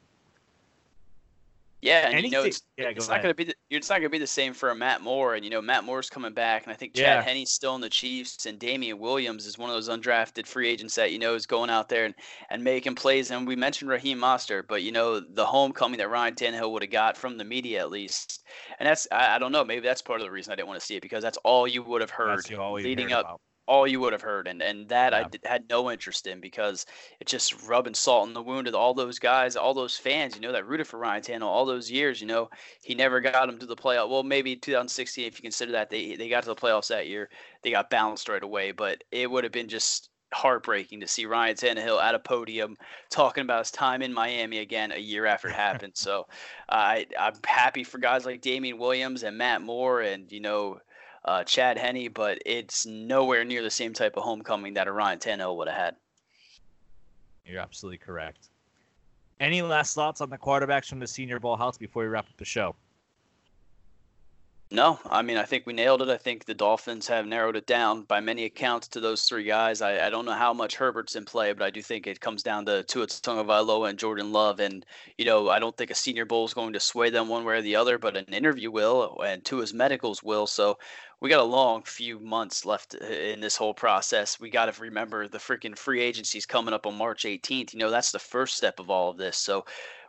Yeah, 1.86 2.08
and 2.08 2.14
Anything, 2.14 2.32
you 2.32 2.38
know 2.38 2.44
it's, 2.44 2.64
yeah, 2.78 2.90
it's 2.90 3.08
not 3.08 3.22
going 3.22 3.32
to 3.32 3.36
be 3.36 3.44
the, 3.44 3.56
it's 3.70 3.90
not 3.90 4.00
going 4.00 4.10
to 4.10 4.10
be 4.10 4.18
the 4.18 4.26
same 4.26 4.56
for 4.56 4.72
a 4.72 4.76
Matt 4.76 5.02
Moore, 5.02 5.36
and 5.36 5.44
you 5.44 5.52
know 5.52 5.62
Matt 5.62 5.84
Moore's 5.84 6.10
coming 6.10 6.34
back, 6.34 6.64
and 6.64 6.74
I 6.74 6.76
think 6.76 6.96
Chad 6.96 7.04
yeah. 7.04 7.22
Henne's 7.22 7.52
still 7.52 7.76
in 7.76 7.82
the 7.82 7.90
Chiefs, 7.90 8.48
and 8.48 8.58
Damien 8.58 8.98
Williams 8.98 9.46
is 9.46 9.60
one 9.60 9.70
of 9.70 9.76
those 9.76 9.88
undrafted 9.88 10.48
free 10.48 10.68
agents 10.68 10.96
that 10.96 11.12
you 11.12 11.20
know 11.20 11.36
is 11.36 11.46
going 11.46 11.70
out 11.70 11.88
there 11.88 12.06
and, 12.06 12.16
and 12.50 12.64
making 12.64 12.96
plays. 12.96 13.30
And 13.30 13.48
we 13.48 13.56
mentioned 13.56 13.92
Raheem 13.92 14.18
Mostert, 14.18 14.64
but 14.68 14.82
you 14.82 14.92
know 14.92 15.20
the 15.20 15.46
homecoming 15.46 16.00
that 16.00 16.10
Ryan 16.10 16.34
Tannehill 16.34 16.72
would 16.72 16.82
have 16.82 16.92
got 16.92 17.16
from 17.16 17.38
the 17.38 17.46
media 17.46 17.82
at 17.82 17.92
least, 17.92 18.44
and 18.80 18.88
that's 18.90 19.08
I, 19.12 19.36
I, 19.36 19.40
don't 19.40 19.52
know 19.52 19.64
maybe 19.64 19.82
that's 19.82 20.02
part 20.02 20.20
of 20.20 20.26
the 20.26 20.32
reason 20.32 20.54
I 20.54 20.56
didn't 20.56 20.70
want 20.70 20.80
to 20.80 20.86
see 20.86 20.96
it 20.96 21.02
because 21.02 21.22
that's 21.22 21.38
all 21.44 21.68
you 21.68 21.84
would 21.84 22.02
have 22.02 22.10
heard 22.10 22.50
leading 22.50 23.12
up. 23.12 23.26
About 23.26 23.42
all 23.68 23.88
you 23.88 24.00
would 24.00 24.14
have 24.14 24.22
heard, 24.22 24.48
and 24.48 24.62
and 24.62 24.88
that 24.90 25.14
yeah. 25.14 25.20
I 25.20 25.24
did, 25.24 25.42
had 25.44 25.70
no 25.70 25.92
interest 25.92 26.28
in 26.28 26.40
because 26.40 26.86
it's 27.20 27.32
just 27.32 27.68
rubbing 27.68 27.94
salt 27.94 28.28
in 28.28 28.34
the 28.34 28.42
wound 28.42 28.68
of 28.68 28.76
all 28.76 28.94
those 28.94 29.20
guys, 29.20 29.56
all 29.56 29.74
those 29.74 29.98
fans, 29.98 30.36
you 30.36 30.42
know, 30.42 30.52
that 30.52 30.68
rooted 30.68 30.88
for 30.88 31.00
Ryan 31.00 31.24
Tannehill 31.24 31.44
all 31.44 31.66
those 31.66 31.90
years. 31.90 32.22
You 32.22 32.28
know, 32.28 32.50
he 32.84 32.96
never 32.96 33.20
got 33.20 33.48
them 33.48 33.58
to 33.60 33.66
the 33.66 33.76
playoff. 33.76 34.10
Well, 34.10 34.24
maybe 34.24 34.56
2016, 34.56 35.26
if 35.26 35.40
you 35.40 35.42
consider 35.42 35.72
that 35.74 35.90
they 35.90 36.16
they 36.16 36.30
got 36.30 36.44
to 36.44 36.50
the 36.50 36.56
playoffs 36.56 36.90
that 36.90 37.08
year, 37.08 37.30
they 37.64 37.72
got 37.72 37.90
bounced 37.90 38.30
right 38.30 38.44
away. 38.44 38.72
But 38.72 39.04
it 39.12 39.30
would 39.30 39.44
have 39.44 39.54
been 39.54 39.70
just 39.70 40.10
heartbreaking 40.34 41.00
to 41.00 41.08
see 41.08 41.26
Ryan 41.26 41.56
Tannehill 41.56 42.02
at 42.02 42.14
a 42.14 42.20
podium 42.20 42.76
talking 43.10 43.44
about 43.44 43.60
his 43.60 43.72
time 43.72 44.02
in 44.02 44.14
Miami 44.14 44.60
again 44.60 44.92
a 44.92 45.00
year 45.00 45.26
after 45.26 45.48
it 45.48 45.56
happened. 45.56 45.94
so 45.96 46.28
I 46.70 47.08
I'm 47.20 47.36
happy 47.46 47.84
for 47.84 47.98
guys 47.98 48.26
like 48.26 48.42
Damien 48.42 48.78
Williams 48.78 49.24
and 49.24 49.38
Matt 49.38 49.62
Moore 49.62 50.02
and 50.02 50.32
you 50.32 50.42
know 50.42 50.80
uh, 51.26 51.44
Chad 51.44 51.78
Henne, 51.78 52.10
but 52.14 52.40
it's 52.46 52.86
nowhere 52.86 53.44
near 53.44 53.64
the 53.64 53.72
same 53.72 53.94
type 53.94 54.16
of 54.16 54.24
homecoming 54.24 54.76
that 54.76 54.92
Ryan 54.92 55.20
Tannehill 55.20 55.58
would 55.58 55.68
have 55.68 55.78
had. 55.78 55.96
You're 57.46 57.62
absolutely 57.62 57.98
correct. 57.98 58.50
Any 59.40 59.62
last 59.62 59.96
thoughts 59.96 60.22
on 60.22 60.30
the 60.30 60.38
quarterbacks 60.38 60.88
from 60.88 61.00
the 61.00 61.08
Senior 61.08 61.40
Bowl 61.40 61.58
house 61.58 61.78
before 61.78 62.04
we 62.04 62.10
wrap 62.10 62.26
up 62.26 62.38
the 62.38 62.46
show? 62.46 62.76
No, 64.72 65.00
I 65.06 65.22
mean, 65.22 65.38
I 65.38 65.44
think 65.44 65.66
we 65.66 65.74
nailed 65.74 66.02
it. 66.02 66.10
I 66.10 66.18
think 66.18 66.46
the 66.46 66.56
Dolphins 66.56 67.08
have 67.08 67.28
narrowed 67.28 67.56
it 67.56 67.68
down 67.68 68.02
by 68.02 68.20
many 68.20 68.46
accounts 68.46 68.88
to 68.90 69.00
those 69.00 69.24
three 69.24 69.44
guys. 69.44 69.80
I, 69.80 70.08
I 70.08 70.10
don't 70.10 70.26
know 70.26 70.34
how 70.34 70.54
much 70.54 70.76
Herbert's 70.76 71.16
in 71.16 71.24
play, 71.24 71.54
but 71.54 71.64
I 71.64 71.70
do 71.70 71.84
think 71.84 72.08
it 72.08 72.20
comes 72.20 72.42
down 72.42 72.66
to 72.66 72.84
Tua 72.84 73.06
Tagovailoa 73.06 73.90
and 73.90 74.00
Jordan 74.00 74.32
Love. 74.32 74.60
And, 74.60 74.84
you 75.18 75.26
know, 75.26 75.50
I 75.50 75.60
don't 75.60 75.78
think 75.78 75.92
a 75.92 75.96
Senior 75.96 76.26
Bowl 76.26 76.46
is 76.46 76.56
going 76.56 76.74
to 76.74 76.80
sway 76.80 77.12
them 77.12 77.28
one 77.28 77.46
way 77.46 77.58
or 77.58 77.62
the 77.62 77.76
other, 77.76 78.00
but 78.00 78.18
an 78.18 78.26
interview 78.26 78.72
will, 78.72 79.22
and 79.24 79.46
Tua's 79.46 79.74
medicals 79.74 80.24
will. 80.24 80.48
So 80.48 80.80
we 81.22 81.30
got 81.30 81.42
a 81.42 81.44
long 81.44 81.84
few 81.84 82.20
months 82.20 82.66
left 82.66 82.96
in 82.96 83.42
this 83.42 83.56
whole 83.56 83.76
process. 83.76 84.40
We 84.40 84.50
got 84.50 84.74
to 84.74 84.82
remember 84.82 85.28
the 85.28 85.38
freaking 85.38 85.78
free 85.78 86.02
agency's 86.02 86.48
coming 86.48 86.74
up 86.74 86.88
on 86.88 86.98
March 86.98 87.24
18th. 87.24 87.74
You 87.74 87.80
know, 87.80 87.92
that's 87.92 88.12
the 88.12 88.20
first 88.20 88.58
step 88.58 88.80
of 88.80 88.90
all 88.90 89.12
of 89.12 89.18
this. 89.18 89.38
So 89.38 89.66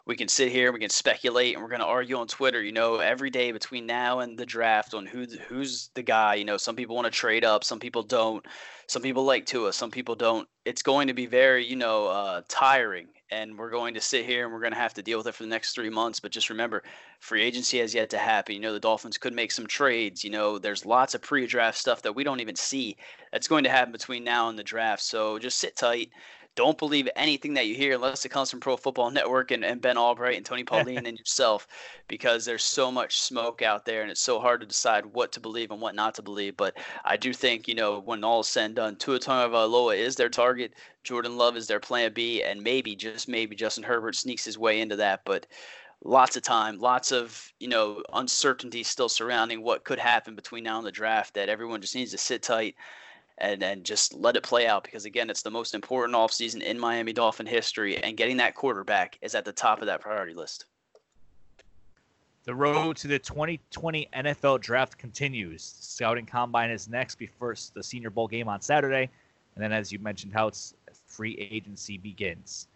we 0.07 0.15
can 0.15 0.29
sit 0.29 0.53
here, 0.53 0.73
we 0.73 0.79
can 0.79 0.89
speculate, 0.89 1.55
and 1.55 1.63
we're 1.63 1.69
going 1.69 1.81
to 1.81 1.87
argue 1.87 2.17
on 2.17 2.29
Twitter. 2.29 2.63
You 2.63 2.73
know, 2.73 2.97
every 2.97 3.29
day 3.29 3.51
between 3.51 3.87
now 3.87 4.21
and 4.21 4.39
the 4.39 4.47
draft 4.47 4.95
on 4.95 5.05
who 5.05 5.27
who's 5.49 5.91
the 5.95 6.03
guy. 6.03 6.37
You 6.37 6.45
know, 6.45 6.57
some 6.57 6.77
people 6.77 6.95
want 6.95 7.07
to 7.07 7.11
trade 7.11 7.45
up, 7.45 7.65
some 7.65 7.81
people 7.81 8.03
don't. 8.03 8.47
Some 8.89 9.03
people 9.03 9.25
like 9.25 9.47
Tua, 9.47 9.73
some 9.73 9.91
people 9.91 10.15
don't. 10.15 10.49
It's 10.65 10.83
going 10.83 11.09
to 11.09 11.15
be 11.15 11.27
very, 11.27 11.67
you 11.67 11.75
know, 11.75 12.07
uh, 12.07 12.43
tiring, 12.49 13.09
and 13.33 13.59
we're 13.59 13.71
going 13.71 13.95
to 13.95 14.01
sit 14.01 14.25
here 14.25 14.45
and 14.45 14.53
we're 14.53 14.61
going 14.61 14.73
to 14.73 14.79
have 14.79 14.95
to 14.95 15.03
deal 15.03 15.19
with 15.19 15.27
it 15.27 15.35
for 15.35 15.43
the 15.43 15.49
next 15.49 15.75
three 15.75 15.91
months. 15.91 16.21
But 16.21 16.31
just 16.31 16.51
remember, 16.51 16.85
free 17.19 17.43
agency 17.43 17.81
has 17.81 17.93
yet 17.93 18.11
to 18.11 18.19
happen. 18.19 18.55
You 18.55 18.61
know, 18.61 18.73
the 18.73 18.79
Dolphins 18.79 19.19
could 19.19 19.35
make 19.35 19.51
some 19.51 19.67
trades. 19.67 20.23
You 20.23 20.31
know, 20.31 20.59
there's 20.59 20.87
lots 20.87 21.17
of 21.17 21.23
pre-draft 21.23 21.79
stuff 21.79 22.03
that 22.03 22.15
we 22.15 22.23
don't 22.23 22.39
even 22.39 22.55
see 22.55 22.97
that's 23.33 23.49
going 23.49 23.65
to 23.65 23.71
happen 23.71 23.91
between 23.91 24.23
now 24.23 24.49
and 24.49 24.59
the 24.59 24.63
draft. 24.63 25.03
So 25.03 25.41
just 25.41 25.59
sit 25.59 25.75
tight 25.75 26.11
don't 26.57 26.79
believe 26.79 27.09
anything 27.15 27.55
that 27.55 27.67
you 27.67 27.75
hear 27.75 27.95
unless 27.95 28.25
it 28.25 28.31
comes 28.31 28.51
from 28.51 28.61
Pro 28.61 28.77
Football 28.77 29.11
Network 29.11 29.51
and, 29.51 29.65
and 29.65 29.81
Ben 29.81 29.97
Allbright 29.97 30.37
and 30.39 30.45
Tony 30.45 30.65
Pauline 30.65 31.07
and 31.07 31.19
yourself, 31.19 31.69
because 32.09 32.45
there's 32.45 32.65
so 32.65 32.91
much 32.91 33.21
smoke 33.21 33.63
out 33.63 33.85
there 33.85 34.03
and 34.03 34.11
it's 34.11 34.21
so 34.21 34.41
hard 34.41 34.61
to 34.61 34.67
decide 34.67 35.07
what 35.07 35.33
to 35.33 35.41
believe 35.41 35.71
and 35.71 35.81
what 35.81 35.95
not 35.95 36.15
to 36.15 36.23
believe. 36.23 36.57
But 36.57 36.77
I 37.05 37.17
do 37.17 37.33
think, 37.33 37.69
you 37.69 37.75
know, 37.75 38.01
when 38.01 38.25
all 38.25 38.41
is 38.41 38.49
said 38.49 38.65
and 38.65 38.75
done, 38.75 38.97
Tua 38.97 39.21
Tagovailoa 39.21 39.97
is 39.97 40.17
their 40.17 40.31
target, 40.31 40.73
Jordan 41.05 41.37
Love 41.37 41.57
is 41.57 41.67
their 41.67 41.79
plan 41.79 42.13
B, 42.13 42.43
and 42.43 42.63
maybe, 42.63 42.97
just 42.97 43.29
maybe, 43.29 43.55
Justin 43.55 43.85
Herbert 43.85 44.17
sneaks 44.17 44.45
his 44.45 44.59
way 44.59 44.81
into 44.81 44.97
that. 44.97 45.21
But 45.27 45.47
lots 46.03 46.37
of 46.37 46.43
time, 46.43 46.79
lots 46.79 47.13
of, 47.13 47.53
you 47.61 47.69
know, 47.69 48.03
uncertainty 48.15 48.83
still 48.83 49.11
surrounding 49.11 49.63
what 49.63 49.85
could 49.85 49.99
happen 49.99 50.35
between 50.35 50.65
now 50.65 50.79
and 50.79 50.87
the 50.87 50.91
draft 50.91 51.35
that 51.35 51.51
everyone 51.51 51.83
just 51.83 51.95
needs 51.95 52.13
to 52.13 52.19
sit 52.19 52.43
tight 52.43 52.77
and 53.39 53.63
and 53.63 53.85
just 53.85 54.15
let 54.15 54.37
it 54.37 54.43
play 54.43 54.67
out 54.67 54.85
because 54.85 55.05
again 55.05 55.29
it's 55.29 55.43
the 55.43 55.51
most 55.51 55.75
important 55.75 56.17
offseason 56.17 56.63
in 56.63 56.79
Miami 56.79 57.13
Dolphin 57.13 57.47
history 57.47 57.97
and 58.03 58.17
getting 58.17 58.37
that 58.39 58.55
quarterback 58.55 59.19
is 59.21 59.35
at 59.35 59.45
the 59.45 59.53
top 59.53 59.81
of 59.81 59.87
that 59.87 60.01
priority 60.01 60.35
list. 60.35 60.67
The 62.45 62.55
road 62.55 62.97
to 62.99 63.09
the 63.09 63.19
2020 63.19 64.09
NFL 64.15 64.61
draft 64.61 64.97
continues. 64.97 65.75
Scouting 65.81 66.27
combine 66.27 66.71
is 66.71 66.89
next 66.89 67.17
before 67.17 67.57
the 67.75 67.83
Senior 67.83 68.11
Bowl 68.11 68.29
game 68.29 68.49
on 68.49 68.61
Saturday, 68.61 69.11
and 69.57 69.65
then 69.65 69.73
as 69.73 69.91
you 69.91 69.99
mentioned 69.99 70.33
how 70.33 70.47
it's 70.47 70.75
free 71.09 71.37
agency 71.51 71.99
begins. 71.99 72.69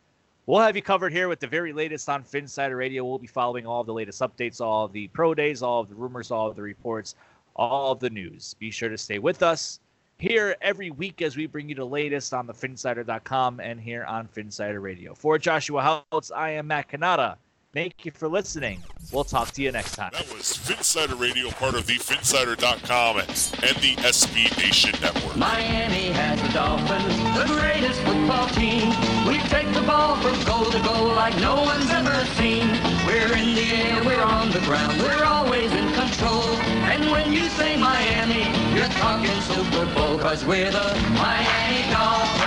We'll 0.47 0.61
have 0.61 0.75
you 0.75 0.83
covered 0.83 1.13
here 1.13 1.29
with 1.29 1.39
the 1.39 1.47
very 1.47 1.73
latest 1.73 2.09
on 2.09 2.25
Phinsider 2.25 2.77
Radio. 2.77 3.05
We'll 3.05 3.21
be 3.21 3.29
following 3.29 3.65
all 3.65 3.83
of 3.83 3.87
the 3.87 3.93
latest 3.93 4.21
updates, 4.21 4.61
all 4.61 4.87
of 4.87 4.93
the 4.93 5.07
pro 5.09 5.35
days, 5.35 5.63
all 5.63 5.81
of 5.81 5.89
the 5.89 5.95
rumors, 5.95 6.33
all 6.33 6.49
of 6.49 6.57
the 6.57 6.63
reports, 6.63 7.15
all 7.55 7.93
of 7.93 8.01
the 8.01 8.11
news. 8.11 8.55
Be 8.55 8.73
sure 8.73 8.89
to 8.89 8.99
stay 8.99 9.21
with 9.21 9.45
us 9.45 9.79
here 10.21 10.55
every 10.61 10.91
week 10.91 11.23
as 11.23 11.37
we 11.37 11.47
bring 11.47 11.69
you 11.69 11.75
the 11.75 11.85
latest 11.85 12.35
on 12.35 12.47
the 12.47 12.53
Phinsider.com 12.53 13.59
and 13.61 13.81
here 13.81 14.05
on 14.05 14.29
Phinsider 14.29 14.81
Radio. 14.81 15.15
For 15.15 15.39
Joshua 15.39 16.05
Houtz, 16.13 16.31
I 16.35 16.51
am 16.51 16.67
Matt 16.67 16.91
Cannata. 16.91 17.37
Thank 17.73 18.05
you 18.05 18.11
for 18.11 18.27
listening. 18.27 18.83
We'll 19.13 19.23
talk 19.23 19.53
to 19.53 19.63
you 19.63 19.71
next 19.71 19.95
time. 19.95 20.11
That 20.13 20.29
was 20.35 20.59
Phinsider 20.59 21.19
Radio, 21.19 21.51
part 21.51 21.75
of 21.75 21.87
the 21.87 21.99
Phinsider.com 21.99 23.19
and 23.19 23.29
the 23.29 23.95
SB 24.03 24.59
Nation 24.59 24.91
Network. 25.01 25.37
Miami 25.37 26.11
has 26.11 26.43
the 26.43 26.49
Dolphins, 26.49 27.17
the 27.39 27.47
greatest 27.47 28.01
football 28.03 28.49
team. 28.49 28.89
We 29.25 29.39
take 29.47 29.73
the 29.73 29.83
ball 29.83 30.17
from 30.17 30.35
goal 30.45 30.65
to 30.65 30.81
goal 30.83 31.15
like 31.15 31.37
no 31.39 31.63
one's 31.63 31.89
ever 31.91 32.25
seen. 32.35 32.67
We're 33.07 33.33
in 33.39 33.55
the 33.55 33.71
air, 33.71 34.03
we're 34.05 34.21
on 34.21 34.51
the 34.51 34.61
ground, 34.67 35.01
we're 35.01 35.25
always 35.25 35.71
in 35.71 35.93
control. 35.95 36.43
And 36.91 37.09
when 37.13 37.33
you 37.33 37.49
say 37.51 37.77
Miami, 37.77 38.51
you're 38.75 38.91
talking 38.99 39.41
Super 39.43 39.87
Bowl, 39.95 40.19
cause 40.19 40.45
we're 40.45 40.73
the 40.73 40.95
Miami 41.15 41.93
Dolphins. 41.93 42.40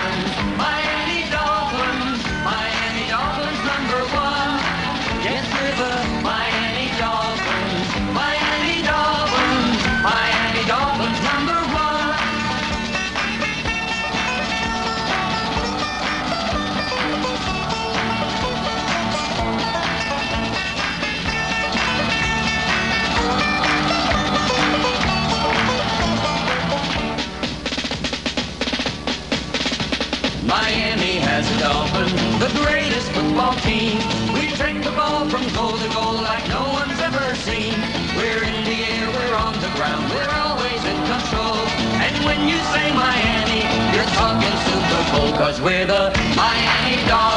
Cause 45.44 45.60
we're 45.60 45.84
the 45.84 46.10
Miami 46.34 47.06
Dolphins. 47.06 47.33